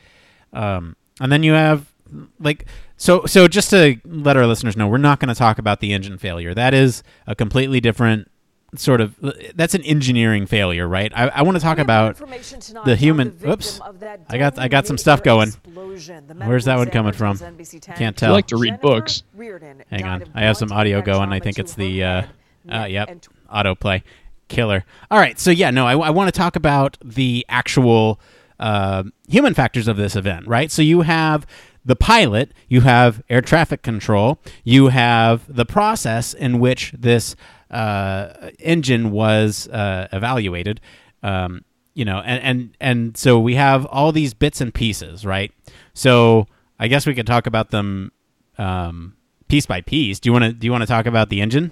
Um, 0.52 0.96
and 1.20 1.30
then 1.30 1.42
you 1.42 1.52
have 1.52 1.92
like 2.38 2.66
so 2.96 3.26
so 3.26 3.48
just 3.48 3.70
to 3.70 3.96
let 4.04 4.36
our 4.36 4.46
listeners 4.46 4.76
know, 4.76 4.88
we're 4.88 4.98
not 4.98 5.20
going 5.20 5.28
to 5.28 5.34
talk 5.34 5.58
about 5.58 5.80
the 5.80 5.92
engine 5.92 6.18
failure. 6.18 6.54
That 6.54 6.74
is 6.74 7.02
a 7.26 7.34
completely 7.34 7.80
different 7.80 8.30
sort 8.74 9.00
of 9.00 9.14
that's 9.54 9.74
an 9.74 9.82
engineering 9.82 10.46
failure, 10.46 10.86
right? 10.86 11.12
I, 11.14 11.28
I 11.28 11.42
want 11.42 11.56
to 11.56 11.62
talk 11.62 11.78
about 11.78 12.16
the 12.84 12.96
human. 12.96 13.36
The 13.38 13.52
oops, 13.52 13.80
I 14.28 14.38
got 14.38 14.58
I 14.58 14.68
got 14.68 14.86
some 14.86 14.98
stuff 14.98 15.22
going. 15.22 15.52
Where's 15.64 16.64
that 16.64 16.76
one 16.76 16.90
coming 16.90 17.12
from? 17.12 17.38
Can't 17.96 18.16
tell. 18.16 18.30
I 18.30 18.34
like 18.34 18.48
to 18.48 18.56
read 18.56 18.80
books. 18.80 19.22
Hang 19.90 20.04
on, 20.04 20.24
I 20.34 20.42
have 20.42 20.56
some 20.56 20.72
audio 20.72 21.02
going. 21.02 21.32
I 21.32 21.40
think 21.40 21.58
it's 21.58 21.74
the 21.74 22.02
uh, 22.02 22.22
uh 22.70 22.84
yep 22.84 23.26
autoplay 23.52 24.02
killer. 24.48 24.84
All 25.10 25.18
right, 25.18 25.38
so 25.38 25.50
yeah, 25.50 25.70
no, 25.70 25.86
I, 25.86 25.96
I 25.96 26.10
want 26.10 26.32
to 26.32 26.38
talk 26.38 26.56
about 26.56 26.96
the 27.04 27.44
actual 27.48 28.20
uh, 28.58 29.04
human 29.28 29.54
factors 29.54 29.88
of 29.88 29.96
this 29.96 30.16
event, 30.16 30.46
right? 30.46 30.70
So 30.70 30.82
you 30.82 31.02
have 31.02 31.46
the 31.86 31.96
pilot, 31.96 32.52
you 32.68 32.82
have 32.82 33.22
air 33.30 33.40
traffic 33.40 33.82
control, 33.82 34.38
you 34.64 34.88
have 34.88 35.42
the 35.48 35.64
process 35.64 36.34
in 36.34 36.58
which 36.58 36.92
this 36.98 37.36
uh, 37.70 38.50
engine 38.58 39.10
was 39.12 39.68
uh, 39.68 40.08
evaluated. 40.12 40.80
Um, 41.22 41.64
you 41.94 42.04
know, 42.04 42.18
and, 42.18 42.42
and 42.42 42.76
and 42.78 43.16
so 43.16 43.38
we 43.38 43.54
have 43.54 43.86
all 43.86 44.12
these 44.12 44.34
bits 44.34 44.60
and 44.60 44.74
pieces, 44.74 45.24
right? 45.24 45.50
So 45.94 46.46
I 46.78 46.88
guess 46.88 47.06
we 47.06 47.14
could 47.14 47.26
talk 47.26 47.46
about 47.46 47.70
them 47.70 48.12
um, 48.58 49.16
piece 49.48 49.64
by 49.64 49.80
piece. 49.80 50.20
Do 50.20 50.28
you 50.28 50.32
want 50.32 50.44
to 50.44 50.52
do 50.52 50.66
you 50.66 50.72
want 50.72 50.82
to 50.82 50.86
talk 50.86 51.06
about 51.06 51.30
the 51.30 51.40
engine? 51.40 51.70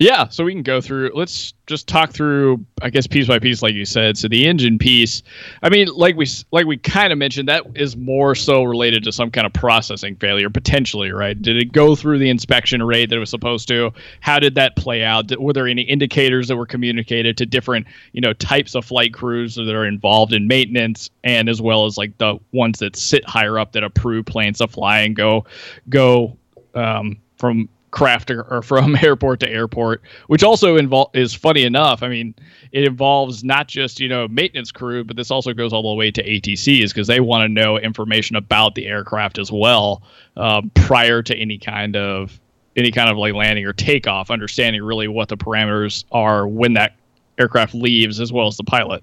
Yeah, 0.00 0.28
so 0.28 0.44
we 0.44 0.54
can 0.54 0.62
go 0.62 0.80
through. 0.80 1.10
Let's 1.12 1.52
just 1.66 1.86
talk 1.86 2.10
through, 2.10 2.64
I 2.80 2.88
guess, 2.88 3.06
piece 3.06 3.26
by 3.26 3.38
piece, 3.38 3.60
like 3.62 3.74
you 3.74 3.84
said. 3.84 4.16
So 4.16 4.28
the 4.28 4.46
engine 4.46 4.78
piece, 4.78 5.22
I 5.62 5.68
mean, 5.68 5.88
like 5.88 6.16
we 6.16 6.26
like 6.52 6.64
we 6.64 6.78
kind 6.78 7.12
of 7.12 7.18
mentioned, 7.18 7.50
that 7.50 7.66
is 7.74 7.98
more 7.98 8.34
so 8.34 8.62
related 8.62 9.04
to 9.04 9.12
some 9.12 9.30
kind 9.30 9.46
of 9.46 9.52
processing 9.52 10.16
failure, 10.16 10.48
potentially, 10.48 11.12
right? 11.12 11.40
Did 11.40 11.58
it 11.58 11.72
go 11.72 11.94
through 11.94 12.18
the 12.18 12.30
inspection 12.30 12.82
rate 12.82 13.10
that 13.10 13.16
it 13.16 13.18
was 13.18 13.28
supposed 13.28 13.68
to? 13.68 13.92
How 14.20 14.38
did 14.38 14.54
that 14.54 14.74
play 14.74 15.04
out? 15.04 15.26
Did, 15.26 15.38
were 15.38 15.52
there 15.52 15.68
any 15.68 15.82
indicators 15.82 16.48
that 16.48 16.56
were 16.56 16.64
communicated 16.64 17.36
to 17.36 17.44
different, 17.44 17.86
you 18.12 18.22
know, 18.22 18.32
types 18.32 18.74
of 18.74 18.86
flight 18.86 19.12
crews 19.12 19.54
that 19.56 19.68
are 19.68 19.84
involved 19.84 20.32
in 20.32 20.48
maintenance, 20.48 21.10
and 21.24 21.46
as 21.46 21.60
well 21.60 21.84
as 21.84 21.98
like 21.98 22.16
the 22.16 22.38
ones 22.52 22.78
that 22.78 22.96
sit 22.96 23.22
higher 23.28 23.58
up 23.58 23.72
that 23.72 23.84
approve 23.84 24.24
planes 24.24 24.58
to 24.58 24.66
fly 24.66 25.00
and 25.00 25.14
go, 25.14 25.44
go 25.90 26.38
um, 26.74 27.18
from 27.36 27.68
craft 27.90 28.30
or, 28.30 28.62
from 28.62 28.96
airport 29.02 29.40
to 29.40 29.48
airport, 29.48 30.02
which 30.28 30.42
also 30.42 30.76
involve 30.76 31.10
is 31.14 31.34
funny 31.34 31.64
enough. 31.64 32.02
I 32.02 32.08
mean, 32.08 32.34
it 32.72 32.84
involves 32.84 33.44
not 33.44 33.68
just 33.68 34.00
you 34.00 34.08
know 34.08 34.28
maintenance 34.28 34.72
crew, 34.72 35.04
but 35.04 35.16
this 35.16 35.30
also 35.30 35.52
goes 35.52 35.72
all 35.72 35.82
the 35.82 35.94
way 35.94 36.10
to 36.10 36.22
ATCs 36.22 36.88
because 36.88 37.06
they 37.06 37.20
want 37.20 37.42
to 37.42 37.48
know 37.48 37.78
information 37.78 38.36
about 38.36 38.74
the 38.74 38.86
aircraft 38.86 39.38
as 39.38 39.50
well 39.50 40.02
uh, 40.36 40.62
prior 40.74 41.22
to 41.22 41.36
any 41.36 41.58
kind 41.58 41.96
of 41.96 42.40
any 42.76 42.90
kind 42.90 43.10
of 43.10 43.16
like 43.16 43.34
landing 43.34 43.64
or 43.64 43.72
takeoff, 43.72 44.30
understanding 44.30 44.82
really 44.82 45.08
what 45.08 45.28
the 45.28 45.36
parameters 45.36 46.04
are 46.12 46.46
when 46.46 46.74
that 46.74 46.96
aircraft 47.38 47.74
leaves, 47.74 48.20
as 48.20 48.32
well 48.32 48.46
as 48.46 48.56
the 48.56 48.64
pilot. 48.64 49.02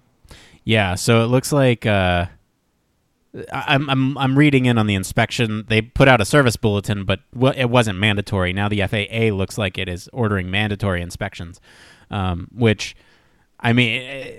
Yeah, 0.64 0.96
so 0.96 1.24
it 1.24 1.28
looks 1.28 1.52
like 1.54 1.86
uh, 1.86 2.26
I'm 3.52 3.90
I'm 3.90 4.18
I'm 4.18 4.38
reading 4.38 4.66
in 4.66 4.78
on 4.78 4.88
the 4.88 4.96
inspection. 4.96 5.66
They 5.68 5.82
put 5.82 6.08
out 6.08 6.22
a 6.22 6.26
service 6.26 6.56
bulletin, 6.56 7.04
but 7.06 7.20
it 7.56 7.70
wasn't 7.70 8.00
mandatory. 8.00 8.54
Now 8.54 8.70
the 8.70 8.82
FAA 8.88 9.36
looks 9.36 9.58
like 9.58 9.78
it 9.78 9.90
is 9.90 10.10
ordering 10.14 10.50
mandatory 10.50 11.02
inspections, 11.02 11.60
um, 12.10 12.48
which, 12.52 12.96
I 13.60 13.74
mean. 13.74 14.02
Eh, 14.02 14.32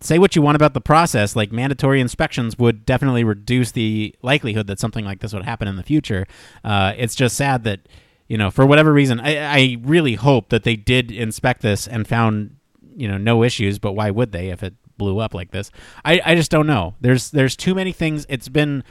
say 0.00 0.18
what 0.18 0.34
you 0.34 0.42
want 0.42 0.56
about 0.56 0.74
the 0.74 0.80
process, 0.80 1.36
like 1.36 1.52
mandatory 1.52 2.00
inspections 2.00 2.58
would 2.58 2.84
definitely 2.84 3.24
reduce 3.24 3.70
the 3.70 4.14
likelihood 4.22 4.66
that 4.66 4.80
something 4.80 5.04
like 5.04 5.20
this 5.20 5.32
would 5.32 5.44
happen 5.44 5.68
in 5.68 5.76
the 5.76 5.82
future. 5.82 6.26
Uh, 6.64 6.92
it's 6.96 7.14
just 7.14 7.36
sad 7.36 7.64
that, 7.64 7.88
you 8.26 8.36
know, 8.36 8.50
for 8.50 8.66
whatever 8.66 8.92
reason, 8.92 9.20
I, 9.20 9.36
I 9.36 9.76
really 9.82 10.14
hope 10.14 10.48
that 10.48 10.64
they 10.64 10.74
did 10.74 11.12
inspect 11.12 11.62
this 11.62 11.86
and 11.86 12.06
found, 12.06 12.56
you 12.96 13.06
know, 13.06 13.16
no 13.16 13.44
issues. 13.44 13.78
But 13.78 13.92
why 13.92 14.10
would 14.10 14.32
they 14.32 14.48
if 14.50 14.62
it 14.62 14.74
blew 14.96 15.18
up 15.18 15.34
like 15.34 15.50
this. 15.50 15.70
I, 16.04 16.20
I 16.24 16.34
just 16.34 16.50
don't 16.50 16.66
know. 16.66 16.94
There's 17.00 17.30
there's 17.30 17.56
too 17.56 17.74
many 17.74 17.92
things. 17.92 18.26
It's 18.28 18.48
been 18.48 18.84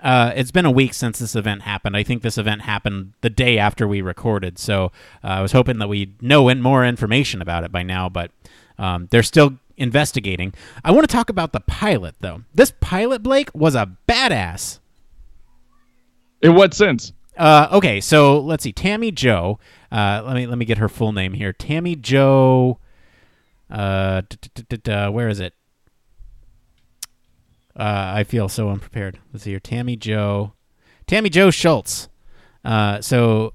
uh, 0.00 0.32
it's 0.36 0.50
been 0.50 0.64
a 0.64 0.70
week 0.70 0.94
since 0.94 1.18
this 1.18 1.34
event 1.34 1.62
happened. 1.62 1.96
I 1.96 2.02
think 2.02 2.22
this 2.22 2.38
event 2.38 2.62
happened 2.62 3.14
the 3.20 3.30
day 3.30 3.58
after 3.58 3.88
we 3.88 4.00
recorded, 4.00 4.58
so 4.58 4.92
uh, 5.24 5.28
I 5.28 5.40
was 5.42 5.52
hoping 5.52 5.78
that 5.78 5.88
we'd 5.88 6.20
know 6.22 6.52
more 6.54 6.84
information 6.84 7.42
about 7.42 7.64
it 7.64 7.72
by 7.72 7.82
now. 7.82 8.08
But 8.08 8.30
um, 8.78 9.08
they're 9.10 9.22
still 9.22 9.58
investigating. 9.76 10.54
I 10.84 10.92
want 10.92 11.08
to 11.08 11.12
talk 11.12 11.30
about 11.30 11.52
the 11.52 11.60
pilot 11.60 12.16
though. 12.20 12.42
This 12.54 12.72
pilot 12.80 13.22
Blake 13.22 13.50
was 13.54 13.74
a 13.74 13.90
badass. 14.08 14.78
In 16.42 16.54
what 16.54 16.74
sense? 16.74 17.12
Uh, 17.36 17.68
okay, 17.72 18.00
so 18.00 18.38
let's 18.38 18.64
see. 18.64 18.72
Tammie 18.72 19.12
Jo. 19.12 19.58
Uh, 19.90 20.22
let 20.26 20.34
me 20.34 20.46
let 20.46 20.58
me 20.58 20.64
get 20.64 20.78
her 20.78 20.88
full 20.88 21.12
name 21.12 21.32
here. 21.32 21.52
Tammie 21.52 21.96
Jo. 21.96 22.78
Uh, 23.70 24.22
where 25.10 25.28
is 25.28 25.40
it? 25.40 25.54
Uh, 27.78 28.12
I 28.16 28.24
feel 28.24 28.48
so 28.48 28.70
unprepared. 28.70 29.20
Let's 29.32 29.44
see 29.44 29.50
here. 29.50 29.60
Tammie 29.60 29.96
Jo. 29.96 30.54
Tammie 31.06 31.30
Jo 31.30 31.48
Shults. 31.48 32.08
Uh, 32.64 33.00
so, 33.00 33.54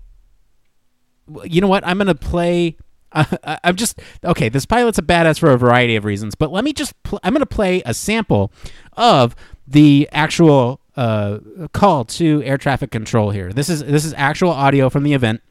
you 1.44 1.60
know 1.60 1.68
what? 1.68 1.86
I'm 1.86 1.98
going 1.98 2.08
to 2.08 2.16
play. 2.16 2.78
Uh, 3.16 3.58
I'm 3.64 3.76
just 3.76 4.00
okay. 4.24 4.50
This 4.50 4.66
pilot's 4.66 4.98
a 4.98 5.04
badass 5.04 5.38
for 5.38 5.52
a 5.52 5.58
variety 5.58 5.96
of 5.96 6.04
reasons, 6.04 6.34
but 6.34 6.52
let 6.52 6.64
me 6.64 6.74
just. 6.74 6.96
Pl- 7.04 7.20
I'm 7.22 7.32
going 7.32 7.42
to 7.42 7.46
play 7.46 7.84
a 7.86 7.94
sample 7.94 8.52
of 8.94 9.36
the 9.68 10.10
actual 10.12 10.82
uh, 10.96 11.38
call 11.74 12.06
to 12.06 12.42
air 12.44 12.58
traffic 12.58 12.90
control 12.90 13.30
here. 13.30 13.54
This 13.54 13.70
is 13.70 13.84
this 13.84 14.04
is 14.04 14.16
actual 14.18 14.50
audio 14.50 14.90
from 14.90 15.04
the 15.04 15.14
event. 15.14 15.42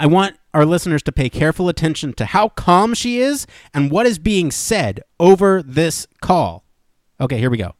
I 0.00 0.06
want 0.06 0.36
our 0.58 0.66
listeners 0.66 1.04
to 1.04 1.12
pay 1.12 1.30
careful 1.30 1.68
attention 1.68 2.12
to 2.12 2.26
how 2.26 2.48
calm 2.48 2.90
she 2.90 3.22
is 3.22 3.46
and 3.72 3.92
what 3.94 4.10
is 4.10 4.18
being 4.18 4.50
said 4.50 4.98
over 5.20 5.62
this 5.62 6.08
call. 6.20 6.64
Okay, 7.20 7.38
here 7.38 7.48
we 7.48 7.58
go. 7.58 7.78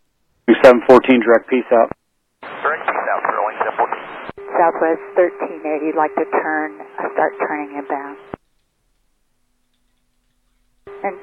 714, 0.62 0.86
direct 1.18 1.50
peace 1.50 1.66
out. 1.74 1.90
Direct 2.38 2.86
peace 2.86 3.06
out, 3.10 3.22
rolling 3.34 3.58
714. 3.66 4.30
Southwest 4.54 5.02
1380, 5.18 5.98
like 5.98 6.14
to 6.22 6.26
turn, 6.30 6.78
start 7.18 7.34
turning 7.42 7.82
inbound. 7.82 8.16
And 11.02 11.18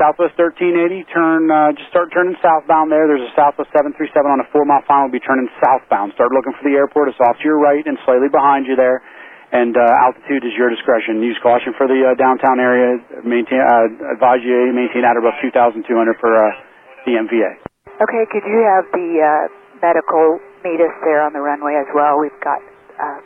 Southwest 0.00 0.32
1380, 0.40 1.04
turn, 1.12 1.52
uh, 1.52 1.76
just 1.76 1.92
start 1.92 2.08
turning 2.08 2.40
southbound 2.40 2.88
there. 2.88 3.04
There's 3.04 3.28
a 3.28 3.34
Southwest 3.36 3.68
737 3.76 4.16
on 4.24 4.40
a 4.40 4.48
four 4.48 4.64
mile 4.64 4.80
final, 4.88 5.12
We'll 5.12 5.20
be 5.20 5.24
turning 5.24 5.52
southbound. 5.60 6.16
Start 6.16 6.32
looking 6.32 6.56
for 6.56 6.64
the 6.64 6.72
airport. 6.72 7.12
It's 7.12 7.20
off 7.20 7.36
to 7.36 7.44
your 7.44 7.60
right 7.60 7.84
and 7.84 8.00
slightly 8.08 8.32
behind 8.32 8.64
you 8.64 8.80
there 8.80 9.04
and 9.54 9.78
uh, 9.78 10.02
altitude 10.02 10.42
is 10.42 10.50
your 10.58 10.68
discretion. 10.68 11.22
Use 11.22 11.38
caution 11.38 11.72
for 11.78 11.86
the 11.86 12.02
uh, 12.02 12.18
downtown 12.18 12.58
area. 12.58 12.98
Maintain, 13.22 13.62
uh, 13.62 14.10
advise 14.10 14.42
you 14.42 14.74
maintain 14.74 15.06
at 15.06 15.14
above 15.14 15.38
2,200 15.38 15.86
for 16.18 16.34
uh, 16.34 16.50
the 17.06 17.14
MVA. 17.14 17.62
Okay, 18.02 18.22
could 18.34 18.42
you 18.42 18.60
have 18.66 18.90
the 18.90 19.08
uh, 19.22 19.46
medical 19.78 20.42
meet 20.66 20.82
us 20.82 20.90
there 21.06 21.22
on 21.22 21.32
the 21.32 21.38
runway 21.38 21.78
as 21.78 21.86
well? 21.94 22.18
We've 22.18 22.34
got 22.42 22.58
uh, 22.98 23.22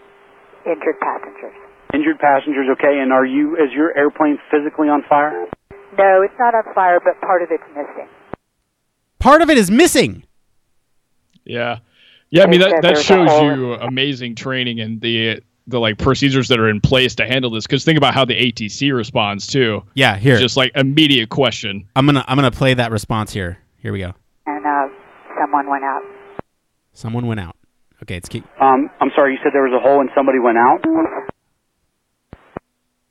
injured 0.69 1.01
passengers. 1.01 1.57
Injured 1.97 2.21
passengers, 2.21 2.69
okay. 2.77 3.01
And 3.01 3.11
are 3.11 3.25
you, 3.25 3.57
is 3.57 3.73
your 3.73 3.97
airplane 3.97 4.37
physically 4.53 4.93
on 4.93 5.03
fire? 5.09 5.49
No, 5.97 6.21
it's 6.21 6.37
not 6.39 6.53
on 6.53 6.69
fire, 6.75 7.01
but 7.01 7.19
part 7.25 7.41
of 7.41 7.49
it's 7.51 7.65
missing. 7.73 8.09
Part 9.19 9.41
of 9.41 9.49
it 9.49 9.57
is 9.57 9.71
missing. 9.71 10.25
Yeah. 11.45 11.79
Yeah, 12.29 12.45
I 12.45 12.47
mean 12.49 12.61
that, 12.61 12.83
that 12.83 12.99
shows 12.99 13.31
you 13.41 13.73
amazing 13.73 14.35
training 14.35 14.81
and 14.81 15.01
the 15.01 15.41
the 15.69 15.79
like 15.79 15.99
procedures 15.99 16.49
that 16.49 16.59
are 16.59 16.69
in 16.69 16.81
place 16.81 17.15
to 17.17 17.27
handle 17.27 17.51
this 17.51 17.67
because 17.67 17.85
think 17.85 17.99
about 17.99 18.15
how 18.15 18.25
the 18.25 18.35
ATC 18.35 18.95
responds 18.95 19.47
too. 19.47 19.83
Yeah, 19.95 20.17
here. 20.17 20.39
Just 20.39 20.57
like 20.57 20.73
immediate 20.75 21.29
question. 21.29 21.87
I'm 21.95 22.07
gonna 22.07 22.25
I'm 22.27 22.37
gonna 22.37 22.51
play 22.51 22.75
that 22.75 22.91
response 22.91 23.33
here. 23.33 23.59
Here 23.77 23.93
we 23.93 24.01
go. 24.01 24.15
And 24.47 24.67
uh, 24.67 24.89
someone 25.39 25.69
went 25.69 25.85
out. 25.85 26.03
Someone 26.93 27.27
went 27.27 27.41
out. 27.41 27.57
Okay, 28.03 28.17
it's 28.17 28.29
keep. 28.29 28.45
Um, 28.61 28.91
I'm 29.01 29.11
sorry. 29.15 29.35
You 29.35 29.39
said 29.43 29.53
there 29.53 29.63
was 29.63 29.77
a 29.77 29.83
hole 29.83 30.01
and 30.01 30.11
somebody 30.15 30.39
went 30.39 30.59
out. 30.59 30.83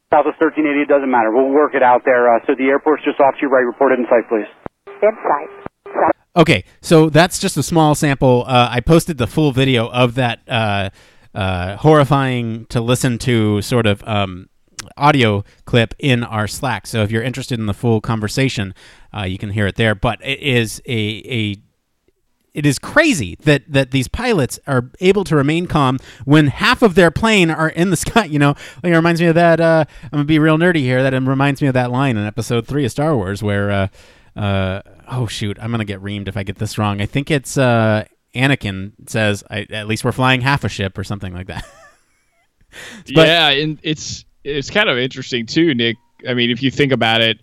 Southwest 0.10 0.39
1380. 0.39 0.82
It 0.82 0.88
doesn't 0.88 1.12
matter. 1.12 1.32
We'll 1.32 1.52
work 1.52 1.76
it 1.76 1.84
out 1.84 2.04
there. 2.06 2.34
Uh, 2.34 2.39
so 2.48 2.56
the 2.56 2.65
airport's 2.65 3.04
just 3.04 3.20
off 3.20 3.36
to 3.36 3.41
your 3.41 3.50
right. 3.50 3.65
Report 3.65 3.91
it 3.91 4.00
in 4.00 4.06
sight, 4.10 4.28
please. 4.30 4.48
In 5.04 5.12
sight. 5.12 5.67
Okay, 6.38 6.63
so 6.82 7.10
that's 7.10 7.39
just 7.39 7.58
a 7.58 7.63
small 7.63 7.96
sample. 7.96 8.46
Uh, 8.48 8.70
I 8.72 8.80
posted 8.80 9.17
the 9.17 9.28
full 9.28 9.52
video 9.52 9.89
of 9.89 10.15
that 10.15 10.39
uh, 10.48 10.91
uh, 11.38 11.78
horrifying 11.78 12.65
to 12.65 12.82
listen 12.82 13.19
to 13.19 13.62
sort 13.62 13.86
of 13.86 14.04
um, 14.08 14.50
audio 14.97 15.43
clip 15.65 15.93
in 16.00 16.23
our 16.23 16.47
Slack. 16.47 16.88
So 16.88 17.04
if 17.04 17.12
you're 17.12 17.21
interested 17.21 17.60
in 17.60 17.67
the 17.67 17.76
full 17.76 18.02
conversation, 18.02 18.73
uh, 19.15 19.21
you 19.21 19.38
can 19.38 19.52
hear 19.52 19.67
it 19.67 19.76
there. 19.76 19.93
But 19.93 20.19
it 20.26 20.39
is 20.39 20.82
a 20.88 21.21
a 21.26 21.56
it 22.56 22.65
is 22.65 22.80
crazy 22.80 23.36
that 23.43 23.62
that 23.71 23.91
these 23.91 24.08
pilots 24.08 24.60
are 24.65 24.89
able 25.00 25.23
to 25.26 25.36
remain 25.36 25.67
calm 25.67 26.00
when 26.26 26.47
half 26.47 26.82
of 26.82 26.95
their 26.95 27.12
plane 27.12 27.52
are 27.52 27.69
in 27.69 27.91
the 27.91 27.97
sky. 28.06 28.26
You 28.26 28.39
know, 28.39 28.56
like 28.82 28.91
it 28.91 28.95
reminds 28.95 29.21
me 29.21 29.28
of 29.28 29.36
that. 29.36 29.60
Uh, 29.60 29.86
I'm 30.06 30.10
gonna 30.10 30.23
be 30.23 30.39
real 30.39 30.58
nerdy 30.58 30.78
here. 30.78 31.04
That 31.04 31.13
reminds 31.13 31.62
me 31.62 31.67
of 31.67 31.76
that 31.76 31.91
line 31.91 32.17
in 32.17 32.26
Episode 32.26 32.65
Three 32.65 32.84
of 32.84 32.91
Star 32.91 33.15
Wars 33.15 33.43
where. 33.43 33.71
Uh, 33.71 33.88
uh, 34.36 34.84
oh 35.08 35.26
shoot, 35.26 35.58
I'm 35.60 35.71
gonna 35.71 35.84
get 35.84 36.00
reamed 36.00 36.28
if 36.28 36.38
I 36.38 36.43
get 36.43 36.60
this 36.60 36.78
wrong. 36.78 37.02
I 37.02 37.08
think 37.08 37.32
it's 37.32 37.58
uh, 37.58 38.06
Anakin 38.38 38.91
says, 39.08 39.43
"At 39.50 39.88
least 39.88 40.04
we're 40.04 40.12
flying 40.12 40.41
half 40.41 40.63
a 40.63 40.69
ship" 40.69 40.97
or 40.97 41.04
something 41.04 41.34
like 41.34 41.47
that. 41.47 41.65
but, 43.13 43.28
yeah, 43.28 43.50
and 43.50 43.80
it's 43.84 44.26
it's 44.43 44.69
kind 44.69 44.89
of 44.89 44.97
interesting 44.97 45.45
too, 45.45 45.73
Nick. 45.73 45.97
I 46.28 46.34
mean, 46.34 46.50
if 46.50 46.63
you 46.63 46.71
think 46.71 46.91
about 46.91 47.21
it, 47.21 47.39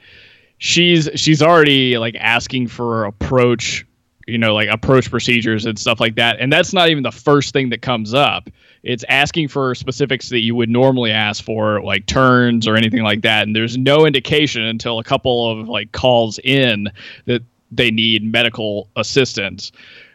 she's 0.58 1.08
she's 1.14 1.42
already 1.42 1.98
like 1.98 2.16
asking 2.18 2.68
for 2.68 3.04
approach, 3.04 3.86
you 4.26 4.38
know, 4.38 4.54
like 4.54 4.68
approach 4.68 5.10
procedures 5.10 5.66
and 5.66 5.78
stuff 5.78 6.00
like 6.00 6.16
that, 6.16 6.40
and 6.40 6.52
that's 6.52 6.72
not 6.72 6.88
even 6.88 7.02
the 7.02 7.12
first 7.12 7.52
thing 7.52 7.70
that 7.70 7.82
comes 7.82 8.14
up. 8.14 8.48
It's 8.82 9.04
asking 9.08 9.48
for 9.48 9.74
specifics 9.74 10.28
that 10.28 10.40
you 10.40 10.54
would 10.54 10.68
normally 10.68 11.10
ask 11.10 11.42
for, 11.42 11.82
like 11.82 12.06
turns 12.06 12.68
or 12.68 12.76
anything 12.76 13.02
like 13.02 13.22
that, 13.22 13.46
and 13.46 13.56
there's 13.56 13.76
no 13.78 14.06
indication 14.06 14.62
until 14.62 14.98
a 14.98 15.04
couple 15.04 15.50
of 15.50 15.68
like 15.68 15.92
calls 15.92 16.38
in 16.44 16.88
that 17.26 17.42
they 17.70 17.90
need 17.90 18.22
medical 18.22 18.88
assistance 18.96 19.72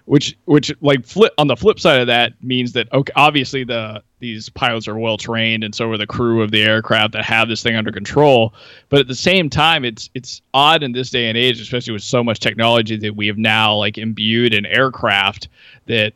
which 0.10 0.36
which 0.46 0.74
like 0.82 1.06
flip 1.06 1.32
on 1.38 1.46
the 1.46 1.56
flip 1.56 1.80
side 1.80 2.02
of 2.02 2.08
that 2.08 2.34
means 2.44 2.72
that 2.72 2.92
okay 2.92 3.14
obviously 3.16 3.64
the 3.64 4.02
these 4.18 4.50
pilots 4.50 4.88
are 4.88 4.98
well 4.98 5.18
trained 5.18 5.64
and 5.64 5.76
so 5.76 5.88
are 5.92 6.00
the 6.00 6.08
crew 6.08 6.42
of 6.42 6.50
the 6.50 6.64
aircraft 6.64 7.14
that 7.14 7.24
have 7.24 7.48
this 7.48 7.62
thing 7.62 7.76
under 7.76 7.92
control. 7.92 8.56
But 8.90 9.02
at 9.02 9.08
the 9.08 9.14
same 9.14 9.52
time 9.52 9.86
it's 9.86 10.10
it's 10.16 10.42
odd 10.52 10.82
in 10.82 10.94
this 10.94 11.12
day 11.12 11.30
and 11.30 11.38
age 11.38 11.62
especially 11.62 11.94
with 11.94 12.02
so 12.02 12.24
much 12.24 12.40
technology 12.40 12.98
that 12.98 13.16
we 13.16 13.28
have 13.28 13.38
now 13.38 13.76
like 13.76 14.00
imbued 14.00 14.52
in 14.52 14.66
aircraft 14.66 15.48
that 15.86 16.14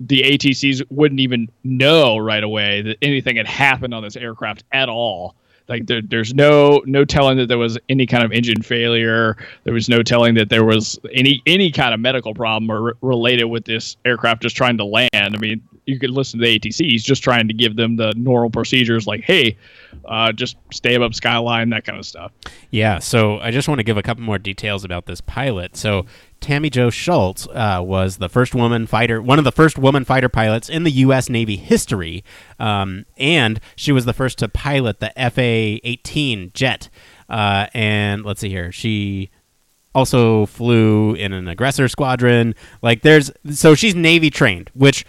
the 0.00 0.22
ATCs 0.22 0.82
wouldn't 0.90 1.20
even 1.20 1.48
know 1.62 2.18
right 2.18 2.42
away 2.42 2.82
that 2.82 2.98
anything 3.00 3.36
had 3.36 3.46
happened 3.46 3.94
on 3.94 4.02
this 4.02 4.16
aircraft 4.16 4.64
at 4.72 4.88
all 4.88 5.36
like 5.68 5.86
there, 5.86 6.00
there's 6.02 6.34
no 6.34 6.82
no 6.86 7.04
telling 7.04 7.38
that 7.38 7.46
there 7.46 7.58
was 7.58 7.78
any 7.88 8.06
kind 8.06 8.24
of 8.24 8.32
engine 8.32 8.62
failure. 8.62 9.36
There 9.64 9.74
was 9.74 9.88
no 9.88 10.02
telling 10.02 10.34
that 10.36 10.48
there 10.48 10.64
was 10.64 10.98
any 11.12 11.42
any 11.46 11.70
kind 11.70 11.92
of 11.92 12.00
medical 12.00 12.34
problem 12.34 12.70
or 12.70 12.82
re- 12.82 12.92
related 13.00 13.44
with 13.44 13.64
this 13.64 13.96
aircraft 14.04 14.42
just 14.42 14.56
trying 14.56 14.78
to 14.78 14.84
land. 14.84 15.10
I 15.14 15.36
mean, 15.38 15.62
you 15.86 15.98
could 15.98 16.10
listen 16.10 16.40
to 16.40 16.46
the 16.46 16.58
ATC. 16.58 16.90
He's 16.90 17.04
just 17.04 17.22
trying 17.22 17.48
to 17.48 17.54
give 17.54 17.76
them 17.76 17.96
the 17.96 18.12
normal 18.16 18.50
procedures, 18.50 19.06
like 19.06 19.22
hey, 19.22 19.56
uh, 20.04 20.32
just 20.32 20.56
stay 20.72 20.94
above 20.94 21.14
skyline, 21.14 21.70
that 21.70 21.84
kind 21.84 21.98
of 21.98 22.06
stuff. 22.06 22.32
Yeah. 22.70 22.98
So 22.98 23.38
I 23.38 23.50
just 23.50 23.68
want 23.68 23.78
to 23.78 23.84
give 23.84 23.96
a 23.96 24.02
couple 24.02 24.22
more 24.22 24.38
details 24.38 24.84
about 24.84 25.06
this 25.06 25.20
pilot. 25.20 25.76
So 25.76 26.06
Tammie 26.46 26.70
Jo 26.70 26.90
Shults 26.90 27.48
uh, 27.48 27.82
was 27.82 28.18
the 28.18 28.28
first 28.28 28.54
woman 28.54 28.86
fighter, 28.86 29.20
one 29.20 29.40
of 29.40 29.44
the 29.44 29.50
first 29.50 29.78
woman 29.78 30.04
fighter 30.04 30.28
pilots 30.28 30.68
in 30.68 30.84
the 30.84 30.92
U.S. 30.92 31.28
Navy 31.28 31.56
history, 31.56 32.22
um, 32.60 33.04
and 33.16 33.58
she 33.74 33.90
was 33.90 34.04
the 34.04 34.12
first 34.12 34.38
to 34.38 34.48
pilot 34.48 35.00
the 35.00 35.12
FA-18 35.16 36.52
jet. 36.52 36.88
Uh, 37.28 37.66
and 37.74 38.24
let's 38.24 38.40
see 38.40 38.48
here, 38.48 38.70
she 38.70 39.28
also 39.92 40.46
flew 40.46 41.14
in 41.14 41.32
an 41.32 41.48
aggressor 41.48 41.88
squadron. 41.88 42.54
Like 42.80 43.02
there's 43.02 43.32
so 43.50 43.74
she's 43.74 43.96
Navy 43.96 44.30
trained, 44.30 44.70
which 44.72 45.04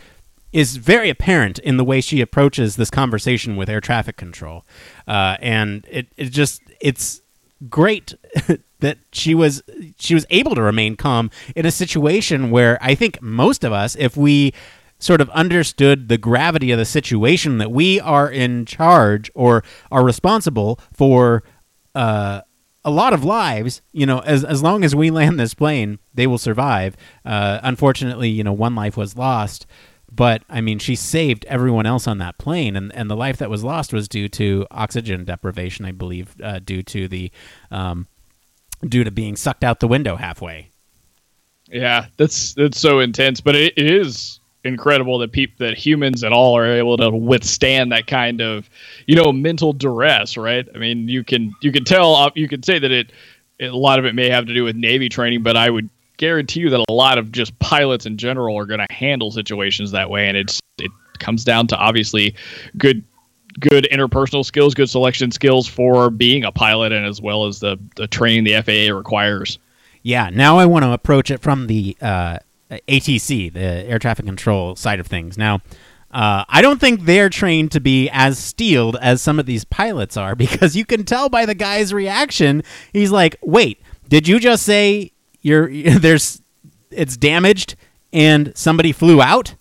is 0.52 0.78
very 0.78 1.12
apparent 1.12 1.60
in 1.60 1.78
the 1.78 1.84
way 1.84 2.02
she 2.02 2.20
approaches 2.20 2.78
this 2.78 2.90
conversation 2.90 3.56
with 3.56 3.70
air 3.70 3.80
traffic 3.80 4.18
control, 4.18 4.66
uh, 5.08 5.38
and 5.40 5.86
it 5.88 6.08
it 6.18 6.32
just 6.32 6.64
it's 6.82 7.22
great 7.70 8.16
that 8.80 8.98
she 9.12 9.34
was 9.34 9.64
she 9.98 10.14
was 10.14 10.26
able 10.30 10.56
to 10.56 10.62
remain 10.62 10.96
calm 10.96 11.30
in 11.56 11.66
a 11.66 11.72
situation 11.72 12.52
where 12.52 12.78
I 12.82 12.96
think 12.96 13.22
most 13.22 13.64
of 13.64 13.72
us, 13.72 13.96
if 13.96 14.16
we 14.16 14.54
sort 15.00 15.22
of 15.22 15.30
understood 15.30 16.10
the 16.10 16.18
gravity 16.18 16.72
of 16.72 16.80
the 16.80 16.86
situation 16.86 17.60
that 17.60 17.72
we 17.72 18.00
are 18.00 18.30
in 18.30 18.66
charge 18.66 19.30
or 19.36 19.64
are 19.92 20.04
responsible 20.04 20.80
for 20.92 21.44
uh, 21.94 22.42
a 22.84 22.92
lot 22.92 23.14
of 23.14 23.24
lives. 23.24 23.82
You 23.92 24.06
know, 24.06 24.20
as 24.20 24.44
as 24.44 24.64
long 24.64 24.84
as 24.84 24.96
we 24.96 25.12
land 25.12 25.40
this 25.40 25.54
plane, 25.54 26.00
they 26.14 26.28
will 26.28 26.38
survive. 26.38 26.96
Uh, 27.26 27.60
unfortunately, 27.64 28.30
you 28.30 28.44
know, 28.44 28.54
one 28.54 28.76
life 28.76 28.98
was 28.98 29.18
lost. 29.18 29.68
But 30.10 30.44
I 30.50 30.62
mean, 30.62 30.80
she 30.80 30.96
saved 30.96 31.46
everyone 31.46 31.86
else 31.86 32.08
on 32.08 32.18
that 32.20 32.38
plane, 32.38 32.78
and, 32.78 32.96
and 32.96 33.12
the 33.12 33.16
life 33.16 33.38
that 33.38 33.50
was 33.50 33.64
lost 33.64 33.92
was 33.92 34.08
due 34.08 34.30
to 34.30 34.66
oxygen 34.72 35.26
deprivation, 35.26 35.86
I 35.86 35.92
believe, 35.92 36.34
uh, 36.42 36.60
due 36.60 36.82
to 36.84 37.10
the 37.10 37.30
um, 37.72 38.08
due 38.88 39.04
to 39.04 39.12
being 39.12 39.36
sucked 39.36 39.64
out 39.64 39.80
the 39.80 39.88
window 39.88 40.16
halfway. 40.16 40.72
Yeah, 41.70 42.08
that's 42.18 42.54
that's 42.54 42.80
so 42.80 43.00
intense, 43.00 43.42
but 43.42 43.56
it, 43.56 43.74
it 43.78 43.92
is 43.92 44.40
incredible 44.64 45.18
that 45.20 45.32
people 45.32 45.66
that 45.66 45.78
humans 45.78 46.24
at 46.24 46.32
all 46.32 46.58
are 46.58 46.66
able 46.66 46.98
to 46.98 47.10
withstand 47.10 47.92
that 47.92 48.06
kind 48.08 48.42
of 48.42 48.70
you 49.06 49.16
know 49.16 49.32
mental 49.32 49.72
duress 49.72 50.36
right 50.36 50.68
i 50.76 50.78
mean 50.78 51.08
you 51.08 51.24
can 51.24 51.54
you 51.62 51.72
can 51.72 51.84
tell 51.84 52.16
uh, 52.16 52.30
you 52.36 52.48
can 52.48 52.62
say 52.62 52.78
that 52.78 52.92
it, 52.92 53.12
it, 53.60 53.72
a 53.72 53.78
lot 53.78 53.98
of 53.98 54.06
it 54.06 54.14
may 54.14 54.30
have 54.30 54.46
to 54.46 54.54
do 54.54 54.64
with 54.64 54.76
navy 54.76 55.08
training 55.10 55.42
but 55.42 55.56
i 55.56 55.70
would 55.70 55.90
guarantee 56.18 56.60
you 56.60 56.70
that 56.70 56.84
a 56.90 56.92
lot 56.92 57.18
of 57.18 57.32
just 57.32 57.58
pilots 57.60 58.06
in 58.06 58.18
general 58.18 58.58
are 58.58 58.66
going 58.66 58.80
to 58.80 58.94
handle 58.94 59.32
situations 59.32 59.92
that 59.92 60.10
way 60.10 60.28
and 60.28 60.36
it's 60.36 60.60
it 60.80 60.92
comes 61.20 61.44
down 61.44 61.66
to 61.66 61.78
obviously 61.78 62.36
good 62.78 63.04
good 63.60 63.88
interpersonal 63.92 64.46
skills 64.46 64.74
good 64.74 64.90
selection 64.90 65.32
skills 65.32 65.68
for 65.68 66.10
being 66.10 66.44
a 66.44 66.52
pilot 66.52 66.92
and 66.92 67.06
as 67.06 67.22
well 67.22 67.46
as 67.46 67.60
the 67.60 67.78
the 67.96 68.08
training 68.08 68.44
the 68.44 68.54
faa 68.62 68.96
requires 68.96 69.60
yeah 70.04 70.30
now 70.32 70.58
i 70.58 70.66
want 70.66 70.84
to 70.84 70.92
approach 70.92 71.32
it 71.32 71.42
from 71.42 71.68
the 71.68 71.98
uh, 72.02 72.38
ATC, 72.70 73.52
the 73.54 73.60
air 73.60 74.00
traffic 74.00 74.26
control 74.26 74.76
side 74.76 75.00
of 75.00 75.08
things. 75.08 75.38
Now, 75.38 75.62
uh, 76.12 76.46
I 76.48 76.62
don't 76.62 76.80
think 76.80 77.02
they're 77.02 77.30
trained 77.30 77.72
to 77.74 77.80
be 77.80 78.10
as 78.12 78.38
steeled 78.38 78.98
as 79.02 79.22
some 79.22 79.40
of 79.40 79.46
these 79.46 79.66
pilots 79.66 80.18
are 80.18 80.36
because 80.36 80.76
you 80.76 80.86
can 80.86 81.04
tell 81.04 81.30
by 81.30 81.46
the 81.46 81.56
guy's 81.56 81.94
reaction. 81.94 82.64
He's 82.94 83.12
like, 83.12 83.38
"Wait, 83.42 83.82
did 84.08 84.28
you 84.28 84.40
just 84.40 84.64
say 84.64 85.12
you're 85.42 85.70
there's 86.00 86.42
it's 86.92 87.18
damaged 87.18 87.76
and 88.12 88.52
somebody 88.56 88.92
flew 88.92 89.22
out?" 89.22 89.56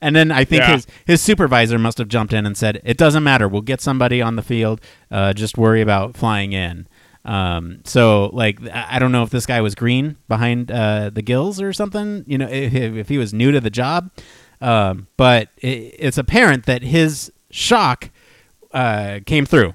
And 0.00 0.14
then 0.16 0.30
I 0.30 0.44
think 0.44 0.62
Yeah. 0.62 0.72
his 0.72 0.86
his 1.06 1.20
supervisor 1.20 1.78
must 1.78 1.98
have 1.98 2.08
jumped 2.08 2.32
in 2.32 2.46
and 2.46 2.56
said, 2.56 2.80
"It 2.84 2.96
doesn't 2.96 3.22
matter. 3.22 3.48
We'll 3.48 3.62
get 3.62 3.80
somebody 3.80 4.22
on 4.22 4.36
the 4.36 4.42
field. 4.42 4.80
Uh, 5.10 5.32
just 5.32 5.58
worry 5.58 5.80
about 5.80 6.16
flying 6.16 6.52
in." 6.52 6.86
Um, 7.24 7.80
so 7.84 8.30
like 8.32 8.58
I 8.72 8.98
don't 8.98 9.12
know 9.12 9.22
if 9.22 9.30
this 9.30 9.46
guy 9.46 9.60
was 9.60 9.74
green 9.74 10.16
behind 10.28 10.70
uh, 10.72 11.10
the 11.10 11.22
gills 11.22 11.60
or 11.60 11.72
something. 11.72 12.24
You 12.26 12.38
know, 12.38 12.48
if, 12.48 12.74
if 12.74 13.08
he 13.08 13.18
was 13.18 13.32
new 13.32 13.52
to 13.52 13.60
the 13.60 13.70
job, 13.70 14.10
um, 14.60 15.06
but 15.16 15.48
it, 15.58 15.94
it's 15.98 16.18
apparent 16.18 16.66
that 16.66 16.82
his 16.82 17.30
shock 17.50 18.10
uh, 18.72 19.20
came 19.26 19.46
through. 19.46 19.74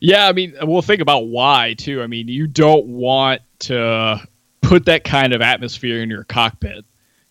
Yeah, 0.00 0.26
I 0.28 0.32
mean, 0.32 0.54
we'll 0.62 0.82
think 0.82 1.00
about 1.00 1.28
why 1.28 1.74
too. 1.78 2.02
I 2.02 2.06
mean, 2.06 2.28
you 2.28 2.46
don't 2.46 2.86
want 2.86 3.40
to 3.60 4.20
put 4.60 4.84
that 4.86 5.04
kind 5.04 5.32
of 5.32 5.40
atmosphere 5.40 6.02
in 6.02 6.10
your 6.10 6.24
cockpit. 6.24 6.84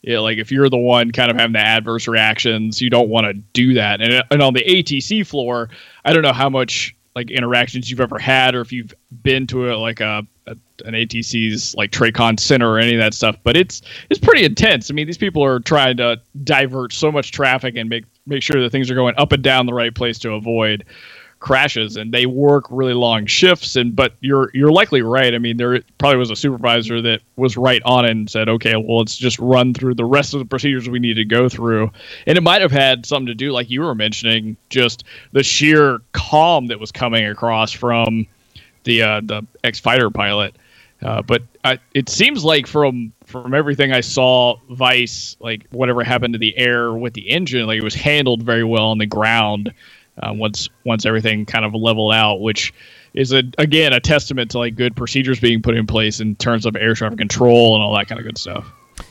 Yeah, 0.05 0.19
like 0.19 0.37
if 0.37 0.51
you're 0.51 0.69
the 0.69 0.77
one 0.77 1.09
kind 1.09 1.31
of 1.31 1.37
having 1.37 1.53
the 1.53 1.59
adverse 1.59 2.07
reactions, 2.07 2.79
you 2.79 2.91
don't 2.91 3.09
want 3.09 3.25
to 3.25 3.33
do 3.33 3.73
that. 3.73 4.01
And 4.01 4.23
and 4.29 4.41
on 4.41 4.53
the 4.53 4.63
ATC 4.63 5.25
floor, 5.25 5.69
I 6.05 6.13
don't 6.13 6.21
know 6.21 6.31
how 6.31 6.47
much 6.47 6.95
like 7.15 7.31
interactions 7.31 7.89
you've 7.89 7.99
ever 7.99 8.19
had, 8.19 8.53
or 8.53 8.61
if 8.61 8.71
you've 8.71 8.93
been 9.23 9.47
to 9.47 9.73
a 9.73 9.77
like 9.77 10.01
a, 10.01 10.21
a 10.45 10.51
an 10.85 10.93
ATC's 10.93 11.73
like 11.73 11.89
Tracon 11.89 12.39
Center 12.39 12.69
or 12.69 12.77
any 12.77 12.93
of 12.93 12.99
that 12.99 13.15
stuff, 13.15 13.35
but 13.43 13.57
it's 13.57 13.81
it's 14.11 14.19
pretty 14.19 14.45
intense. 14.45 14.91
I 14.91 14.93
mean, 14.93 15.07
these 15.07 15.17
people 15.17 15.43
are 15.43 15.59
trying 15.59 15.97
to 15.97 16.21
divert 16.43 16.93
so 16.93 17.11
much 17.11 17.31
traffic 17.31 17.75
and 17.75 17.89
make 17.89 18.05
make 18.27 18.43
sure 18.43 18.61
that 18.61 18.69
things 18.71 18.91
are 18.91 18.95
going 18.95 19.15
up 19.17 19.31
and 19.31 19.41
down 19.41 19.65
the 19.65 19.73
right 19.73 19.95
place 19.95 20.19
to 20.19 20.33
avoid 20.33 20.85
crashes 21.45 21.95
and 21.95 22.11
they 22.11 22.25
work 22.25 22.65
really 22.71 22.95
long 22.95 23.27
shifts. 23.27 23.75
And 23.75 23.95
but 23.95 24.15
you're 24.19 24.49
you're 24.55 24.71
likely 24.71 25.03
right. 25.03 25.33
I 25.33 25.37
mean 25.37 25.57
there 25.57 25.79
probably 25.99 26.17
was 26.17 26.31
a 26.31 26.35
supervisor 26.35 27.03
that 27.03 27.21
was 27.35 27.55
right 27.55 27.83
on 27.85 28.03
it 28.03 28.11
and 28.11 28.29
said 28.29 28.49
okay 28.49 28.75
well 28.75 28.97
let's 28.97 29.15
just 29.15 29.37
run 29.37 29.73
through 29.73 29.93
the 29.93 30.05
rest 30.05 30.33
of 30.33 30.39
the 30.39 30.45
procedures 30.45 30.89
we 30.89 30.97
need 30.97 31.13
to 31.13 31.25
go 31.25 31.47
through. 31.47 31.91
And 32.25 32.35
it 32.35 32.41
might 32.41 32.63
have 32.63 32.71
had 32.71 33.05
something 33.05 33.27
to 33.27 33.35
do 33.35 33.51
like 33.51 33.69
you 33.69 33.81
were 33.81 33.93
mentioning 33.93 34.57
just 34.69 35.03
the 35.33 35.43
sheer 35.43 36.01
calm 36.13 36.67
that 36.67 36.79
was 36.79 36.91
coming 36.91 37.25
across 37.27 37.71
from 37.71 38.25
the 38.83 39.03
uh, 39.03 39.21
the 39.23 39.45
ex 39.63 39.79
fighter 39.79 40.09
pilot. 40.09 40.55
Uh, 41.03 41.21
but 41.21 41.43
I, 41.63 41.77
it 41.93 42.09
seems 42.09 42.43
like 42.43 42.65
from 42.65 43.13
from 43.25 43.53
everything 43.53 43.91
I 43.91 44.01
saw, 44.01 44.57
Vice 44.71 45.37
like 45.39 45.67
whatever 45.69 46.03
happened 46.03 46.33
to 46.33 46.39
the 46.39 46.57
air 46.57 46.91
with 46.91 47.13
the 47.13 47.29
engine, 47.29 47.67
like 47.67 47.77
it 47.77 47.83
was 47.83 47.93
handled 47.93 48.41
very 48.41 48.63
well 48.63 48.85
on 48.85 48.97
the 48.97 49.05
ground 49.05 49.71
uh, 50.21 50.33
once 50.33 50.69
once 50.85 51.05
everything 51.05 51.45
kind 51.45 51.65
of 51.65 51.73
leveled 51.73 52.13
out, 52.13 52.41
which 52.41 52.73
is 53.13 53.31
a 53.31 53.43
again 53.57 53.93
a 53.93 53.99
testament 53.99 54.51
to 54.51 54.59
like 54.59 54.75
good 54.75 54.95
procedures 54.95 55.39
being 55.39 55.61
put 55.61 55.75
in 55.75 55.87
place 55.87 56.19
in 56.19 56.35
terms 56.35 56.65
of 56.65 56.75
air 56.75 56.93
traffic 56.93 57.17
control 57.17 57.75
and 57.75 57.83
all 57.83 57.95
that 57.95 58.07
kind 58.07 58.19
of 58.19 58.25
good 58.25 58.37
stuff. 58.37 58.65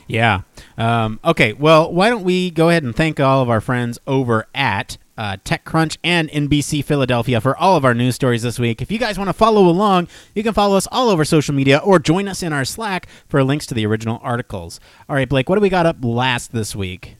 Yeah. 0.07 0.41
Um, 0.77 1.19
okay. 1.23 1.53
Well, 1.53 1.91
why 1.91 2.09
don't 2.09 2.23
we 2.23 2.51
go 2.51 2.69
ahead 2.69 2.83
and 2.83 2.95
thank 2.95 3.19
all 3.19 3.41
of 3.41 3.49
our 3.49 3.61
friends 3.61 3.99
over 4.07 4.47
at 4.53 4.97
uh, 5.17 5.37
TechCrunch 5.45 5.97
and 6.03 6.29
NBC 6.29 6.83
Philadelphia 6.83 7.39
for 7.39 7.55
all 7.57 7.77
of 7.77 7.85
our 7.85 7.93
news 7.93 8.15
stories 8.15 8.41
this 8.41 8.59
week. 8.59 8.81
If 8.81 8.91
you 8.91 8.99
guys 8.99 9.17
want 9.17 9.29
to 9.29 9.33
follow 9.33 9.67
along, 9.67 10.07
you 10.33 10.43
can 10.43 10.53
follow 10.53 10.75
us 10.75 10.87
all 10.91 11.09
over 11.09 11.23
social 11.23 11.55
media 11.55 11.77
or 11.77 11.99
join 11.99 12.27
us 12.27 12.43
in 12.43 12.51
our 12.51 12.65
Slack 12.65 13.07
for 13.27 13.43
links 13.43 13.65
to 13.67 13.73
the 13.73 13.85
original 13.85 14.19
articles. 14.21 14.79
All 15.07 15.15
right, 15.15 15.29
Blake, 15.29 15.49
what 15.49 15.55
do 15.55 15.61
we 15.61 15.69
got 15.69 15.85
up 15.85 15.97
last 16.03 16.51
this 16.51 16.75
week? 16.75 17.15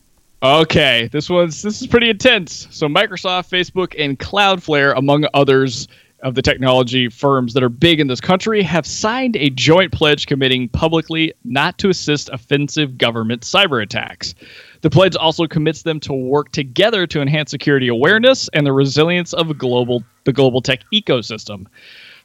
Okay, 0.45 1.09
this 1.11 1.27
one's 1.27 1.63
this 1.63 1.81
is 1.81 1.87
pretty 1.87 2.07
intense. 2.07 2.67
So 2.69 2.87
Microsoft, 2.87 3.49
Facebook, 3.49 3.95
and 3.97 4.19
Cloudflare, 4.19 4.95
among 4.95 5.25
others 5.33 5.87
of 6.21 6.35
the 6.35 6.43
technology 6.43 7.09
firms 7.09 7.55
that 7.55 7.63
are 7.63 7.69
big 7.69 7.99
in 7.99 8.05
this 8.05 8.21
country, 8.21 8.61
have 8.61 8.85
signed 8.85 9.35
a 9.37 9.49
joint 9.49 9.91
pledge 9.91 10.27
committing 10.27 10.69
publicly 10.69 11.33
not 11.45 11.79
to 11.79 11.89
assist 11.89 12.29
offensive 12.29 12.95
government 12.99 13.41
cyber 13.41 13.81
attacks. 13.81 14.35
The 14.81 14.89
pledge 14.91 15.15
also 15.15 15.47
commits 15.47 15.81
them 15.81 15.99
to 16.01 16.13
work 16.13 16.51
together 16.51 17.07
to 17.07 17.21
enhance 17.21 17.49
security 17.49 17.87
awareness 17.87 18.47
and 18.53 18.67
the 18.67 18.73
resilience 18.73 19.33
of 19.33 19.57
global 19.57 20.03
the 20.25 20.33
global 20.33 20.61
tech 20.61 20.81
ecosystem. 20.93 21.65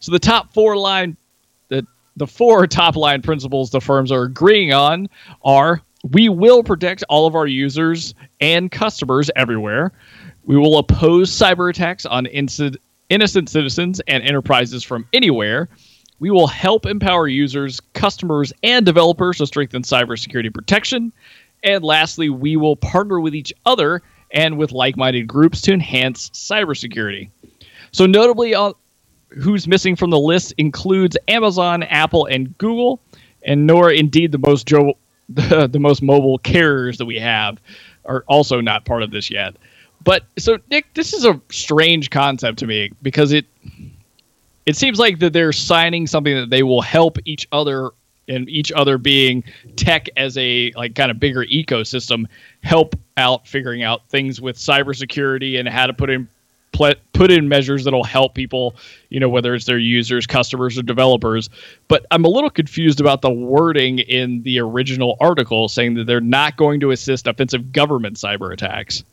So 0.01 0.13
the 0.13 0.19
top 0.19 0.53
four 0.53 0.77
line 0.77 1.17
the 1.69 1.87
the 2.17 2.27
four 2.27 2.67
top 2.67 2.97
line 2.97 3.23
principles 3.23 3.71
the 3.71 3.81
firms 3.81 4.13
are 4.13 4.25
agreeing 4.25 4.75
on 4.75 5.09
are 5.43 5.81
we 6.09 6.29
will 6.29 6.63
protect 6.63 7.05
all 7.09 7.27
of 7.27 7.35
our 7.35 7.47
users 7.47 8.15
and 8.41 8.71
customers 8.71 9.31
everywhere. 9.37 9.93
We 10.45 10.57
will 10.57 10.79
oppose 10.79 11.31
cyber 11.31 11.71
attacks 11.71 12.07
on 12.07 12.27
innocent 12.27 13.49
citizens 13.49 14.01
and 14.09 14.23
enterprises 14.23 14.83
from 14.83 15.07
anywhere. 15.13 15.69
We 16.19 16.31
will 16.31 16.47
help 16.47 16.87
empower 16.87 17.29
users, 17.29 17.81
customers, 17.95 18.53
and 18.63 18.85
developers 18.85 19.39
to 19.39 19.47
strengthen 19.47 19.83
cybersecurity 19.83 20.53
protection. 20.53 21.13
And 21.63 21.85
lastly, 21.85 22.31
we 22.31 22.57
will 22.57 22.77
partner 22.77 23.21
with 23.21 23.35
each 23.35 23.53
other 23.67 24.03
and 24.33 24.57
with 24.59 24.73
like 24.73 24.97
minded 24.97 25.27
groups 25.27 25.61
to 25.63 25.73
enhance 25.73 26.31
cybersecurity. 26.31 27.31
So, 27.93 28.07
notably, 28.07 28.55
uh, 28.55 28.73
who's 29.29 29.67
missing 29.67 29.97
from 29.97 30.11
the 30.11 30.19
list 30.19 30.55
includes 30.59 31.17
Amazon, 31.29 31.83
Apple, 31.85 32.27
and 32.27 32.57
Google, 32.59 33.01
and 33.43 33.67
nor 33.67 33.91
indeed 33.91 34.33
the 34.33 34.39
most 34.39 34.67
jo- 34.67 34.97
the, 35.31 35.67
the 35.67 35.79
most 35.79 36.03
mobile 36.03 36.39
carriers 36.39 36.99
that 36.99 37.07
we 37.07 37.19
have 37.19 37.61
are 38.05 38.25
also 38.27 38.61
not 38.61 38.85
part 38.85 39.03
of 39.03 39.11
this 39.11 39.31
yet. 39.31 39.57
But 40.03 40.25
so 40.39 40.59
Nick, 40.71 40.93
this 40.95 41.13
is 41.13 41.25
a 41.25 41.41
strange 41.51 42.11
concept 42.11 42.59
to 42.61 42.67
me 42.67 42.91
because 43.03 43.33
it 43.33 43.47
it 44.67 44.77
seems 44.77 44.99
like 44.99 45.19
that 45.19 45.33
they're 45.33 45.53
signing 45.53 46.07
something 46.07 46.35
that 46.35 46.51
they 46.51 46.63
will 46.63 46.83
help 46.83 47.19
each 47.25 47.47
other 47.53 47.91
and 48.29 48.49
each 48.49 48.71
other 48.73 48.99
being 48.99 49.43
tech 49.77 50.09
as 50.17 50.37
a 50.39 50.73
like 50.77 50.95
kind 50.95 51.11
of 51.11 51.19
bigger 51.19 51.45
ecosystem 51.47 52.27
help 52.63 52.95
out 53.17 53.47
figuring 53.47 53.83
out 53.83 54.09
things 54.09 54.41
with 54.41 54.57
cybersecurity 54.57 55.59
and 55.59 55.69
how 55.69 55.87
to 55.87 55.93
put 55.93 56.09
in 56.09 56.29
pl- 56.73 56.95
put 57.13 57.31
in 57.31 57.49
measures 57.49 57.85
that'll 57.85 58.05
help 58.05 58.35
people, 58.35 58.77
you 59.09 59.21
know, 59.21 59.29
whether 59.29 59.55
it's 59.55 59.67
their 59.67 59.79
users, 59.79 60.27
customers, 60.27 60.79
or 60.79 60.83
developers. 60.83 61.51
But 61.89 62.07
I'm 62.11 62.25
a 62.25 62.29
little 62.29 62.51
confused 62.51 63.01
about 63.01 63.23
the 63.23 63.31
wording 63.31 63.99
in 63.99 64.43
the 64.43 64.59
original 64.61 65.17
article 65.21 65.69
saying 65.69 65.95
that 65.95 66.07
they're 66.07 66.21
not 66.21 66.57
going 66.57 66.81
to 66.81 66.91
assist 66.91 67.27
offensive 67.27 67.73
government 67.73 68.17
cyber 68.17 68.53
attacks. 68.53 69.05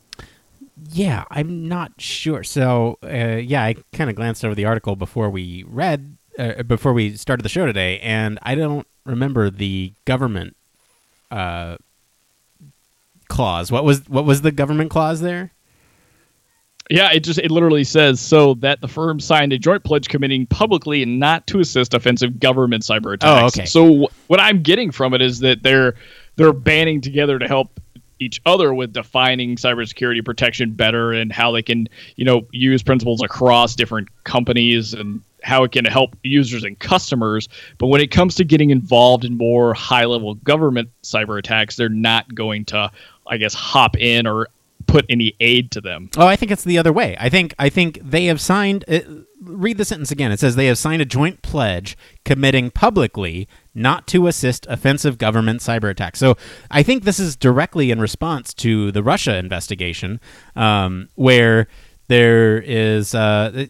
Yeah, 0.92 1.26
I'm 1.32 1.68
not 1.68 1.94
sure. 1.98 2.44
So, 2.44 3.00
uh, 3.04 3.38
yeah, 3.38 3.64
I 3.64 3.76
kind 3.94 4.10
of 4.10 4.16
glanced 4.16 4.46
over 4.46 4.54
the 4.54 4.66
article 4.66 4.96
before 4.96 5.30
we 5.30 5.66
read, 5.68 6.18
uh, 6.38 6.64
before 6.64 6.94
we 6.94 7.16
started 7.16 7.44
the 7.44 7.50
show 7.50 7.66
today, 7.66 8.00
and 8.00 8.38
I 8.44 8.54
don't 8.56 8.86
remember 9.04 9.50
the 9.50 9.94
government 10.06 10.56
uh, 11.32 11.78
clause. 13.28 13.72
What 13.72 13.84
was 13.84 14.08
what 14.08 14.26
was 14.26 14.42
the 14.42 14.52
government 14.52 14.92
clause 14.92 15.22
there? 15.22 15.52
Yeah, 16.90 17.12
it 17.12 17.22
just 17.22 17.40
it 17.40 17.52
literally 17.52 17.84
says 17.84 18.20
so 18.20 18.54
that 18.56 18.82
the 18.82 18.88
firm 18.88 19.20
signed 19.20 19.52
a 19.54 19.58
joint 19.58 19.84
pledge 19.84 20.08
committing 20.08 20.46
publicly 20.46 21.04
not 21.06 21.46
to 21.48 21.60
assist 21.60 21.94
offensive 21.94 22.40
government 22.40 22.84
cyber 22.84 23.08
oh, 23.08 23.14
attacks. 23.14 23.42
Oh, 23.42 23.46
okay. 23.48 23.66
So 23.66 24.06
wh- 24.06 24.30
what 24.30 24.40
I'm 24.40 24.62
getting 24.62 24.92
from 24.92 25.14
it 25.14 25.22
is 25.22 25.40
that 25.40 25.64
they're 25.64 25.96
they're 26.38 26.54
banding 26.54 27.02
together 27.02 27.40
to 27.40 27.48
help 27.48 27.80
each 28.20 28.42
other 28.46 28.74
with 28.74 28.94
defining 28.94 29.56
cybersecurity 29.56 30.24
protection 30.24 30.72
better 30.72 31.12
and 31.12 31.32
how 31.32 31.52
they 31.52 31.62
can, 31.62 31.88
you 32.16 32.26
know, 32.26 32.48
use 32.52 32.82
principles 32.82 33.22
across 33.22 33.76
different 33.76 34.08
companies 34.24 34.94
and 34.94 35.22
how 35.44 35.64
it 35.64 35.72
can 35.72 35.86
help 35.86 36.16
users 36.24 36.64
and 36.64 36.80
customers. 36.80 37.48
But 37.78 37.88
when 37.88 38.02
it 38.02 38.12
comes 38.12 38.36
to 38.36 38.44
getting 38.44 38.72
involved 38.72 39.24
in 39.24 39.38
more 39.38 39.74
high 39.74 40.06
level 40.06 40.36
government 40.36 40.90
cyber 41.04 41.38
attacks, 41.38 41.76
they're 41.76 41.90
not 41.90 42.34
going 42.34 42.66
to, 42.66 42.92
I 43.28 43.38
guess, 43.38 43.54
hop 43.54 43.98
in 43.98 44.26
or 44.26 44.48
put 44.88 45.06
any 45.10 45.36
aid 45.40 45.72
to 45.72 45.82
them. 45.82 46.10
Oh, 46.18 46.26
I 46.26 46.36
think 46.36 46.52
it's 46.52 46.64
the 46.64 46.78
other 46.78 46.94
way. 46.94 47.16
I 47.20 47.30
think 47.30 47.54
I 47.60 47.70
think 47.70 48.00
they 48.02 48.26
have 48.26 48.42
signed. 48.42 48.86
Uh, 48.88 49.00
read 49.42 49.78
the 49.78 49.86
sentence 49.86 50.12
again. 50.12 50.32
It 50.32 50.40
says 50.40 50.56
they 50.56 50.66
have 50.66 50.78
signed 50.78 51.02
a 51.02 51.06
joint 51.06 51.42
pledge 51.42 51.98
committing 52.26 52.72
publicly 52.72 53.48
not 53.76 54.08
to 54.08 54.28
assist 54.28 54.66
offensive 54.68 55.18
government 55.18 55.62
cyber 55.62 55.90
attacks. 55.90 56.20
So 56.20 56.36
I 56.72 56.82
think 56.84 57.04
this 57.04 57.20
is 57.20 57.36
directly 57.36 57.92
in 57.92 58.00
response 58.00 58.54
to 58.56 58.92
the 58.92 59.04
Russia 59.04 59.38
investigation, 59.38 60.20
um, 60.56 61.10
where 61.16 61.68
there 62.08 62.60
is. 62.60 63.14
Uh, 63.14 63.68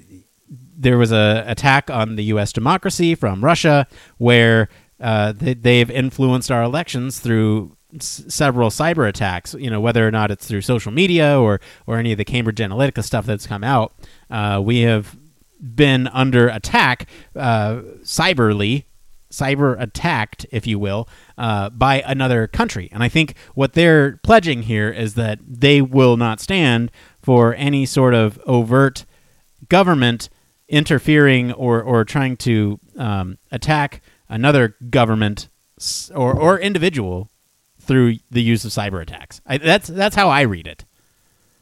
there 0.79 0.97
was 0.97 1.11
a 1.11 1.43
attack 1.47 1.89
on 1.89 2.15
the 2.17 2.25
U.S. 2.25 2.53
democracy 2.53 3.15
from 3.15 3.43
Russia, 3.43 3.87
where 4.17 4.69
uh, 4.99 5.31
they, 5.31 5.53
they've 5.55 5.89
influenced 5.89 6.51
our 6.51 6.63
elections 6.63 7.19
through 7.19 7.76
several 7.99 8.69
cyber 8.69 9.07
attacks. 9.07 9.53
You 9.53 9.69
know, 9.69 9.81
whether 9.81 10.07
or 10.07 10.11
not 10.11 10.31
it's 10.31 10.47
through 10.47 10.61
social 10.61 10.91
media 10.91 11.39
or 11.39 11.59
or 11.85 11.97
any 11.97 12.11
of 12.11 12.17
the 12.17 12.25
Cambridge 12.25 12.57
Analytica 12.57 13.03
stuff 13.03 13.25
that's 13.25 13.47
come 13.47 13.63
out, 13.63 13.93
uh, 14.29 14.61
we 14.63 14.81
have 14.81 15.17
been 15.59 16.07
under 16.07 16.47
attack 16.47 17.07
uh, 17.35 17.81
cyberly. 18.03 18.85
Cyber 19.29 19.79
attacked, 19.81 20.45
if 20.53 20.65
you 20.65 20.79
will, 20.79 21.09
uh, 21.37 21.69
by 21.69 22.01
another 22.03 22.47
country. 22.47 22.87
And 22.93 23.03
I 23.03 23.09
think 23.09 23.35
what 23.55 23.73
they're 23.73 24.21
pledging 24.23 24.63
here 24.63 24.89
is 24.89 25.15
that 25.15 25.39
they 25.45 25.81
will 25.81 26.15
not 26.15 26.39
stand 26.39 26.91
for 27.21 27.53
any 27.55 27.85
sort 27.85 28.13
of 28.13 28.39
overt 28.47 29.05
government 29.67 30.29
interfering 30.69 31.51
or, 31.51 31.81
or 31.81 32.05
trying 32.05 32.37
to 32.37 32.79
um, 32.97 33.37
attack 33.51 34.01
another 34.29 34.77
government 34.89 35.49
or, 36.15 36.33
or 36.33 36.57
individual 36.57 37.29
through 37.87 38.17
the 38.29 38.41
use 38.41 38.65
of 38.65 38.71
cyber 38.71 39.01
attacks. 39.01 39.41
I, 39.45 39.57
that's 39.57 39.87
that's 39.87 40.15
how 40.15 40.29
I 40.29 40.41
read 40.41 40.67
it. 40.67 40.85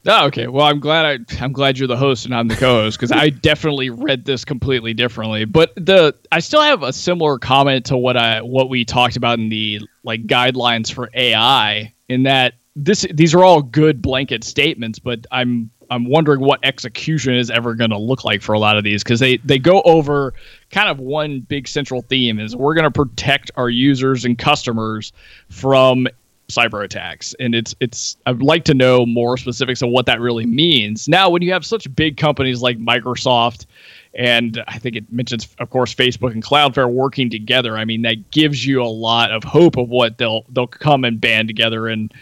Oh, 0.07 0.27
okay. 0.27 0.47
Well, 0.47 0.65
I'm 0.65 0.79
glad 0.79 1.05
I 1.05 1.43
I'm 1.43 1.51
glad 1.51 1.77
you're 1.77 1.87
the 1.87 1.97
host 1.97 2.25
and 2.25 2.35
I'm 2.35 2.47
the 2.47 2.55
co-host 2.55 2.99
because 2.99 3.11
I 3.11 3.29
definitely 3.29 3.89
read 3.89 4.25
this 4.25 4.45
completely 4.45 4.93
differently. 4.93 5.45
But 5.45 5.73
the 5.75 6.15
I 6.31 6.39
still 6.39 6.61
have 6.61 6.83
a 6.83 6.93
similar 6.93 7.39
comment 7.39 7.85
to 7.87 7.97
what 7.97 8.15
I 8.17 8.41
what 8.41 8.69
we 8.69 8.85
talked 8.85 9.15
about 9.15 9.39
in 9.39 9.49
the 9.49 9.81
like 10.03 10.27
guidelines 10.27 10.91
for 10.91 11.09
AI 11.13 11.93
in 12.07 12.23
that 12.23 12.53
this 12.75 13.07
these 13.13 13.33
are 13.33 13.43
all 13.43 13.61
good 13.63 14.01
blanket 14.01 14.43
statements, 14.43 14.99
but 14.99 15.25
I'm 15.31 15.71
I'm 15.89 16.05
wondering 16.05 16.41
what 16.41 16.59
execution 16.63 17.35
is 17.35 17.49
ever 17.49 17.75
going 17.75 17.89
to 17.89 17.97
look 17.97 18.23
like 18.23 18.41
for 18.41 18.53
a 18.53 18.59
lot 18.59 18.77
of 18.77 18.83
these 18.83 19.03
because 19.03 19.19
they 19.19 19.37
they 19.37 19.59
go 19.59 19.81
over 19.81 20.33
kind 20.71 20.89
of 20.89 20.99
one 20.99 21.41
big 21.41 21.67
central 21.67 22.01
theme 22.01 22.39
is 22.39 22.55
we're 22.55 22.73
going 22.73 22.85
to 22.85 22.91
protect 22.91 23.51
our 23.55 23.69
users 23.69 24.25
and 24.25 24.37
customers 24.37 25.11
from 25.49 26.07
cyber 26.47 26.83
attacks 26.83 27.33
and 27.39 27.55
it's 27.55 27.75
it's 27.79 28.17
I'd 28.27 28.41
like 28.41 28.65
to 28.65 28.73
know 28.73 29.05
more 29.05 29.35
specifics 29.37 29.81
of 29.81 29.89
what 29.89 30.05
that 30.05 30.19
really 30.19 30.45
means. 30.45 31.07
Now 31.07 31.29
when 31.29 31.41
you 31.41 31.51
have 31.53 31.65
such 31.65 31.93
big 31.95 32.17
companies 32.17 32.61
like 32.61 32.77
Microsoft 32.77 33.65
and 34.13 34.63
I 34.67 34.77
think 34.77 34.95
it 34.95 35.11
mentions 35.11 35.47
of 35.59 35.69
course 35.69 35.93
Facebook 35.93 36.31
and 36.31 36.43
Cloudflare 36.43 36.91
working 36.91 37.29
together, 37.29 37.77
I 37.77 37.85
mean 37.85 38.03
that 38.03 38.31
gives 38.31 38.65
you 38.65 38.83
a 38.83 38.87
lot 38.87 39.31
of 39.31 39.43
hope 39.43 39.77
of 39.77 39.89
what 39.89 40.17
they'll 40.17 40.45
they'll 40.49 40.67
come 40.67 41.03
and 41.03 41.19
band 41.19 41.47
together 41.47 41.87
and 41.87 42.13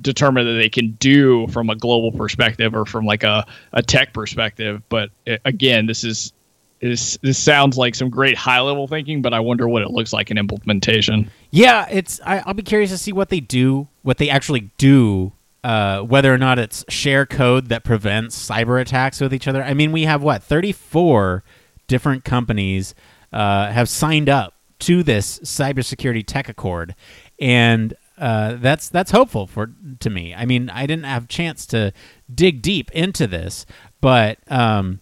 determine 0.00 0.46
that 0.46 0.54
they 0.54 0.68
can 0.68 0.92
do 0.92 1.46
from 1.48 1.70
a 1.70 1.74
global 1.74 2.12
perspective 2.12 2.74
or 2.74 2.84
from 2.84 3.04
like 3.04 3.22
a, 3.22 3.46
a 3.72 3.82
tech 3.82 4.12
perspective. 4.12 4.82
But 4.88 5.10
uh, 5.26 5.36
again, 5.44 5.86
this 5.86 6.04
is 6.04 6.32
this 6.80 7.18
this 7.22 7.38
sounds 7.38 7.76
like 7.76 7.94
some 7.94 8.10
great 8.10 8.36
high 8.36 8.60
level 8.60 8.86
thinking, 8.86 9.22
but 9.22 9.32
I 9.32 9.40
wonder 9.40 9.68
what 9.68 9.82
it 9.82 9.90
looks 9.90 10.12
like 10.12 10.30
in 10.30 10.38
implementation. 10.38 11.30
Yeah, 11.50 11.86
it's. 11.90 12.20
I, 12.24 12.42
I'll 12.46 12.54
be 12.54 12.62
curious 12.62 12.90
to 12.90 12.98
see 12.98 13.12
what 13.12 13.30
they 13.30 13.40
do, 13.40 13.88
what 14.02 14.18
they 14.18 14.28
actually 14.28 14.70
do, 14.76 15.32
uh, 15.64 16.00
whether 16.00 16.32
or 16.32 16.38
not 16.38 16.58
it's 16.58 16.84
share 16.88 17.24
code 17.24 17.68
that 17.68 17.82
prevents 17.82 18.36
cyber 18.48 18.80
attacks 18.80 19.20
with 19.20 19.32
each 19.32 19.48
other. 19.48 19.62
I 19.62 19.74
mean, 19.74 19.90
we 19.92 20.02
have 20.02 20.22
what 20.22 20.42
thirty 20.42 20.72
four 20.72 21.44
different 21.86 22.24
companies 22.24 22.94
uh, 23.32 23.70
have 23.70 23.88
signed 23.88 24.28
up 24.28 24.54
to 24.80 25.02
this 25.02 25.38
cybersecurity 25.40 26.24
tech 26.26 26.48
accord, 26.50 26.94
and 27.40 27.94
uh, 28.18 28.54
that's 28.54 28.88
that's 28.88 29.10
hopeful 29.10 29.46
for 29.46 29.72
to 30.00 30.10
me. 30.10 30.34
I 30.34 30.46
mean, 30.46 30.70
I 30.70 30.86
didn't 30.86 31.04
have 31.04 31.28
chance 31.28 31.66
to 31.66 31.92
dig 32.32 32.62
deep 32.62 32.90
into 32.92 33.26
this, 33.26 33.66
but 34.00 34.38
um, 34.50 35.00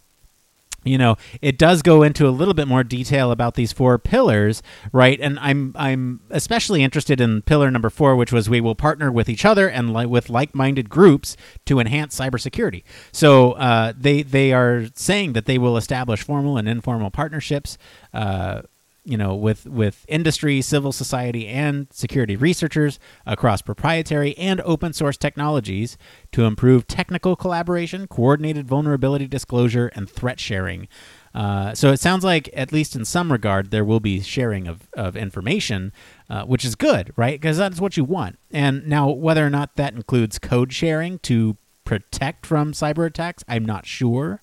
you 0.84 0.98
know, 0.98 1.16
it 1.40 1.56
does 1.58 1.82
go 1.82 2.02
into 2.02 2.28
a 2.28 2.30
little 2.30 2.54
bit 2.54 2.68
more 2.68 2.84
detail 2.84 3.30
about 3.30 3.54
these 3.54 3.72
four 3.72 3.98
pillars, 3.98 4.62
right? 4.92 5.18
And 5.20 5.38
I'm 5.38 5.72
I'm 5.76 6.20
especially 6.30 6.82
interested 6.82 7.20
in 7.20 7.42
pillar 7.42 7.70
number 7.70 7.90
four, 7.90 8.16
which 8.16 8.32
was 8.32 8.50
we 8.50 8.60
will 8.60 8.74
partner 8.74 9.10
with 9.10 9.28
each 9.28 9.44
other 9.44 9.68
and 9.68 9.94
li- 9.94 10.06
with 10.06 10.28
like-minded 10.28 10.90
groups 10.90 11.36
to 11.66 11.80
enhance 11.80 12.18
cybersecurity. 12.18 12.82
So 13.12 13.52
uh, 13.52 13.94
they 13.96 14.22
they 14.22 14.52
are 14.52 14.86
saying 14.94 15.32
that 15.32 15.46
they 15.46 15.58
will 15.58 15.76
establish 15.76 16.22
formal 16.22 16.58
and 16.58 16.68
informal 16.68 17.10
partnerships. 17.10 17.78
Uh, 18.12 18.62
you 19.04 19.16
know, 19.16 19.34
with 19.34 19.66
with 19.66 20.04
industry, 20.08 20.62
civil 20.62 20.92
society, 20.92 21.46
and 21.46 21.86
security 21.90 22.36
researchers 22.36 22.98
across 23.26 23.60
proprietary 23.62 24.36
and 24.38 24.60
open 24.62 24.92
source 24.92 25.16
technologies 25.16 25.98
to 26.32 26.44
improve 26.44 26.86
technical 26.86 27.36
collaboration, 27.36 28.06
coordinated 28.06 28.66
vulnerability 28.66 29.26
disclosure, 29.26 29.88
and 29.94 30.08
threat 30.08 30.40
sharing. 30.40 30.88
Uh, 31.34 31.74
so 31.74 31.90
it 31.90 31.98
sounds 31.98 32.24
like, 32.24 32.48
at 32.54 32.72
least 32.72 32.94
in 32.94 33.04
some 33.04 33.32
regard, 33.32 33.70
there 33.70 33.84
will 33.84 33.98
be 34.00 34.20
sharing 34.20 34.68
of, 34.68 34.88
of 34.96 35.16
information, 35.16 35.92
uh, 36.30 36.44
which 36.44 36.64
is 36.64 36.76
good, 36.76 37.12
right? 37.16 37.40
Because 37.40 37.56
that's 37.56 37.80
what 37.80 37.96
you 37.96 38.04
want. 38.04 38.38
And 38.52 38.86
now, 38.86 39.10
whether 39.10 39.44
or 39.44 39.50
not 39.50 39.74
that 39.76 39.94
includes 39.94 40.38
code 40.38 40.72
sharing 40.72 41.18
to 41.20 41.56
protect 41.84 42.46
from 42.46 42.72
cyber 42.72 43.04
attacks, 43.06 43.42
I'm 43.48 43.64
not 43.64 43.84
sure. 43.84 44.42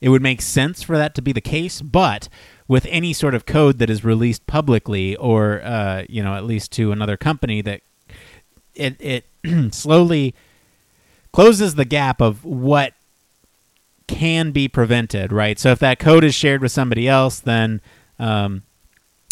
It 0.00 0.10
would 0.10 0.22
make 0.22 0.42
sense 0.42 0.82
for 0.82 0.98
that 0.98 1.14
to 1.14 1.22
be 1.22 1.32
the 1.32 1.40
case, 1.40 1.80
but 1.80 2.28
with 2.68 2.86
any 2.90 3.12
sort 3.12 3.34
of 3.34 3.46
code 3.46 3.78
that 3.78 3.90
is 3.90 4.04
released 4.04 4.46
publicly 4.46 5.16
or 5.16 5.62
uh, 5.62 6.04
you 6.08 6.22
know 6.22 6.34
at 6.34 6.44
least 6.44 6.72
to 6.72 6.92
another 6.92 7.16
company 7.16 7.60
that 7.62 7.80
it 8.74 8.96
it 9.00 9.26
slowly 9.74 10.34
closes 11.32 11.74
the 11.74 11.84
gap 11.84 12.20
of 12.20 12.44
what 12.44 12.94
can 14.06 14.52
be 14.52 14.68
prevented 14.68 15.32
right? 15.32 15.58
So 15.58 15.70
if 15.70 15.78
that 15.80 15.98
code 15.98 16.24
is 16.24 16.34
shared 16.34 16.62
with 16.62 16.72
somebody 16.72 17.08
else 17.08 17.40
then 17.40 17.80
um, 18.18 18.62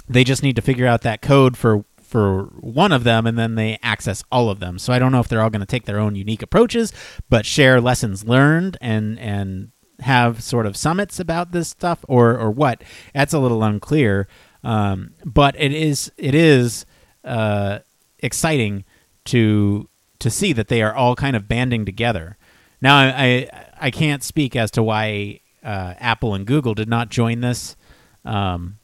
they 0.08 0.24
just 0.24 0.42
need 0.42 0.56
to 0.56 0.62
figure 0.62 0.86
out 0.86 1.02
that 1.02 1.22
code 1.22 1.56
for 1.56 1.84
for 2.02 2.44
one 2.60 2.92
of 2.92 3.02
them 3.02 3.26
and 3.26 3.36
then 3.36 3.56
they 3.56 3.78
access 3.82 4.22
all 4.30 4.48
of 4.48 4.60
them. 4.60 4.78
So 4.78 4.92
i 4.92 4.98
don't 4.98 5.10
know 5.10 5.20
if 5.20 5.28
they're 5.28 5.42
all 5.42 5.50
going 5.50 5.60
to 5.60 5.66
take 5.66 5.84
their 5.84 5.98
own 5.98 6.14
unique 6.14 6.42
approaches 6.42 6.92
but 7.28 7.44
share 7.44 7.80
lessons 7.80 8.24
learned 8.24 8.76
and 8.80 9.18
and 9.18 9.72
have 10.00 10.42
sort 10.42 10.66
of 10.66 10.76
summits 10.76 11.20
about 11.20 11.52
this 11.52 11.68
stuff 11.68 12.04
or 12.08 12.36
or 12.38 12.50
what? 12.50 12.82
That's 13.14 13.32
a 13.32 13.38
little 13.38 13.62
unclear. 13.62 14.28
Um, 14.62 15.14
but 15.24 15.54
it 15.58 15.72
is 15.72 16.10
it 16.16 16.34
is 16.34 16.86
uh, 17.24 17.80
exciting 18.18 18.84
to 19.26 19.88
to 20.18 20.30
see 20.30 20.52
that 20.52 20.68
they 20.68 20.82
are 20.82 20.94
all 20.94 21.14
kind 21.16 21.36
of 21.36 21.48
banding 21.48 21.84
together. 21.84 22.36
Now 22.80 22.96
I 22.96 23.24
I, 23.24 23.66
I 23.80 23.90
can't 23.90 24.22
speak 24.22 24.56
as 24.56 24.70
to 24.72 24.82
why 24.82 25.40
uh, 25.62 25.94
Apple 25.98 26.34
and 26.34 26.46
Google 26.46 26.74
did 26.74 26.88
not 26.88 27.10
join 27.10 27.40
this 27.40 27.76
um, 28.24 28.78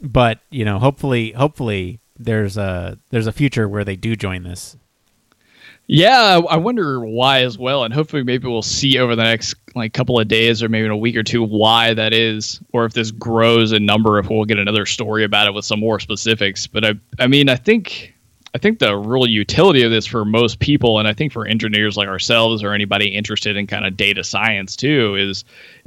but 0.00 0.40
you 0.50 0.64
know 0.64 0.78
hopefully 0.78 1.32
hopefully 1.32 2.00
there's 2.18 2.56
a 2.56 2.98
there's 3.10 3.26
a 3.26 3.32
future 3.32 3.68
where 3.68 3.84
they 3.84 3.96
do 3.96 4.16
join 4.16 4.42
this 4.42 4.76
Yeah, 5.90 6.42
I 6.50 6.56
wonder 6.58 7.00
why 7.00 7.40
as 7.40 7.56
well, 7.56 7.82
and 7.84 7.94
hopefully 7.94 8.22
maybe 8.22 8.46
we'll 8.46 8.60
see 8.60 8.98
over 8.98 9.16
the 9.16 9.22
next 9.22 9.54
like 9.74 9.94
couple 9.94 10.20
of 10.20 10.28
days 10.28 10.62
or 10.62 10.68
maybe 10.68 10.84
in 10.84 10.90
a 10.90 10.96
week 10.96 11.16
or 11.16 11.22
two 11.22 11.42
why 11.42 11.94
that 11.94 12.12
is, 12.12 12.60
or 12.72 12.84
if 12.84 12.92
this 12.92 13.10
grows 13.10 13.72
in 13.72 13.86
number, 13.86 14.18
if 14.18 14.28
we'll 14.28 14.44
get 14.44 14.58
another 14.58 14.84
story 14.84 15.24
about 15.24 15.46
it 15.46 15.54
with 15.54 15.64
some 15.64 15.80
more 15.80 15.98
specifics. 15.98 16.66
But 16.66 16.84
I, 16.84 16.92
I 17.18 17.26
mean, 17.26 17.48
I 17.48 17.56
think, 17.56 18.14
I 18.54 18.58
think 18.58 18.80
the 18.80 18.96
real 18.96 19.26
utility 19.26 19.82
of 19.82 19.90
this 19.90 20.04
for 20.04 20.26
most 20.26 20.58
people, 20.58 20.98
and 20.98 21.08
I 21.08 21.14
think 21.14 21.32
for 21.32 21.46
engineers 21.46 21.96
like 21.96 22.08
ourselves 22.08 22.62
or 22.62 22.74
anybody 22.74 23.08
interested 23.08 23.56
in 23.56 23.66
kind 23.66 23.86
of 23.86 23.96
data 23.96 24.22
science 24.24 24.76
too, 24.76 25.14
is 25.16 25.42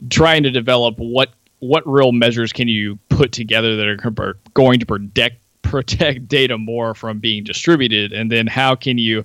trying 0.10 0.42
to 0.44 0.52
develop 0.52 0.98
what 0.98 1.30
what 1.60 1.84
real 1.86 2.12
measures 2.12 2.52
can 2.52 2.68
you 2.68 2.98
put 3.10 3.32
together 3.32 3.76
that 3.78 3.86
are 3.86 4.36
going 4.56 4.80
to 4.80 4.86
protect 4.88 5.36
protect 5.62 6.28
data 6.28 6.58
more 6.58 6.96
from 6.96 7.20
being 7.20 7.44
distributed, 7.44 8.12
and 8.14 8.32
then 8.32 8.48
how 8.48 8.74
can 8.74 8.98
you 8.98 9.24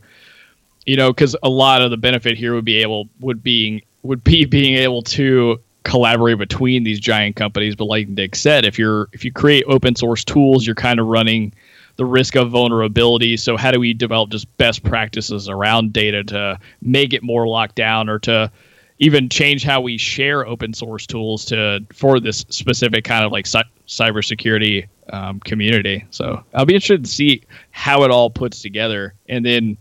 you 0.87 0.97
know, 0.97 1.13
because 1.13 1.37
a 1.43 1.49
lot 1.49 1.83
of 1.83 1.91
the 1.91 1.97
benefit 1.97 2.39
here 2.39 2.55
would 2.55 2.65
be 2.65 2.79
able 2.79 3.09
would 3.21 3.43
being 3.43 3.83
would 4.03 4.25
be 4.25 4.45
being 4.45 4.77
able 4.77 5.03
to 5.03 5.61
collaborate 5.83 6.39
between 6.39 6.85
these 6.85 6.99
giant 6.99 7.37
companies. 7.37 7.77
But 7.77 7.85
like 7.85 8.09
Nick 8.09 8.35
said, 8.35 8.65
if 8.65 8.79
you're 8.79 9.09
if 9.13 9.25
you 9.25 9.33
create 9.33 9.65
open 9.67 9.95
source 9.97 10.25
tools, 10.25 10.65
you're 10.65 10.75
kind 10.75 10.99
of 10.99 11.07
running 11.07 11.53
the 11.97 12.05
risk 12.05 12.37
of 12.37 12.51
vulnerability. 12.51 13.37
So 13.37 13.57
how 13.57 13.71
do 13.71 13.81
we 13.81 13.95
develop 13.95 14.31
just 14.31 14.55
best 14.59 14.83
practices 14.83 15.49
around 15.49 15.93
data 15.93 16.23
to 16.25 16.59
make 16.83 17.13
it 17.13 17.23
more 17.23 17.49
locked 17.49 17.75
down 17.75 18.09
or 18.09 18.19
to 18.21 18.51
even 18.99 19.29
change 19.29 19.65
how 19.65 19.81
we 19.81 19.99
share 19.99 20.47
open 20.47 20.73
source 20.73 21.07
tools 21.07 21.45
to 21.47 21.85
for 21.93 22.21
this 22.21 22.45
specific 22.49 23.05
kind 23.05 23.25
of 23.25 23.33
like 23.33 23.47
cy- 23.47 23.65
cybersecurity 23.89 24.87
um, 25.11 25.41
community. 25.41 26.05
So 26.11 26.43
I'll 26.55 26.65
be 26.65 26.75
interested 26.75 27.05
to 27.05 27.11
see 27.11 27.43
how 27.71 28.05
it 28.05 28.11
all 28.11 28.31
puts 28.31 28.63
together, 28.63 29.15
and 29.29 29.45
then 29.45 29.77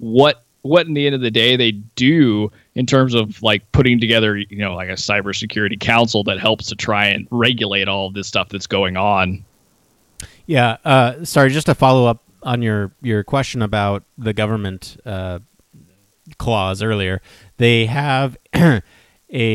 what 0.00 0.44
what 0.62 0.86
in 0.86 0.92
the 0.92 1.06
end 1.06 1.14
of 1.14 1.20
the 1.22 1.30
day 1.30 1.56
they 1.56 1.72
do 1.72 2.50
in 2.74 2.84
terms 2.84 3.14
of 3.14 3.42
like 3.42 3.70
putting 3.72 4.00
together 4.00 4.36
you 4.36 4.58
know 4.58 4.74
like 4.74 4.88
a 4.88 4.94
cybersecurity 4.94 5.78
council 5.78 6.24
that 6.24 6.38
helps 6.38 6.66
to 6.66 6.76
try 6.76 7.06
and 7.06 7.26
regulate 7.30 7.88
all 7.88 8.08
of 8.08 8.14
this 8.14 8.26
stuff 8.26 8.48
that's 8.48 8.66
going 8.66 8.96
on. 8.96 9.44
Yeah. 10.46 10.78
Uh, 10.84 11.24
sorry, 11.24 11.50
just 11.50 11.66
to 11.66 11.74
follow 11.74 12.06
up 12.06 12.22
on 12.42 12.62
your 12.62 12.92
your 13.02 13.22
question 13.22 13.62
about 13.62 14.02
the 14.18 14.32
government 14.32 14.96
uh, 15.04 15.38
clause 16.38 16.82
earlier. 16.82 17.20
They 17.58 17.86
have 17.86 18.36
a 18.54 18.82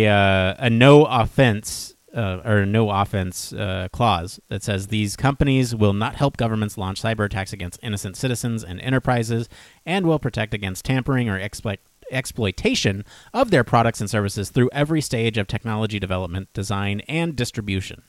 uh, 0.08 0.56
a 0.58 0.70
no 0.70 1.06
offense 1.06 1.95
uh, 2.16 2.42
or 2.46 2.66
no 2.66 2.90
offense 2.90 3.52
uh, 3.54 3.88
clause 3.92 4.40
that 4.48 4.64
says 4.64 4.88
these 4.88 5.16
companies 5.16 5.76
will 5.76 5.94
not 5.94 6.16
help 6.16 6.38
governments 6.38 6.78
launch 6.78 7.02
cyber 7.02 7.26
attacks 7.26 7.54
against 7.54 7.80
innocent 7.84 8.16
citizens 8.16 8.64
and 8.64 8.80
enterprises, 8.82 9.50
and 9.86 10.06
will 10.06 10.20
protect 10.20 10.54
against 10.54 10.86
tampering 10.86 11.30
or 11.30 11.40
exploit 11.40 11.80
exploitation 12.12 13.04
of 13.34 13.50
their 13.50 13.64
products 13.64 14.00
and 14.00 14.10
services 14.10 14.52
through 14.52 14.70
every 14.72 15.02
stage 15.02 15.40
of 15.40 15.48
technology 15.48 16.00
development, 16.00 16.48
design, 16.54 17.02
and 17.08 17.36
distribution. 17.36 18.04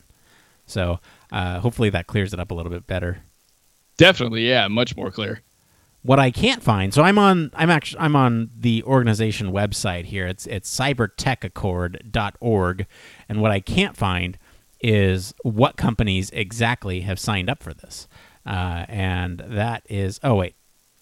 So 0.66 1.00
uh, 1.32 1.60
hopefully 1.60 1.88
that 1.90 2.06
clears 2.06 2.34
it 2.34 2.40
up 2.40 2.50
a 2.50 2.54
little 2.54 2.70
bit 2.70 2.86
better. 2.86 3.22
Definitely, 3.96 4.46
yeah, 4.46 4.68
much 4.68 4.96
more 4.96 5.10
clear. 5.10 5.40
What 6.06 6.18
I 6.20 6.30
can't 6.30 6.62
find, 6.62 6.94
so 6.94 7.02
I'm 7.02 7.18
on, 7.18 7.50
I'm 7.54 7.68
actually, 7.68 7.98
I'm 7.98 8.14
on 8.14 8.50
the 8.56 8.84
organization 8.84 9.50
website 9.50 10.04
here. 10.04 10.28
It's 10.28 10.46
it's 10.46 10.72
cybertechaccord.org, 10.72 12.86
and 13.28 13.42
what 13.42 13.50
I 13.50 13.58
can't 13.58 13.96
find 13.96 14.38
is 14.80 15.34
what 15.42 15.76
companies 15.76 16.30
exactly 16.30 17.00
have 17.00 17.18
signed 17.18 17.50
up 17.50 17.60
for 17.60 17.74
this, 17.74 18.06
uh, 18.46 18.86
and 18.88 19.42
that 19.48 19.82
is, 19.88 20.20
oh 20.22 20.36
wait, 20.36 20.54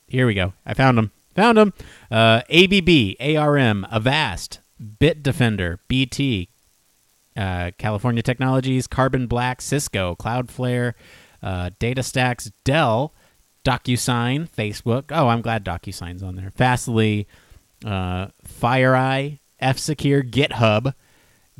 here 0.06 0.26
we 0.26 0.32
go. 0.32 0.54
I 0.64 0.72
found 0.72 0.96
them. 0.96 1.12
Found 1.34 1.58
them. 1.58 1.74
Uh, 2.10 2.40
ABB, 2.48 3.16
ARM, 3.20 3.86
Avast, 3.90 4.60
Bitdefender, 4.82 5.80
BT, 5.86 6.48
uh, 7.36 7.72
California 7.76 8.22
Technologies, 8.22 8.86
Carbon 8.86 9.26
Black, 9.26 9.60
Cisco, 9.60 10.14
Cloudflare, 10.14 10.94
uh, 11.42 11.68
DataStax, 11.78 12.52
Dell, 12.64 13.12
DocuSign, 13.64 14.48
Facebook. 14.48 15.04
Oh, 15.10 15.28
I'm 15.28 15.40
glad 15.40 15.64
DocuSign's 15.64 16.22
on 16.22 16.36
there. 16.36 16.50
Fastly, 16.50 17.26
uh, 17.84 18.28
FireEye, 18.46 19.38
F 19.60 19.78
Secure, 19.78 20.22
GitHub, 20.22 20.94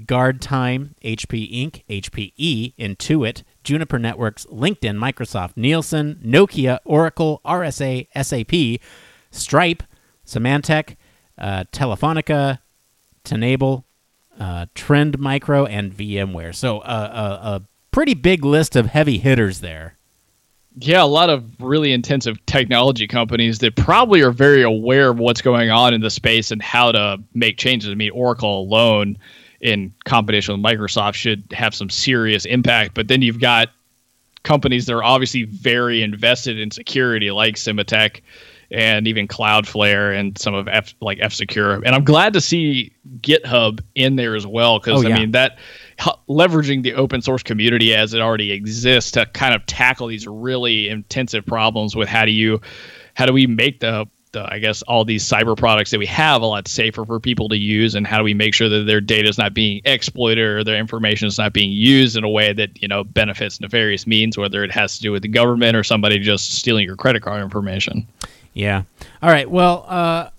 Guardtime, 0.01 0.95
HP 1.03 1.53
Inc., 1.53 1.83
HPE, 1.89 2.75
Intuit, 2.77 3.43
Juniper 3.63 3.99
Networks, 3.99 4.45
LinkedIn, 4.47 4.97
Microsoft, 4.99 5.57
Nielsen, 5.57 6.21
Nokia, 6.25 6.79
Oracle, 6.85 7.41
RSA, 7.45 8.07
SAP, 8.23 8.81
Stripe, 9.31 9.83
Symantec, 10.27 10.97
uh, 11.39 11.65
Telefonica, 11.73 12.59
Tenable, 13.23 13.85
uh, 14.39 14.67
Trend 14.75 15.19
Micro, 15.19 15.65
and 15.65 15.93
VMware. 15.93 16.55
So 16.55 16.81
uh, 16.81 17.39
a, 17.43 17.49
a 17.49 17.63
pretty 17.91 18.15
big 18.15 18.45
list 18.45 18.77
of 18.77 18.87
heavy 18.87 19.19
hitters 19.19 19.61
there. 19.61 19.97
Yeah, 20.77 21.03
a 21.03 21.07
lot 21.07 21.31
of 21.31 21.45
really 21.61 21.93
intensive 21.93 22.45
technology 22.47 23.07
companies 23.07 23.61
that 23.61 23.77
probably 23.77 24.23
are 24.23 24.33
very 24.33 24.63
aware 24.63 25.11
of 25.11 25.19
what's 25.19 25.41
going 25.41 25.71
on 25.71 25.95
in 25.95 26.01
the 26.01 26.11
space 26.11 26.51
and 26.51 26.61
how 26.61 26.91
to 26.93 27.23
make 27.33 27.59
changes. 27.59 27.91
I 27.91 27.95
mean, 27.95 28.11
Oracle 28.11 28.61
alone, 28.61 29.17
in 29.61 29.95
competition 30.05 30.61
with 30.61 30.73
Microsoft, 30.73 31.15
should 31.15 31.45
have 31.53 31.75
some 31.75 31.89
serious 31.91 32.45
impact. 32.45 32.95
But 32.95 33.07
then 33.07 33.23
you've 33.23 33.41
got 33.41 33.69
companies 34.43 34.87
that 34.87 34.95
are 34.95 35.05
obviously 35.05 35.45
very 35.45 36.03
invested 36.03 36.59
in 36.59 36.71
security, 36.71 37.31
like 37.31 37.55
Symantec 37.55 38.21
and 38.71 39.07
even 39.07 39.29
Cloudflare 39.29 40.19
and 40.19 40.37
some 40.39 40.55
of 40.55 40.67
F 40.69 40.95
like 41.01 41.19
F 41.21 41.33
Secure. 41.33 41.75
And 41.75 41.95
I'm 41.95 42.05
glad 42.05 42.33
to 42.33 42.41
see 42.41 42.93
GitHub 43.21 43.81
in 43.95 44.17
there 44.17 44.35
as 44.35 44.47
well 44.47 44.79
because 44.79 45.05
Oh, 45.05 45.09
yeah. 45.09 45.15
I 45.15 45.19
mean 45.21 45.31
that 45.33 45.59
leveraging 46.29 46.83
the 46.83 46.95
open 46.95 47.23
source 47.23 47.43
community 47.43 47.95
as 47.95 48.15
it 48.15 48.21
already 48.21 48.53
exists 48.53 49.11
to 49.13 49.27
kind 49.27 49.55
of 49.55 49.65
tackle 49.67 50.09
these 50.09 50.27
really 50.27 50.89
intensive 50.89 51.45
problems 51.47 51.95
with 51.95 52.09
how 52.09 52.25
do 52.25 52.33
you 52.33 52.61
how 53.15 53.27
do 53.27 53.33
we 53.33 53.47
make 53.47 53.81
the 53.81 54.07
the, 54.35 54.53
I 54.53 54.59
guess 54.59 54.83
all 54.83 55.07
these 55.07 55.25
cyber 55.25 55.57
products 55.57 55.91
that 55.93 55.99
we 55.99 56.07
have 56.07 56.43
a 56.43 56.47
lot 56.47 56.69
safer 56.69 57.07
for 57.07 57.19
people 57.19 57.49
to 57.49 57.57
use, 57.57 57.95
and 57.95 58.07
how 58.07 58.19
do 58.19 58.25
we 58.25 58.35
make 58.35 58.53
sure 58.53 58.69
that 58.69 58.85
their 58.85 59.01
data 59.01 59.29
is 59.29 59.39
not 59.39 59.55
being 59.55 59.81
exploited 59.87 60.45
or 60.45 60.63
their 60.63 60.77
information 60.77 61.27
is 61.27 61.39
not 61.39 61.55
being 61.55 61.73
used 61.73 62.17
in 62.17 62.25
a 62.25 62.29
way 62.29 62.53
that 62.53 62.83
you 62.83 62.87
know 62.87 63.03
benefits 63.03 63.61
nefarious 63.61 64.07
means, 64.07 64.37
whether 64.37 64.63
it 64.63 64.71
has 64.71 64.97
to 64.97 65.03
do 65.03 65.11
with 65.11 65.23
the 65.23 65.29
government 65.29 65.75
or 65.75 65.83
somebody 65.83 66.19
just 66.19 66.53
stealing 66.53 66.85
your 66.85 66.97
credit 66.97 67.23
card 67.23 67.43
information. 67.43 68.07
Yeah. 68.53 68.83
All 69.23 69.31
right. 69.31 69.51
Well, 69.51 69.87
uh, 69.89 70.31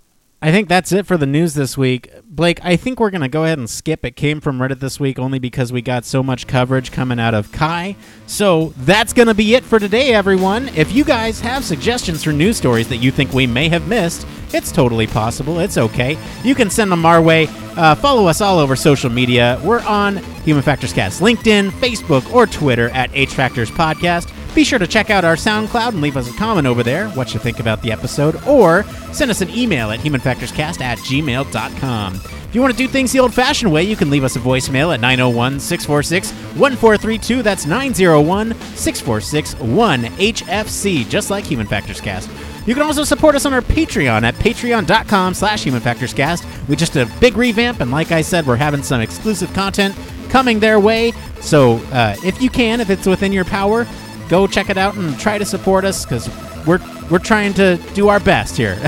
I 0.46 0.52
think 0.52 0.70
that's 0.70 0.92
it 0.92 1.08
for 1.08 1.18
the 1.18 1.26
news 1.26 1.56
this 1.56 1.76
week. 1.76 2.12
Blake, 2.24 2.60
I 2.64 2.76
think 2.76 3.00
we're 3.00 3.10
going 3.10 3.22
to 3.22 3.28
go 3.28 3.46
ahead 3.46 3.58
and 3.58 3.68
skip. 3.68 4.06
It 4.06 4.16
came 4.16 4.40
from 4.40 4.60
Reddit 4.60 4.80
this 4.80 5.00
week 5.00 5.18
only 5.18 5.40
because 5.40 5.74
we 5.74 5.82
got 5.82 6.06
so 6.06 6.22
much 6.22 6.46
coverage 6.46 6.92
coming 6.92 7.20
out 7.20 7.34
of 7.34 7.52
CHI. 7.52 7.96
So 8.28 8.72
that's 8.78 9.12
going 9.12 9.28
to 9.28 9.34
be 9.34 9.56
it 9.56 9.64
for 9.64 9.80
today, 9.80 10.14
everyone. 10.14 10.70
If 10.76 10.94
you 10.94 11.04
guys 11.04 11.40
have 11.40 11.66
suggestions 11.66 12.24
for 12.24 12.32
news 12.32 12.58
stories 12.58 12.88
that 12.90 12.98
you 12.98 13.10
think 13.10 13.34
we 13.34 13.48
may 13.48 13.70
have 13.70 13.88
missed, 13.88 14.28
it's 14.54 14.72
totally 14.72 15.08
possible. 15.08 15.58
It's 15.58 15.80
okay. 15.80 16.16
You 16.44 16.54
can 16.54 16.70
send 16.70 16.92
them 16.92 17.08
our 17.08 17.24
way. 17.24 17.48
Uh, 17.76 17.96
follow 17.96 18.28
us 18.28 18.40
all 18.40 18.60
over 18.60 18.76
social 18.76 19.10
media. 19.10 19.60
We're 19.64 19.82
on 19.82 20.18
Human 20.44 20.62
Factors 20.62 20.94
Cast, 20.94 21.22
LinkedIn, 21.22 21.72
Facebook, 21.72 22.32
or 22.32 22.46
Twitter 22.46 22.90
at 22.90 23.10
H 23.16 23.34
Factors 23.34 23.72
Podcast. 23.72 24.32
Be 24.56 24.64
sure 24.64 24.80
to 24.80 24.88
check 24.88 25.10
out 25.10 25.26
our 25.26 25.36
SoundCloud 25.36 25.90
and 25.90 26.02
leave 26.02 26.16
us 26.16 26.30
a 26.30 26.38
comment 26.38 26.66
over 26.66 26.82
there, 26.82 27.10
what 27.10 27.34
you 27.34 27.42
think 27.42 27.60
about 27.60 27.82
the 27.82 27.92
episode, 27.92 28.42
or 28.48 28.84
send 29.12 29.30
us 29.30 29.42
an 29.42 29.50
email 29.50 29.92
at 29.92 30.00
humanfactorscast 30.00 30.80
at 30.80 30.98
gmail.com. 31.00 32.16
If 32.16 32.56
you 32.56 32.62
want 32.62 32.72
to 32.72 32.78
do 32.78 32.88
things 32.88 33.12
the 33.12 33.20
old 33.20 33.34
fashioned 33.34 33.70
way, 33.70 33.84
you 33.84 33.98
can 33.98 34.10
leave 34.10 34.24
us 34.24 34.38
a 34.38 34.40
voicemail 34.40 34.94
at 34.94 35.02
901 35.02 35.60
646 35.60 36.32
1432. 36.58 37.44
That's 37.44 37.66
901 37.66 38.54
646 38.54 39.56
1HFC, 39.56 41.10
just 41.10 41.30
like 41.30 41.44
Human 41.44 41.68
Factors 41.68 42.00
Cast. 42.00 42.30
You 42.66 42.74
can 42.74 42.84
also 42.84 43.04
support 43.04 43.36
us 43.36 43.46
on 43.46 43.54
our 43.54 43.62
Patreon 43.62 44.24
at 44.24 44.36
patreon.com 44.36 45.34
slash 45.34 45.66
humanfactorscast. 45.66 46.70
We 46.70 46.78
just 46.78 46.94
did 46.94 47.10
a 47.10 47.20
big 47.20 47.36
revamp, 47.36 47.82
and 47.82 47.92
like 47.92 48.14
I 48.14 48.22
said, 48.22 48.48
we're 48.48 48.56
having 48.56 48.84
some 48.84 49.02
exclusive 49.02 49.54
content 49.54 49.94
coming 50.30 50.62
their 50.62 50.80
way. 50.80 51.12
So 51.42 51.76
uh, 51.92 52.16
if 52.24 52.42
you 52.42 52.50
can, 52.50 52.80
if 52.80 52.90
it's 52.90 53.06
within 53.06 53.34
your 53.34 53.46
power, 53.46 53.86
go 54.30 54.48
check 54.48 54.70
it 54.70 54.78
out 54.78 54.96
and 54.96 55.18
try 55.20 55.38
to 55.38 55.46
support 55.46 55.86
us 55.86 56.06
because 56.06 56.30
we're 56.66 56.80
we're 57.10 57.20
trying 57.20 57.54
to 57.54 57.78
do 57.94 58.08
our 58.08 58.20
best 58.20 58.58
here. 58.58 58.78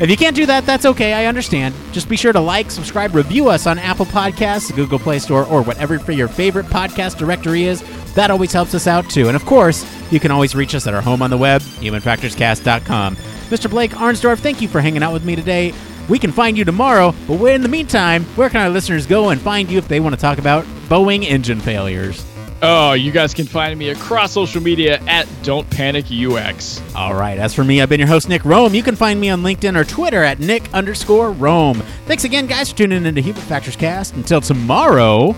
if 0.00 0.08
you 0.08 0.16
can't 0.16 0.34
do 0.34 0.46
that, 0.46 0.64
that's 0.64 0.86
okay. 0.86 1.12
I 1.12 1.26
understand. 1.26 1.74
Just 1.92 2.08
be 2.08 2.16
sure 2.16 2.32
to 2.32 2.40
like, 2.40 2.70
subscribe, 2.70 3.14
review 3.14 3.48
us 3.48 3.66
on 3.66 3.78
Apple 3.78 4.06
Podcasts, 4.06 4.74
Google 4.74 4.98
Play 4.98 5.18
Store, 5.18 5.44
or 5.44 5.62
whatever 5.62 5.98
for 5.98 6.12
your 6.12 6.28
favorite 6.28 6.66
podcast 6.66 7.18
directory 7.18 7.64
is. 7.64 7.84
That 8.14 8.30
always 8.30 8.52
helps 8.52 8.74
us 8.74 8.86
out 8.86 9.08
too. 9.10 9.28
And 9.28 9.36
of 9.36 9.44
course, 9.44 9.84
you 10.10 10.18
can 10.18 10.30
always 10.30 10.54
reach 10.54 10.74
us 10.74 10.86
at 10.86 10.94
our 10.94 11.02
home 11.02 11.20
on 11.20 11.30
the 11.30 11.36
web, 11.36 11.60
humanfactorscast.com. 11.60 13.16
Mr. 13.16 13.70
Blake 13.70 13.92
Arnsdorff, 13.92 14.38
thank 14.38 14.60
you 14.60 14.68
for 14.68 14.80
hanging 14.80 15.02
out 15.02 15.12
with 15.12 15.24
me 15.24 15.36
today. 15.36 15.74
We 16.08 16.18
can 16.18 16.32
find 16.32 16.56
you 16.56 16.64
tomorrow, 16.64 17.14
but 17.26 17.42
in 17.44 17.60
the 17.60 17.68
meantime, 17.68 18.24
where 18.34 18.48
can 18.48 18.62
our 18.62 18.70
listeners 18.70 19.06
go 19.06 19.28
and 19.28 19.38
find 19.38 19.70
you 19.70 19.76
if 19.76 19.88
they 19.88 20.00
want 20.00 20.14
to 20.14 20.20
talk 20.20 20.38
about 20.38 20.64
Boeing 20.88 21.22
engine 21.22 21.60
failures? 21.60 22.24
Oh, 22.60 22.94
you 22.94 23.12
guys 23.12 23.34
can 23.34 23.46
find 23.46 23.78
me 23.78 23.90
across 23.90 24.32
social 24.32 24.60
media 24.60 25.00
at 25.06 25.28
Don't 25.44 25.68
Panic 25.70 26.06
UX. 26.10 26.82
All 26.96 27.14
right. 27.14 27.38
As 27.38 27.54
for 27.54 27.62
me, 27.62 27.80
I've 27.80 27.88
been 27.88 28.00
your 28.00 28.08
host, 28.08 28.28
Nick 28.28 28.42
Roome. 28.42 28.74
You 28.74 28.82
can 28.82 28.96
find 28.96 29.20
me 29.20 29.30
on 29.30 29.42
LinkedIn 29.42 29.76
or 29.76 29.84
Twitter 29.84 30.24
at 30.24 30.40
Nick 30.40 30.72
underscore 30.74 31.30
Roome. 31.32 31.80
Thanks 32.06 32.24
again, 32.24 32.48
guys, 32.48 32.70
for 32.70 32.78
tuning 32.78 33.06
into 33.06 33.20
Human 33.20 33.42
Factors 33.42 33.76
Cast. 33.76 34.14
Until 34.14 34.40
tomorrow, 34.40 35.36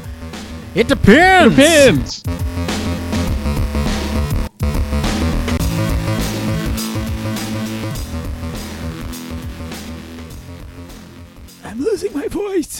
it 0.75 0.89
depends. 0.89 1.57
Depends. 1.57 2.23
I'm 11.64 11.81
losing 11.85 12.14
my 12.14 12.29
voice. 12.29 12.80